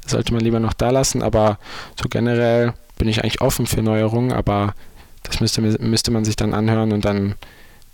sollte 0.06 0.32
man 0.32 0.42
lieber 0.42 0.60
noch 0.60 0.72
da 0.72 0.90
lassen, 0.90 1.22
aber 1.22 1.58
so 2.00 2.08
generell 2.08 2.74
bin 2.98 3.08
ich 3.08 3.22
eigentlich 3.22 3.40
offen 3.40 3.66
für 3.66 3.82
Neuerungen, 3.82 4.32
aber 4.32 4.74
das 5.22 5.40
müsste, 5.40 5.60
müsste 5.60 6.10
man 6.10 6.24
sich 6.24 6.36
dann 6.36 6.54
anhören 6.54 6.92
und 6.92 7.04
dann 7.04 7.34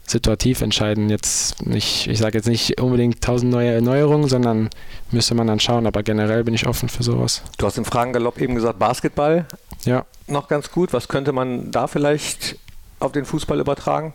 situativ 0.07 0.63
entscheiden. 0.63 1.11
Jetzt 1.11 1.67
nicht, 1.67 2.07
ich 2.07 2.19
sage 2.19 2.39
jetzt 2.39 2.47
nicht 2.47 2.81
unbedingt 2.81 3.23
tausend 3.23 3.51
neue 3.51 3.73
Erneuerungen, 3.73 4.29
sondern 4.29 4.71
müsste 5.11 5.35
man 5.35 5.47
dann 5.47 5.61
schauen. 5.61 5.87
Aber 5.87 6.03
generell 6.03 6.45
bin 6.45 6.55
ich 6.55 6.67
offen 6.67 6.89
für 6.89 7.03
sowas. 7.03 7.43
Du 7.59 7.67
hast 7.67 7.79
im 7.79 7.85
Fragengalopp 7.85 8.41
eben 8.41 8.55
gesagt, 8.55 8.79
Basketball. 8.79 9.47
Ja. 9.85 10.05
Noch 10.29 10.49
ganz 10.49 10.71
gut. 10.71 10.93
Was 10.93 11.09
könnte 11.09 11.33
man 11.33 11.71
da 11.71 11.87
vielleicht 11.87 12.57
auf 13.01 13.13
den 13.13 13.25
Fußball 13.25 13.61
übertragen? 13.61 14.15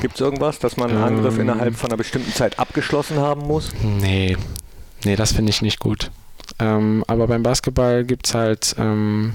Gibt 0.00 0.14
es 0.14 0.20
irgendwas, 0.20 0.58
dass 0.58 0.76
man 0.76 0.90
einen 0.90 0.98
ähm, 0.98 1.04
Angriff 1.04 1.38
innerhalb 1.38 1.74
von 1.74 1.90
einer 1.90 1.96
bestimmten 1.96 2.32
Zeit 2.32 2.58
abgeschlossen 2.58 3.18
haben 3.18 3.42
muss? 3.46 3.72
Nee, 3.82 4.36
nee, 5.04 5.16
das 5.16 5.32
finde 5.32 5.50
ich 5.50 5.62
nicht 5.62 5.80
gut. 5.80 6.10
Ähm, 6.58 7.04
aber 7.06 7.26
beim 7.26 7.42
Basketball 7.42 8.04
gibt 8.04 8.26
es 8.26 8.34
halt, 8.34 8.74
ähm, 8.78 9.34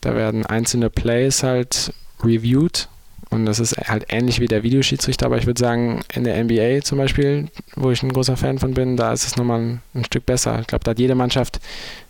da 0.00 0.14
werden 0.14 0.44
einzelne 0.46 0.90
Plays 0.90 1.42
halt 1.42 1.92
reviewed 2.22 2.88
und 3.34 3.46
das 3.46 3.58
ist 3.58 3.76
halt 3.76 4.06
ähnlich 4.10 4.40
wie 4.40 4.46
der 4.46 4.62
Videoschiedsrichter, 4.62 5.26
aber 5.26 5.38
ich 5.38 5.46
würde 5.46 5.58
sagen, 5.58 6.02
in 6.12 6.24
der 6.24 6.42
NBA 6.42 6.82
zum 6.82 6.98
Beispiel, 6.98 7.48
wo 7.74 7.90
ich 7.90 8.02
ein 8.02 8.12
großer 8.12 8.36
Fan 8.36 8.58
von 8.58 8.74
bin, 8.74 8.96
da 8.96 9.12
ist 9.12 9.26
es 9.26 9.36
nochmal 9.36 9.60
ein, 9.60 9.82
ein 9.94 10.04
Stück 10.04 10.24
besser. 10.24 10.60
Ich 10.60 10.68
glaube, 10.68 10.84
da 10.84 10.92
hat 10.92 11.00
jede 11.00 11.16
Mannschaft 11.16 11.60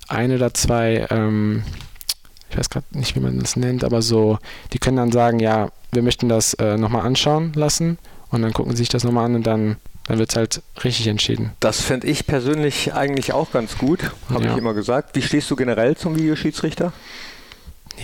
ein 0.08 0.32
oder 0.32 0.52
zwei, 0.52 1.06
ähm, 1.10 1.64
ich 2.54 2.58
weiß 2.58 2.70
gerade 2.70 2.86
nicht, 2.92 3.16
wie 3.16 3.20
man 3.20 3.40
das 3.40 3.56
nennt, 3.56 3.82
aber 3.82 4.00
so, 4.00 4.38
die 4.72 4.78
können 4.78 4.96
dann 4.96 5.10
sagen, 5.10 5.40
ja, 5.40 5.70
wir 5.90 6.02
möchten 6.02 6.28
das 6.28 6.54
äh, 6.54 6.76
nochmal 6.76 7.04
anschauen 7.04 7.52
lassen 7.54 7.98
und 8.30 8.42
dann 8.42 8.52
gucken 8.52 8.72
sie 8.72 8.78
sich 8.78 8.88
das 8.88 9.02
nochmal 9.02 9.26
an 9.26 9.34
und 9.34 9.44
dann, 9.44 9.76
dann 10.06 10.18
wird 10.18 10.30
es 10.30 10.36
halt 10.36 10.62
richtig 10.84 11.08
entschieden. 11.08 11.50
Das 11.58 11.80
fände 11.80 12.06
ich 12.06 12.28
persönlich 12.28 12.94
eigentlich 12.94 13.32
auch 13.32 13.50
ganz 13.50 13.76
gut, 13.76 14.12
habe 14.30 14.44
ja. 14.44 14.52
ich 14.52 14.56
immer 14.56 14.72
gesagt. 14.72 15.16
Wie 15.16 15.22
stehst 15.22 15.50
du 15.50 15.56
generell 15.56 15.96
zum 15.96 16.16
Videoschiedsrichter? 16.16 16.92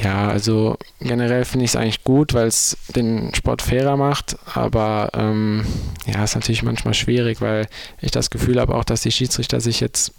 Ja, 0.02 0.28
also 0.28 0.76
generell 1.00 1.44
finde 1.44 1.64
ich 1.64 1.72
es 1.72 1.76
eigentlich 1.76 2.02
gut, 2.02 2.34
weil 2.34 2.48
es 2.48 2.76
den 2.96 3.32
Sport 3.34 3.62
fairer 3.62 3.96
macht, 3.96 4.36
aber 4.52 5.10
ähm, 5.14 5.64
ja, 6.06 6.24
ist 6.24 6.34
natürlich 6.34 6.64
manchmal 6.64 6.94
schwierig, 6.94 7.40
weil 7.40 7.68
ich 8.00 8.10
das 8.10 8.30
Gefühl 8.30 8.60
habe 8.60 8.74
auch, 8.74 8.84
dass 8.84 9.02
die 9.02 9.12
Schiedsrichter 9.12 9.60
sich 9.60 9.78
jetzt 9.78 10.12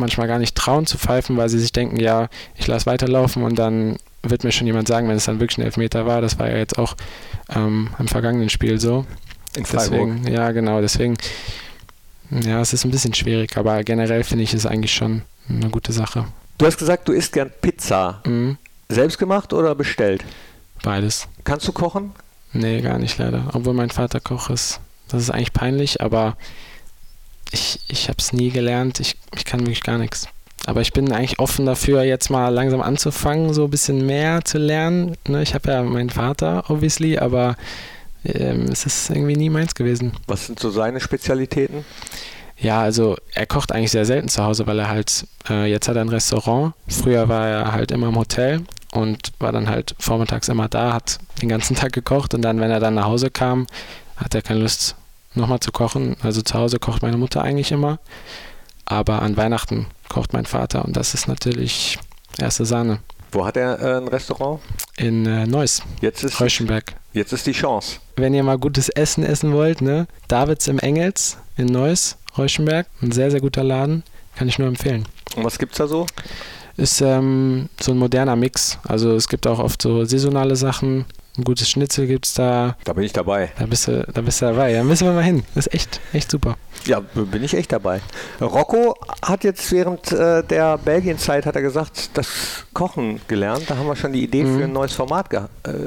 manchmal 0.00 0.26
gar 0.26 0.38
nicht 0.38 0.56
trauen 0.56 0.86
zu 0.86 0.98
pfeifen, 0.98 1.36
weil 1.36 1.48
sie 1.48 1.58
sich 1.58 1.72
denken, 1.72 1.98
ja, 2.00 2.28
ich 2.56 2.66
lasse 2.66 2.86
weiterlaufen 2.86 3.42
und 3.42 3.58
dann 3.58 3.98
wird 4.22 4.44
mir 4.44 4.52
schon 4.52 4.66
jemand 4.66 4.88
sagen, 4.88 5.08
wenn 5.08 5.16
es 5.16 5.24
dann 5.24 5.40
wirklich 5.40 5.58
ein 5.58 5.64
Elfmeter 5.64 6.06
war. 6.06 6.20
Das 6.20 6.38
war 6.38 6.50
ja 6.50 6.56
jetzt 6.56 6.78
auch 6.78 6.96
ähm, 7.54 7.90
im 7.98 8.08
vergangenen 8.08 8.50
Spiel 8.50 8.80
so. 8.80 9.06
In 9.56 9.64
Freiburg. 9.64 10.08
Deswegen, 10.08 10.32
ja, 10.32 10.50
genau, 10.52 10.80
deswegen, 10.80 11.16
ja, 12.30 12.60
es 12.60 12.72
ist 12.72 12.84
ein 12.84 12.90
bisschen 12.90 13.14
schwierig, 13.14 13.56
aber 13.56 13.82
generell 13.82 14.24
finde 14.24 14.44
ich 14.44 14.54
es 14.54 14.66
eigentlich 14.66 14.92
schon 14.92 15.22
eine 15.48 15.70
gute 15.70 15.92
Sache. 15.92 16.26
Du 16.58 16.66
hast 16.66 16.78
gesagt, 16.78 17.08
du 17.08 17.12
isst 17.12 17.32
gern 17.32 17.50
Pizza. 17.60 18.20
Mhm. 18.26 18.58
Selbst 18.88 19.18
gemacht 19.18 19.52
oder 19.52 19.74
bestellt? 19.74 20.24
Beides. 20.82 21.28
Kannst 21.44 21.66
du 21.66 21.72
kochen? 21.72 22.12
Nee, 22.52 22.80
gar 22.80 22.98
nicht 22.98 23.18
leider. 23.18 23.50
Obwohl 23.52 23.74
mein 23.74 23.90
Vater 23.90 24.20
Koch 24.20 24.50
ist. 24.50 24.80
Das 25.08 25.22
ist 25.22 25.30
eigentlich 25.30 25.52
peinlich, 25.52 26.00
aber 26.00 26.36
ich, 27.50 27.80
ich 27.88 28.08
habe 28.08 28.18
es 28.18 28.32
nie 28.32 28.50
gelernt. 28.50 29.00
Ich, 29.00 29.16
ich 29.36 29.44
kann 29.44 29.60
wirklich 29.60 29.82
gar 29.82 29.98
nichts. 29.98 30.28
Aber 30.66 30.82
ich 30.82 30.92
bin 30.92 31.10
eigentlich 31.12 31.38
offen 31.38 31.66
dafür, 31.66 32.02
jetzt 32.02 32.30
mal 32.30 32.48
langsam 32.48 32.82
anzufangen, 32.82 33.54
so 33.54 33.64
ein 33.64 33.70
bisschen 33.70 34.04
mehr 34.06 34.44
zu 34.44 34.58
lernen. 34.58 35.16
Ne, 35.26 35.42
ich 35.42 35.54
habe 35.54 35.70
ja 35.70 35.82
meinen 35.82 36.10
Vater, 36.10 36.64
obviously, 36.68 37.18
aber 37.18 37.56
ähm, 38.24 38.66
es 38.70 38.84
ist 38.84 39.10
irgendwie 39.10 39.36
nie 39.36 39.48
meins 39.48 39.74
gewesen. 39.74 40.12
Was 40.26 40.46
sind 40.46 40.60
so 40.60 40.70
seine 40.70 41.00
Spezialitäten? 41.00 41.84
Ja, 42.58 42.82
also 42.82 43.16
er 43.32 43.46
kocht 43.46 43.72
eigentlich 43.72 43.90
sehr 43.90 44.04
selten 44.04 44.28
zu 44.28 44.44
Hause, 44.44 44.66
weil 44.66 44.78
er 44.78 44.90
halt, 44.90 45.26
äh, 45.48 45.64
jetzt 45.64 45.88
hat 45.88 45.96
er 45.96 46.02
ein 46.02 46.10
Restaurant. 46.10 46.74
Früher 46.88 47.28
war 47.30 47.48
er 47.48 47.72
halt 47.72 47.90
immer 47.90 48.08
im 48.08 48.16
Hotel 48.16 48.62
und 48.92 49.32
war 49.38 49.52
dann 49.52 49.68
halt 49.68 49.94
vormittags 49.98 50.48
immer 50.48 50.68
da, 50.68 50.92
hat 50.92 51.18
den 51.40 51.48
ganzen 51.48 51.74
Tag 51.76 51.92
gekocht 51.92 52.34
und 52.34 52.42
dann, 52.42 52.60
wenn 52.60 52.70
er 52.70 52.80
dann 52.80 52.94
nach 52.94 53.06
Hause 53.06 53.30
kam, 53.30 53.66
hat 54.16 54.34
er 54.34 54.42
keine 54.42 54.60
Lust 54.60 54.96
nochmal 55.34 55.60
zu 55.60 55.72
kochen. 55.72 56.16
Also 56.22 56.42
zu 56.42 56.54
Hause 56.54 56.78
kocht 56.78 57.02
meine 57.02 57.16
Mutter 57.16 57.42
eigentlich 57.42 57.72
immer, 57.72 57.98
aber 58.84 59.22
an 59.22 59.36
Weihnachten 59.36 59.86
kocht 60.08 60.32
mein 60.32 60.46
Vater 60.46 60.84
und 60.84 60.96
das 60.96 61.14
ist 61.14 61.28
natürlich 61.28 61.98
erste 62.38 62.64
Sahne. 62.64 63.00
Wo 63.32 63.46
hat 63.46 63.56
er 63.56 63.80
äh, 63.80 63.96
ein 63.98 64.08
Restaurant? 64.08 64.60
In 64.96 65.24
äh, 65.24 65.46
Neuss, 65.46 65.82
jetzt 66.00 66.24
ist 66.24 66.40
Reuschenberg. 66.40 66.94
Jetzt 67.12 67.32
ist 67.32 67.46
die 67.46 67.52
Chance. 67.52 67.98
Wenn 68.16 68.34
ihr 68.34 68.42
mal 68.42 68.58
gutes 68.58 68.88
Essen 68.88 69.24
essen 69.24 69.52
wollt, 69.52 69.80
ne? 69.80 70.06
Davids 70.28 70.68
im 70.68 70.78
Engels 70.78 71.38
in 71.56 71.66
Neuss, 71.66 72.16
Reuschenberg, 72.36 72.86
ein 73.02 73.12
sehr, 73.12 73.30
sehr 73.30 73.40
guter 73.40 73.62
Laden, 73.62 74.02
kann 74.34 74.48
ich 74.48 74.58
nur 74.58 74.68
empfehlen. 74.68 75.06
Und 75.36 75.44
was 75.44 75.58
gibt's 75.58 75.78
da 75.78 75.86
so? 75.86 76.06
ist 76.80 77.00
ähm, 77.02 77.68
so 77.80 77.92
ein 77.92 77.98
moderner 77.98 78.36
Mix. 78.36 78.78
Also 78.88 79.14
es 79.14 79.28
gibt 79.28 79.46
auch 79.46 79.58
oft 79.58 79.80
so 79.82 80.04
saisonale 80.04 80.56
Sachen. 80.56 81.04
Ein 81.40 81.44
gutes 81.44 81.70
Schnitzel 81.70 82.06
gibt 82.06 82.26
es 82.26 82.34
da. 82.34 82.76
Da 82.84 82.92
bin 82.92 83.02
ich 83.02 83.14
dabei. 83.14 83.50
Da 83.58 83.64
bist 83.64 83.88
du, 83.88 84.06
da 84.12 84.20
bist 84.20 84.42
du 84.42 84.44
dabei. 84.44 84.74
Da 84.74 84.84
müssen 84.84 85.06
wir 85.06 85.14
mal 85.14 85.24
hin. 85.24 85.42
Das 85.54 85.66
ist 85.66 85.74
echt, 85.74 85.98
echt 86.12 86.30
super. 86.30 86.58
Ja, 86.84 87.00
bin 87.00 87.42
ich 87.42 87.54
echt 87.54 87.72
dabei. 87.72 88.02
Rocco 88.42 88.94
hat 89.22 89.42
jetzt 89.42 89.72
während 89.72 90.12
äh, 90.12 90.44
der 90.44 90.76
Belgienzeit 90.76 91.46
hat 91.46 91.56
er 91.56 91.62
gesagt, 91.62 92.10
das 92.12 92.66
Kochen 92.74 93.22
gelernt. 93.26 93.70
Da 93.70 93.78
haben 93.78 93.86
wir 93.86 93.96
schon 93.96 94.12
die 94.12 94.22
Idee 94.22 94.44
mhm. 94.44 94.58
für 94.58 94.64
ein 94.64 94.72
neues 94.74 94.92
Format 94.92 95.32
äh, 95.32 95.40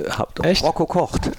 gehabt. 0.05 0.43
Echt? 0.43 0.63
Rocco 0.63 0.87
kocht. 0.87 1.29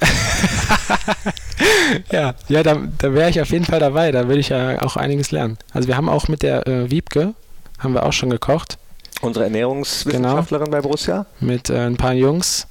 ja, 2.13 2.35
ja, 2.47 2.63
da, 2.63 2.79
da 2.99 3.15
wäre 3.15 3.31
ich 3.31 3.41
auf 3.41 3.51
jeden 3.51 3.65
Fall 3.65 3.81
dabei. 3.81 4.13
Da 4.13 4.29
würde 4.29 4.39
ich 4.39 4.51
ja 4.51 4.81
auch 4.81 4.97
einiges 4.97 5.33
lernen. 5.33 5.59
Also 5.73 5.89
wir 5.89 5.97
haben 5.97 6.09
auch 6.09 6.29
mit 6.29 6.45
der 6.45 6.69
äh, 6.69 6.89
Wiebke 6.89 7.35
haben 7.81 7.95
wir 7.95 8.07
auch 8.07 8.13
schon 8.13 8.31
gekocht. 8.31 8.79
Unsere 9.23 9.47
Ernährungswissenschaftlerin 9.47 10.67
genau. 10.67 10.77
bei 10.77 10.83
Borussia. 10.83 11.27
Mit 11.41 11.69
äh, 11.69 11.81
ein 11.81 11.97
paar 11.97 12.13
Jungs 12.13 12.69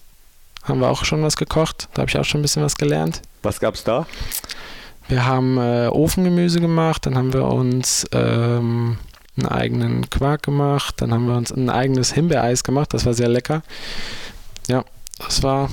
haben 0.64 0.80
wir 0.80 0.90
auch 0.90 1.06
schon 1.06 1.24
was 1.24 1.36
gekocht. 1.36 1.90
Da 1.94 2.02
habe 2.02 2.10
ich 2.10 2.18
auch 2.18 2.26
schon 2.26 2.40
ein 2.40 2.44
bisschen 2.44 2.64
was 2.64 2.76
gelernt. 2.76 3.22
Was 3.42 3.60
gab 3.60 3.76
es 3.76 3.84
da? 3.84 4.06
Wir 5.08 5.26
haben 5.26 5.58
äh, 5.58 5.88
Ofengemüse 5.88 6.62
gemacht, 6.62 7.06
dann 7.06 7.18
haben 7.18 7.34
wir 7.34 7.46
uns 7.46 8.06
ähm, 8.14 8.98
einen 9.38 9.48
eigenen 9.48 10.10
Quark 10.10 10.44
gemacht, 10.44 10.96
dann 11.02 11.14
haben 11.14 11.28
wir 11.28 11.36
uns 11.36 11.52
ein 11.52 11.70
eigenes 11.70 12.14
Himbeereis 12.14 12.64
gemacht, 12.64 12.94
das 12.94 13.06
war 13.06 13.14
sehr 13.14 13.28
lecker. 13.28 13.64
Ja, 14.68 14.86
das 15.20 15.44
war 15.44 15.70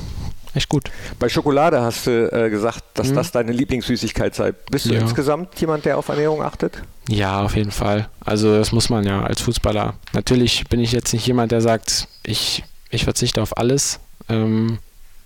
echt 0.54 0.68
gut. 0.68 0.90
Bei 1.18 1.28
Schokolade 1.28 1.80
hast 1.80 2.06
du 2.06 2.28
äh, 2.32 2.50
gesagt, 2.50 2.82
dass 2.94 3.08
mhm. 3.08 3.14
das 3.14 3.30
deine 3.30 3.52
Lieblingssüßigkeit 3.52 4.34
sei. 4.34 4.52
Bist 4.70 4.86
du 4.86 4.94
ja. 4.94 5.00
insgesamt 5.00 5.60
jemand, 5.60 5.84
der 5.84 5.98
auf 5.98 6.08
Ernährung 6.08 6.42
achtet? 6.42 6.82
Ja, 7.08 7.42
auf 7.42 7.54
jeden 7.54 7.70
Fall. 7.70 8.08
Also 8.24 8.56
das 8.56 8.72
muss 8.72 8.90
man 8.90 9.04
ja 9.04 9.22
als 9.22 9.40
Fußballer. 9.42 9.94
Natürlich 10.12 10.64
bin 10.68 10.80
ich 10.80 10.92
jetzt 10.92 11.12
nicht 11.12 11.26
jemand, 11.26 11.52
der 11.52 11.60
sagt, 11.60 12.08
ich, 12.24 12.64
ich 12.90 13.04
verzichte 13.04 13.40
auf 13.40 13.56
alles. 13.56 14.00
Ähm, 14.30 14.78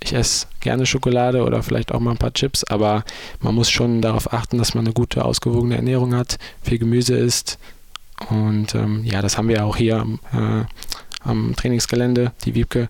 ich 0.02 0.12
esse 0.12 0.46
gerne 0.61 0.84
Schokolade 0.86 1.44
oder 1.44 1.62
vielleicht 1.62 1.92
auch 1.92 2.00
mal 2.00 2.11
ein 2.11 2.18
paar 2.18 2.34
Chips, 2.34 2.62
aber 2.64 3.05
man 3.40 3.55
muss 3.55 3.70
schon 3.70 4.02
darauf 4.02 4.32
achten, 4.32 4.59
dass 4.59 4.74
man 4.74 4.84
eine 4.84 4.92
gute, 4.92 5.24
ausgewogene 5.24 5.76
Ernährung 5.76 6.14
hat, 6.14 6.38
viel 6.62 6.78
Gemüse 6.78 7.16
isst. 7.16 7.59
Und 8.28 8.74
ähm, 8.74 9.02
ja, 9.05 9.22
das 9.22 9.38
haben 9.38 9.48
wir 9.48 9.64
auch 9.64 9.76
hier 9.76 10.07
äh, 10.32 10.64
am 11.20 11.57
Trainingsgelände. 11.57 12.32
Die 12.44 12.55
Wiebke 12.55 12.88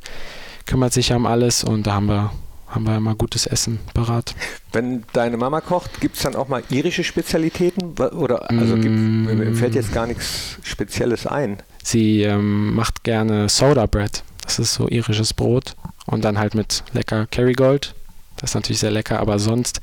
kümmert 0.67 0.93
sich 0.93 1.11
ja 1.11 1.17
um 1.17 1.27
alles 1.27 1.63
und 1.63 1.87
da 1.87 1.95
haben 1.95 2.07
wir, 2.07 2.33
haben 2.67 2.85
wir 2.85 2.97
immer 2.97 3.15
gutes 3.15 3.47
Essen 3.47 3.79
parat. 3.95 4.35
Wenn 4.73 5.05
deine 5.13 5.37
Mama 5.37 5.61
kocht, 5.61 6.01
gibt 6.01 6.17
es 6.17 6.23
dann 6.23 6.35
auch 6.35 6.49
mal 6.49 6.63
irische 6.69 7.05
Spezialitäten? 7.05 7.93
Oder 7.93 8.51
also 8.51 8.75
gibt, 8.75 8.97
mir 8.97 9.55
fällt 9.55 9.77
jetzt 9.77 9.93
gar 9.93 10.07
nichts 10.07 10.59
Spezielles 10.63 11.27
ein. 11.27 11.59
Sie 11.83 12.23
ähm, 12.23 12.75
macht 12.75 13.05
gerne 13.05 13.49
Soda 13.49 13.87
Bread. 13.87 14.25
Das 14.43 14.59
ist 14.59 14.75
so 14.75 14.89
irisches 14.89 15.33
Brot. 15.33 15.77
Und 16.07 16.25
dann 16.25 16.39
halt 16.39 16.55
mit 16.55 16.85
lecker 16.93 17.27
Kerrygold. 17.27 17.95
Das 18.37 18.51
ist 18.51 18.55
natürlich 18.55 18.81
sehr 18.81 18.91
lecker, 18.91 19.21
aber 19.21 19.39
sonst, 19.39 19.81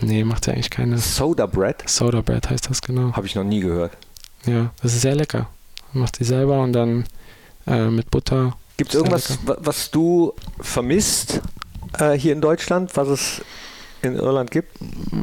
nee, 0.00 0.24
macht 0.24 0.44
sie 0.44 0.52
eigentlich 0.52 0.70
keine. 0.70 0.98
Soda 0.98 1.46
Bread? 1.46 1.88
Soda 1.88 2.20
Bread 2.20 2.48
heißt 2.48 2.70
das 2.70 2.82
genau. 2.82 3.12
Habe 3.12 3.26
ich 3.26 3.34
noch 3.34 3.44
nie 3.44 3.60
gehört. 3.60 3.96
Ja, 4.44 4.70
das 4.82 4.94
ist 4.94 5.02
sehr 5.02 5.16
lecker. 5.16 5.48
Macht 5.92 6.16
sie 6.16 6.24
selber 6.24 6.62
und 6.62 6.72
dann 6.72 7.04
äh, 7.66 7.86
mit 7.88 8.10
Butter. 8.10 8.56
Gibt 8.76 8.90
es 8.90 8.96
irgendwas, 8.96 9.38
was 9.44 9.90
du 9.90 10.34
vermisst 10.60 11.40
äh, 11.98 12.12
hier 12.12 12.32
in 12.32 12.40
Deutschland, 12.40 12.94
was 12.96 13.08
es 13.08 13.42
in 14.02 14.14
Irland 14.14 14.50
gibt? 14.50 14.76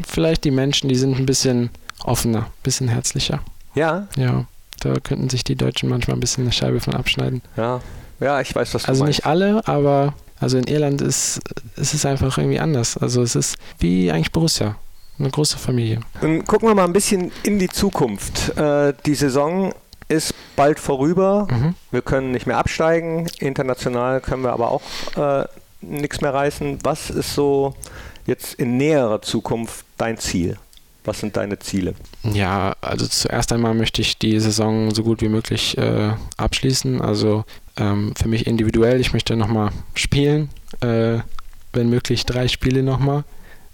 Vielleicht 0.07 0.43
die 0.43 0.51
Menschen, 0.51 0.89
die 0.89 0.95
sind 0.95 1.17
ein 1.17 1.25
bisschen 1.25 1.69
offener, 2.03 2.39
ein 2.39 2.63
bisschen 2.63 2.87
herzlicher. 2.87 3.41
Ja? 3.75 4.07
Ja, 4.17 4.45
da 4.79 4.95
könnten 4.99 5.29
sich 5.29 5.43
die 5.43 5.55
Deutschen 5.55 5.89
manchmal 5.89 6.17
ein 6.17 6.19
bisschen 6.19 6.43
eine 6.43 6.51
Scheibe 6.51 6.79
von 6.79 6.95
abschneiden. 6.95 7.41
Ja, 7.55 7.81
ja 8.23 8.41
ich 8.41 8.55
weiß, 8.55 8.73
was 8.73 8.83
du 8.83 8.89
Also 8.89 9.03
meinst. 9.03 9.19
nicht 9.19 9.25
alle, 9.27 9.61
aber 9.67 10.13
also 10.39 10.57
in 10.57 10.65
Irland 10.65 11.01
ist, 11.01 11.39
ist 11.75 11.93
es 11.93 12.05
einfach 12.05 12.37
irgendwie 12.37 12.59
anders. 12.59 12.97
Also 12.97 13.21
es 13.21 13.35
ist 13.35 13.57
wie 13.79 14.11
eigentlich 14.11 14.31
Borussia, 14.31 14.75
eine 15.19 15.29
große 15.29 15.57
Familie. 15.57 15.99
Dann 16.21 16.43
gucken 16.45 16.67
wir 16.67 16.75
mal 16.75 16.83
ein 16.85 16.93
bisschen 16.93 17.31
in 17.43 17.59
die 17.59 17.69
Zukunft. 17.69 18.57
Äh, 18.57 18.93
die 19.05 19.15
Saison 19.15 19.73
ist 20.09 20.33
bald 20.55 20.79
vorüber. 20.79 21.47
Mhm. 21.49 21.75
Wir 21.91 22.01
können 22.01 22.31
nicht 22.31 22.45
mehr 22.45 22.57
absteigen. 22.57 23.27
International 23.39 24.19
können 24.21 24.43
wir 24.43 24.51
aber 24.53 24.71
auch 24.71 24.81
äh, 25.15 25.45
nichts 25.81 26.19
mehr 26.21 26.33
reißen. 26.33 26.79
Was 26.83 27.09
ist 27.09 27.33
so 27.35 27.73
jetzt 28.25 28.55
in 28.55 28.77
näherer 28.77 29.21
Zukunft 29.21 29.85
dein 29.97 30.17
Ziel? 30.17 30.57
Was 31.05 31.19
sind 31.19 31.35
deine 31.35 31.59
Ziele? 31.59 31.95
Ja, 32.23 32.75
also 32.81 33.05
zuerst 33.07 33.51
einmal 33.51 33.73
möchte 33.73 34.01
ich 34.01 34.17
die 34.19 34.39
Saison 34.39 34.93
so 34.95 35.03
gut 35.03 35.21
wie 35.21 35.27
möglich 35.29 35.77
äh, 35.77 36.11
abschließen. 36.37 37.01
Also 37.01 37.43
ähm, 37.77 38.13
für 38.15 38.27
mich 38.27 38.47
individuell, 38.47 38.99
ich 38.99 39.13
möchte 39.13 39.35
nochmal 39.35 39.71
spielen, 39.95 40.49
äh, 40.81 41.19
wenn 41.73 41.89
möglich 41.89 42.25
drei 42.25 42.47
Spiele 42.47 42.83
nochmal. 42.83 43.23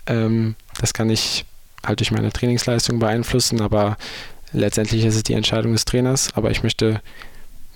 Ähm, 0.07 0.55
das 0.79 0.93
kann 0.93 1.09
ich 1.09 1.45
halt 1.85 1.99
durch 1.99 2.11
meine 2.11 2.31
Trainingsleistung 2.31 2.99
beeinflussen, 2.99 3.61
aber 3.61 3.97
letztendlich 4.53 5.05
ist 5.05 5.15
es 5.15 5.23
die 5.23 5.33
Entscheidung 5.33 5.73
des 5.73 5.85
Trainers. 5.85 6.29
Aber 6.35 6.51
ich 6.51 6.63
möchte 6.63 7.01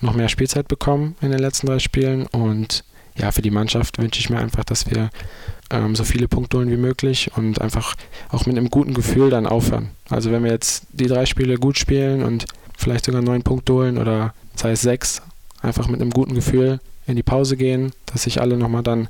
noch 0.00 0.14
mehr 0.14 0.28
Spielzeit 0.28 0.68
bekommen 0.68 1.16
in 1.20 1.30
den 1.30 1.38
letzten 1.38 1.66
drei 1.66 1.78
Spielen 1.78 2.26
und 2.26 2.84
ja, 3.16 3.30
für 3.30 3.42
die 3.42 3.52
Mannschaft 3.52 3.98
wünsche 3.98 4.18
ich 4.18 4.28
mir 4.28 4.38
einfach, 4.38 4.64
dass 4.64 4.90
wir 4.90 5.10
ähm, 5.70 5.94
so 5.94 6.02
viele 6.02 6.26
Punkte 6.26 6.58
holen 6.58 6.70
wie 6.70 6.76
möglich 6.76 7.30
und 7.36 7.60
einfach 7.60 7.94
auch 8.30 8.46
mit 8.46 8.56
einem 8.56 8.70
guten 8.70 8.92
Gefühl 8.92 9.30
dann 9.30 9.46
aufhören. 9.46 9.90
Also 10.10 10.32
wenn 10.32 10.42
wir 10.42 10.50
jetzt 10.50 10.86
die 10.92 11.06
drei 11.06 11.24
Spiele 11.24 11.56
gut 11.56 11.78
spielen 11.78 12.24
und 12.24 12.46
vielleicht 12.76 13.04
sogar 13.04 13.22
neun 13.22 13.42
Punkte 13.42 13.72
holen 13.72 13.98
oder 13.98 14.34
sei 14.56 14.72
es 14.72 14.82
sechs, 14.82 15.22
einfach 15.64 15.88
mit 15.88 16.00
einem 16.00 16.10
guten 16.10 16.34
Gefühl 16.34 16.80
in 17.06 17.16
die 17.16 17.22
Pause 17.22 17.56
gehen, 17.56 17.92
dass 18.06 18.22
sich 18.22 18.40
alle 18.40 18.56
nochmal 18.56 18.82
dann 18.82 19.08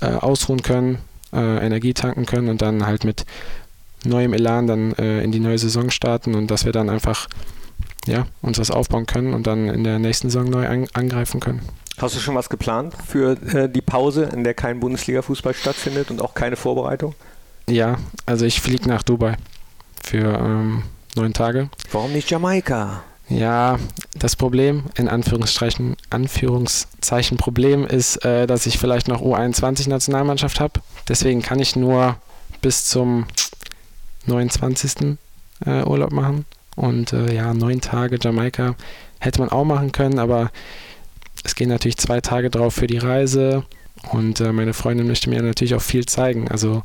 äh, 0.00 0.06
ausruhen 0.06 0.62
können, 0.62 0.98
äh, 1.32 1.64
Energie 1.64 1.94
tanken 1.94 2.26
können 2.26 2.48
und 2.48 2.62
dann 2.62 2.86
halt 2.86 3.04
mit 3.04 3.24
neuem 4.04 4.32
Elan 4.32 4.66
dann 4.66 4.92
äh, 4.94 5.22
in 5.22 5.32
die 5.32 5.40
neue 5.40 5.58
Saison 5.58 5.90
starten 5.90 6.34
und 6.34 6.50
dass 6.50 6.64
wir 6.64 6.72
dann 6.72 6.88
einfach 6.88 7.28
ja, 8.06 8.26
uns 8.42 8.56
das 8.56 8.70
aufbauen 8.70 9.06
können 9.06 9.34
und 9.34 9.46
dann 9.46 9.68
in 9.68 9.84
der 9.84 9.98
nächsten 9.98 10.30
Saison 10.30 10.48
neu 10.48 10.66
an 10.66 10.86
angreifen 10.94 11.40
können. 11.40 11.62
Hast 11.98 12.14
du 12.14 12.20
schon 12.20 12.36
was 12.36 12.48
geplant 12.48 12.94
für 13.06 13.32
äh, 13.52 13.68
die 13.68 13.80
Pause, 13.80 14.24
in 14.32 14.44
der 14.44 14.54
kein 14.54 14.78
Bundesliga-Fußball 14.78 15.52
stattfindet 15.52 16.10
und 16.10 16.22
auch 16.22 16.34
keine 16.34 16.56
Vorbereitung? 16.56 17.14
Ja, 17.68 17.98
also 18.24 18.46
ich 18.46 18.60
fliege 18.60 18.88
nach 18.88 19.02
Dubai 19.02 19.36
für 20.02 20.38
ähm, 20.38 20.84
neun 21.16 21.32
Tage. 21.32 21.70
Warum 21.90 22.12
nicht 22.12 22.30
Jamaika? 22.30 23.02
Ja, 23.28 23.78
das 24.14 24.36
Problem, 24.36 24.84
in 24.96 25.08
Anführungszeichen, 25.08 25.96
Anführungszeichen 26.08 27.36
Problem 27.36 27.86
ist, 27.86 28.24
äh, 28.24 28.46
dass 28.46 28.66
ich 28.66 28.78
vielleicht 28.78 29.06
noch 29.08 29.20
U21-Nationalmannschaft 29.20 30.60
habe. 30.60 30.80
Deswegen 31.08 31.42
kann 31.42 31.58
ich 31.58 31.76
nur 31.76 32.16
bis 32.62 32.86
zum 32.86 33.26
29. 34.26 35.18
Äh, 35.66 35.82
Urlaub 35.84 36.12
machen. 36.12 36.46
Und 36.74 37.12
äh, 37.12 37.34
ja, 37.34 37.52
neun 37.52 37.80
Tage 37.80 38.18
Jamaika 38.20 38.76
hätte 39.18 39.40
man 39.40 39.50
auch 39.50 39.64
machen 39.64 39.92
können, 39.92 40.18
aber 40.18 40.50
es 41.44 41.54
gehen 41.54 41.68
natürlich 41.68 41.98
zwei 41.98 42.20
Tage 42.20 42.50
drauf 42.50 42.74
für 42.74 42.86
die 42.86 42.98
Reise. 42.98 43.64
Und 44.12 44.40
äh, 44.40 44.52
meine 44.52 44.74
Freundin 44.74 45.06
möchte 45.06 45.28
mir 45.28 45.42
natürlich 45.42 45.74
auch 45.74 45.82
viel 45.82 46.06
zeigen. 46.06 46.48
Also 46.48 46.82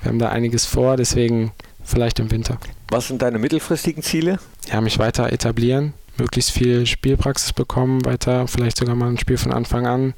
wir 0.00 0.10
haben 0.10 0.18
da 0.18 0.28
einiges 0.28 0.66
vor, 0.66 0.96
deswegen 0.96 1.52
vielleicht 1.82 2.20
im 2.20 2.30
Winter. 2.30 2.58
Was 2.92 3.08
sind 3.08 3.22
deine 3.22 3.38
mittelfristigen 3.38 4.02
Ziele? 4.02 4.38
Ja, 4.70 4.82
mich 4.82 4.98
weiter 4.98 5.32
etablieren, 5.32 5.94
möglichst 6.18 6.50
viel 6.50 6.84
Spielpraxis 6.84 7.54
bekommen, 7.54 8.04
weiter 8.04 8.46
vielleicht 8.46 8.76
sogar 8.76 8.94
mal 8.94 9.08
ein 9.08 9.16
Spiel 9.16 9.38
von 9.38 9.50
Anfang 9.50 9.86
an, 9.86 10.12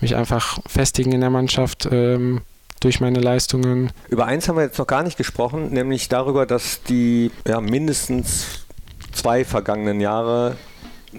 mich 0.00 0.16
einfach 0.16 0.60
festigen 0.66 1.12
in 1.12 1.20
der 1.20 1.28
Mannschaft 1.28 1.86
ähm, 1.92 2.40
durch 2.80 3.00
meine 3.00 3.20
Leistungen. 3.20 3.92
Über 4.08 4.24
eins 4.24 4.48
haben 4.48 4.56
wir 4.56 4.62
jetzt 4.62 4.78
noch 4.78 4.86
gar 4.86 5.02
nicht 5.02 5.18
gesprochen, 5.18 5.74
nämlich 5.74 6.08
darüber, 6.08 6.46
dass 6.46 6.82
die 6.84 7.30
ja, 7.46 7.60
mindestens 7.60 8.64
zwei 9.12 9.44
vergangenen 9.44 10.00
Jahre 10.00 10.56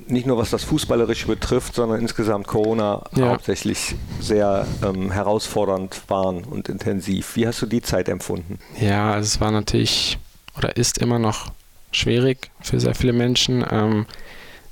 nicht 0.08 0.26
nur 0.26 0.40
was 0.40 0.50
das 0.50 0.64
Fußballerische 0.64 1.28
betrifft, 1.28 1.76
sondern 1.76 2.02
insgesamt 2.02 2.48
Corona 2.48 3.04
Ja. 3.16 3.30
hauptsächlich 3.30 3.94
sehr 4.20 4.66
ähm, 4.84 5.12
herausfordernd 5.12 6.02
waren 6.08 6.44
und 6.44 6.70
intensiv. 6.70 7.36
Wie 7.36 7.46
hast 7.46 7.62
du 7.62 7.68
die 7.68 7.84
Zeit 7.84 8.10
empfunden? 8.10 8.58
Ja, 8.80 9.12
also 9.14 9.26
es 9.28 9.40
war 9.40 9.52
natürlich 9.52 10.18
oder 10.58 10.76
ist 10.76 10.98
immer 10.98 11.20
noch 11.20 11.52
schwierig 11.92 12.50
für 12.62 12.80
sehr 12.80 12.96
viele 12.96 13.14
Menschen. 13.14 13.66
Ähm, 13.70 14.06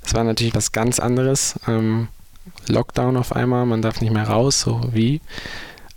es 0.04 0.14
war 0.14 0.24
natürlich 0.24 0.54
was 0.54 0.72
ganz 0.72 0.98
anderes. 0.98 1.58
Ähm, 1.66 2.08
Lockdown 2.68 3.16
auf 3.16 3.34
einmal, 3.34 3.66
man 3.66 3.82
darf 3.82 4.00
nicht 4.00 4.12
mehr 4.12 4.28
raus, 4.28 4.60
so 4.60 4.80
wie. 4.92 5.20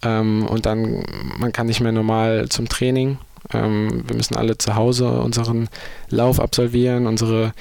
Ähm, 0.01 0.45
und 0.47 0.65
dann, 0.65 1.03
man 1.37 1.51
kann 1.51 1.67
nicht 1.67 1.81
mehr 1.81 1.91
normal 1.91 2.47
zum 2.49 2.67
Training. 2.69 3.17
Wir 3.51 4.15
müssen 4.15 4.35
alle 4.35 4.57
zu 4.57 4.75
Hause 4.75 5.09
unseren 5.21 5.69
Lauf 6.09 6.41
absolvieren, 6.41 7.07
unsere 7.07 7.53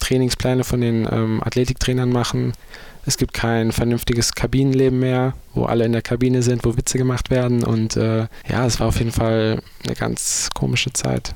Trainingspläne 0.00 0.64
von 0.64 0.80
den 0.80 1.06
Athletiktrainern 1.06 2.10
machen. 2.10 2.52
Es 3.06 3.16
gibt 3.16 3.32
kein 3.32 3.72
vernünftiges 3.72 4.34
Kabinenleben 4.34 4.98
mehr, 4.98 5.34
wo 5.54 5.64
alle 5.64 5.84
in 5.84 5.92
der 5.92 6.02
Kabine 6.02 6.42
sind, 6.42 6.64
wo 6.64 6.76
Witze 6.76 6.98
gemacht 6.98 7.30
werden. 7.30 7.64
Und 7.64 7.96
äh, 7.96 8.26
ja, 8.48 8.66
es 8.66 8.78
war 8.80 8.88
auf 8.88 8.98
jeden 8.98 9.12
Fall 9.12 9.62
eine 9.84 9.94
ganz 9.94 10.48
komische 10.54 10.92
Zeit. 10.92 11.34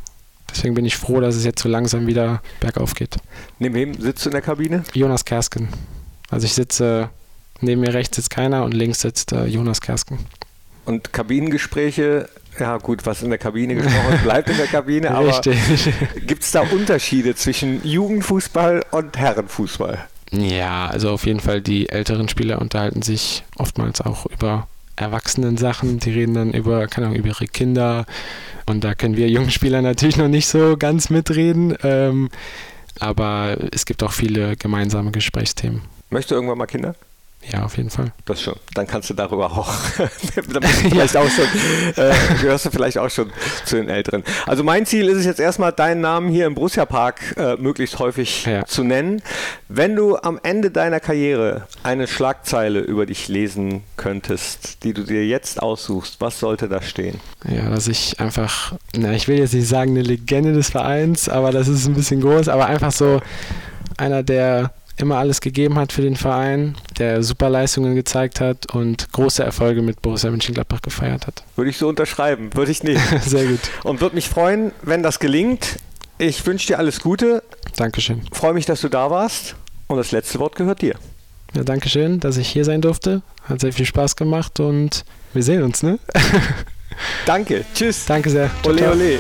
Deswegen 0.51 0.75
bin 0.75 0.85
ich 0.85 0.97
froh, 0.97 1.21
dass 1.21 1.35
es 1.35 1.45
jetzt 1.45 1.63
so 1.63 1.69
langsam 1.69 2.07
wieder 2.07 2.43
bergauf 2.61 2.95
geht. 2.95 3.17
Neben 3.59 3.75
wem 3.75 3.95
sitzt 3.95 4.25
du 4.25 4.31
in 4.31 4.35
der 4.35 4.43
Kabine? 4.43 4.85
Jonas 4.93 5.25
Kersken. 5.25 5.69
Also 6.31 6.47
ich 6.47 6.53
sitze, 6.53 7.11
neben 7.61 7.81
mir 7.81 7.95
rechts 7.95 8.17
sitzt 8.17 8.31
keiner 8.31 8.65
und 8.65 8.73
links 8.73 9.01
sitzt 9.01 9.33
äh, 9.33 9.47
Jonas 9.47 9.81
Kersken. 9.81 10.19
Und 10.85 11.13
Kabinengespräche, 11.13 12.29
ja 12.59 12.77
gut, 12.77 13.07
was 13.07 13.23
in 13.23 13.31
der 13.31 13.39
Kabine 13.39 13.75
gesprochen 13.75 14.19
bleibt 14.23 14.51
in 14.51 14.57
der 14.59 14.67
Kabine, 14.67 15.11
aber 15.13 15.41
gibt 16.27 16.45
es 16.45 16.53
da 16.53 16.61
Unterschiede 16.61 17.35
zwischen 17.35 17.85
Jugendfußball 17.85 18.85
und 18.91 19.17
Herrenfußball? 19.17 20.07
Ja, 20.41 20.87
also 20.87 21.11
auf 21.11 21.27
jeden 21.27 21.41
Fall 21.41 21.61
die 21.61 21.89
älteren 21.89 22.29
Spieler 22.29 22.61
unterhalten 22.61 23.03
sich 23.03 23.45
oftmals 23.57 24.01
auch 24.01 24.27
über 24.27 24.67
erwachsenen 24.97 25.57
Sachen. 25.57 25.99
Die 25.99 26.11
reden 26.11 26.35
dann 26.35 26.53
über, 26.53 26.87
keine 26.87 27.07
Ahnung, 27.07 27.19
über 27.19 27.29
ihre 27.29 27.47
Kinder. 27.47 28.07
Und 28.67 28.85
da 28.85 28.95
können 28.95 29.17
wir 29.17 29.29
jungen 29.29 29.51
Spieler 29.51 29.83
natürlich 29.83 30.17
noch 30.17 30.29
nicht 30.29 30.47
so 30.47 30.77
ganz 30.77 31.11
mitreden. 31.11 31.77
Ähm, 31.83 32.31
aber 33.01 33.57
es 33.73 33.87
gibt 33.87 34.03
auch 34.03 34.13
viele 34.13 34.57
gemeinsame 34.57 35.11
Gesprächsthemen. 35.11 35.83
Möchtest 36.11 36.31
du 36.31 36.35
irgendwann 36.37 36.59
mal 36.59 36.67
Kinder? 36.67 36.95
Ja, 37.53 37.65
auf 37.65 37.77
jeden 37.77 37.91
Fall. 37.91 38.13
Das 38.25 38.41
schon. 38.43 38.55
Dann 38.75 38.87
kannst 38.87 39.11
du 39.11 39.15
darüber 39.15 39.47
auch. 39.53 39.73
dann 39.99 40.61
bist 40.61 40.85
du 40.85 40.91
vielleicht 40.91 41.17
auch 41.17 41.29
schon, 41.29 41.45
äh, 41.97 42.13
gehörst 42.41 42.67
du 42.67 42.71
vielleicht 42.71 42.99
auch 42.99 43.11
schon 43.11 43.31
zu 43.65 43.77
den 43.77 43.89
Älteren. 43.89 44.25
Also 44.47 44.65
mein 44.65 44.87
Ziel 44.87 45.09
ist 45.09 45.19
es 45.19 45.25
jetzt 45.27 45.41
erstmal, 45.41 45.73
deinen 45.73 46.01
Namen 46.01 46.29
hier 46.31 46.47
im 46.47 46.55
Borussia 46.55 46.87
Park 46.87 47.21
äh, 47.37 47.57
möglichst 47.57 47.99
häufig 47.99 48.47
Ja. 48.47 48.65
zu 48.65 48.83
nennen. 48.85 49.23
Wenn 49.69 49.95
du 49.97 50.17
am 50.17 50.41
Ende 50.43 50.71
deiner 50.71 51.01
Karriere 51.01 51.67
eine 51.83 52.07
Schlagzeile 52.07 52.81
über 52.81 53.07
dich 53.07 53.29
lesen 53.29 53.83
könntest, 53.97 54.83
die 54.85 54.95
du 54.95 55.03
dir 55.05 55.27
jetzt 55.27 55.61
aussuchst, 55.63 56.21
was 56.21 56.39
sollte 56.41 56.69
da 56.69 56.81
stehen? 56.83 57.21
Ja, 57.49 57.69
dass 57.71 57.89
ich 57.89 58.21
einfach, 58.21 58.75
na, 58.97 59.13
ich 59.13 59.29
will 59.29 59.39
jetzt 59.39 59.55
nicht 59.55 59.69
sagen 59.69 59.91
eine 59.91 60.03
Legende 60.03 60.53
des 60.53 60.71
Vereins, 60.71 61.29
aber 61.29 61.51
das 61.53 61.69
ist 61.69 61.87
ein 61.87 61.95
bisschen 61.95 62.21
groß, 62.21 62.49
aber 62.49 62.67
einfach 62.67 62.93
so 62.93 63.21
einer, 63.97 64.23
der 64.23 64.73
immer 64.97 65.17
alles 65.17 65.41
gegeben 65.41 65.77
hat 65.79 65.93
für 65.93 66.03
den 66.03 66.17
Verein, 66.17 66.77
der 66.99 67.23
super 67.23 67.51
Leistungen 67.51 67.95
gezeigt 67.95 68.41
hat 68.41 68.73
und 68.73 69.11
große 69.13 69.43
Erfolge 69.43 69.83
mit 69.83 70.03
Borussia 70.03 70.31
Mönchengladbach 70.31 70.83
gefeiert 70.83 71.27
hat. 71.27 71.43
Würde 71.57 71.71
ich 71.71 71.79
so 71.79 71.89
unterschreiben, 71.89 72.51
würde 72.55 72.71
ich 72.71 72.83
nicht. 72.83 73.01
Sehr 73.23 73.47
gut. 73.47 73.61
Und 73.83 74.01
würde 74.01 74.15
mich 74.15 74.29
freuen, 74.29 74.73
wenn 74.83 75.03
das 75.03 75.19
gelingt. 75.19 75.79
Ich 76.19 76.47
wünsche 76.47 76.69
dir 76.69 76.79
alles 76.79 77.01
Gute, 77.01 77.43
Dankeschön. 77.77 78.23
freue 78.33 78.55
mich, 78.55 78.67
dass 78.67 78.81
du 78.81 78.89
da 78.89 79.11
warst 79.11 79.57
und 79.89 79.97
das 79.97 80.13
letzte 80.13 80.39
Wort 80.39 80.55
gehört 80.55 80.81
dir. 80.81 80.95
Ja, 81.55 81.65
Dankeschön, 81.65 82.21
dass 82.21 82.37
ich 82.37 82.49
hier 82.49 82.65
sein 82.65 82.81
durfte. 82.81 83.23
Hat 83.45 83.61
sehr 83.61 83.73
viel 83.73 83.87
Spaß 83.87 84.15
gemacht 84.17 84.61
und 84.61 85.05
wir 85.33 85.43
sehen 85.43 85.63
uns, 85.63 85.83
ne? 85.83 85.99
Danke, 87.27 87.65
tschüss. 87.75 88.05
Danke 88.07 88.31
sehr. 88.31 88.51
Ciao, 88.63 88.73
Ole, 88.73 88.79
ciao. 88.79 88.93
ole. 88.93 89.19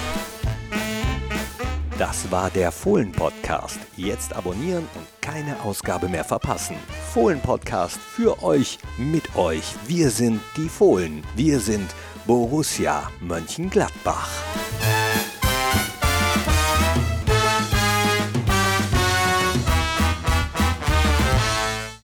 Das 1.98 2.28
war 2.32 2.50
der 2.50 2.72
Fohlen-Podcast. 2.72 3.78
Jetzt 3.96 4.34
abonnieren 4.34 4.88
und 4.96 5.06
keine 5.20 5.60
Ausgabe 5.62 6.08
mehr 6.08 6.24
verpassen. 6.24 6.76
Fohlen-Podcast 7.12 7.98
für 7.98 8.42
euch, 8.42 8.78
mit 8.98 9.36
euch. 9.36 9.74
Wir 9.86 10.10
sind 10.10 10.40
die 10.56 10.68
Fohlen. 10.68 11.22
Wir 11.36 11.60
sind 11.60 11.94
Borussia 12.26 13.08
Mönchengladbach. 13.20 14.28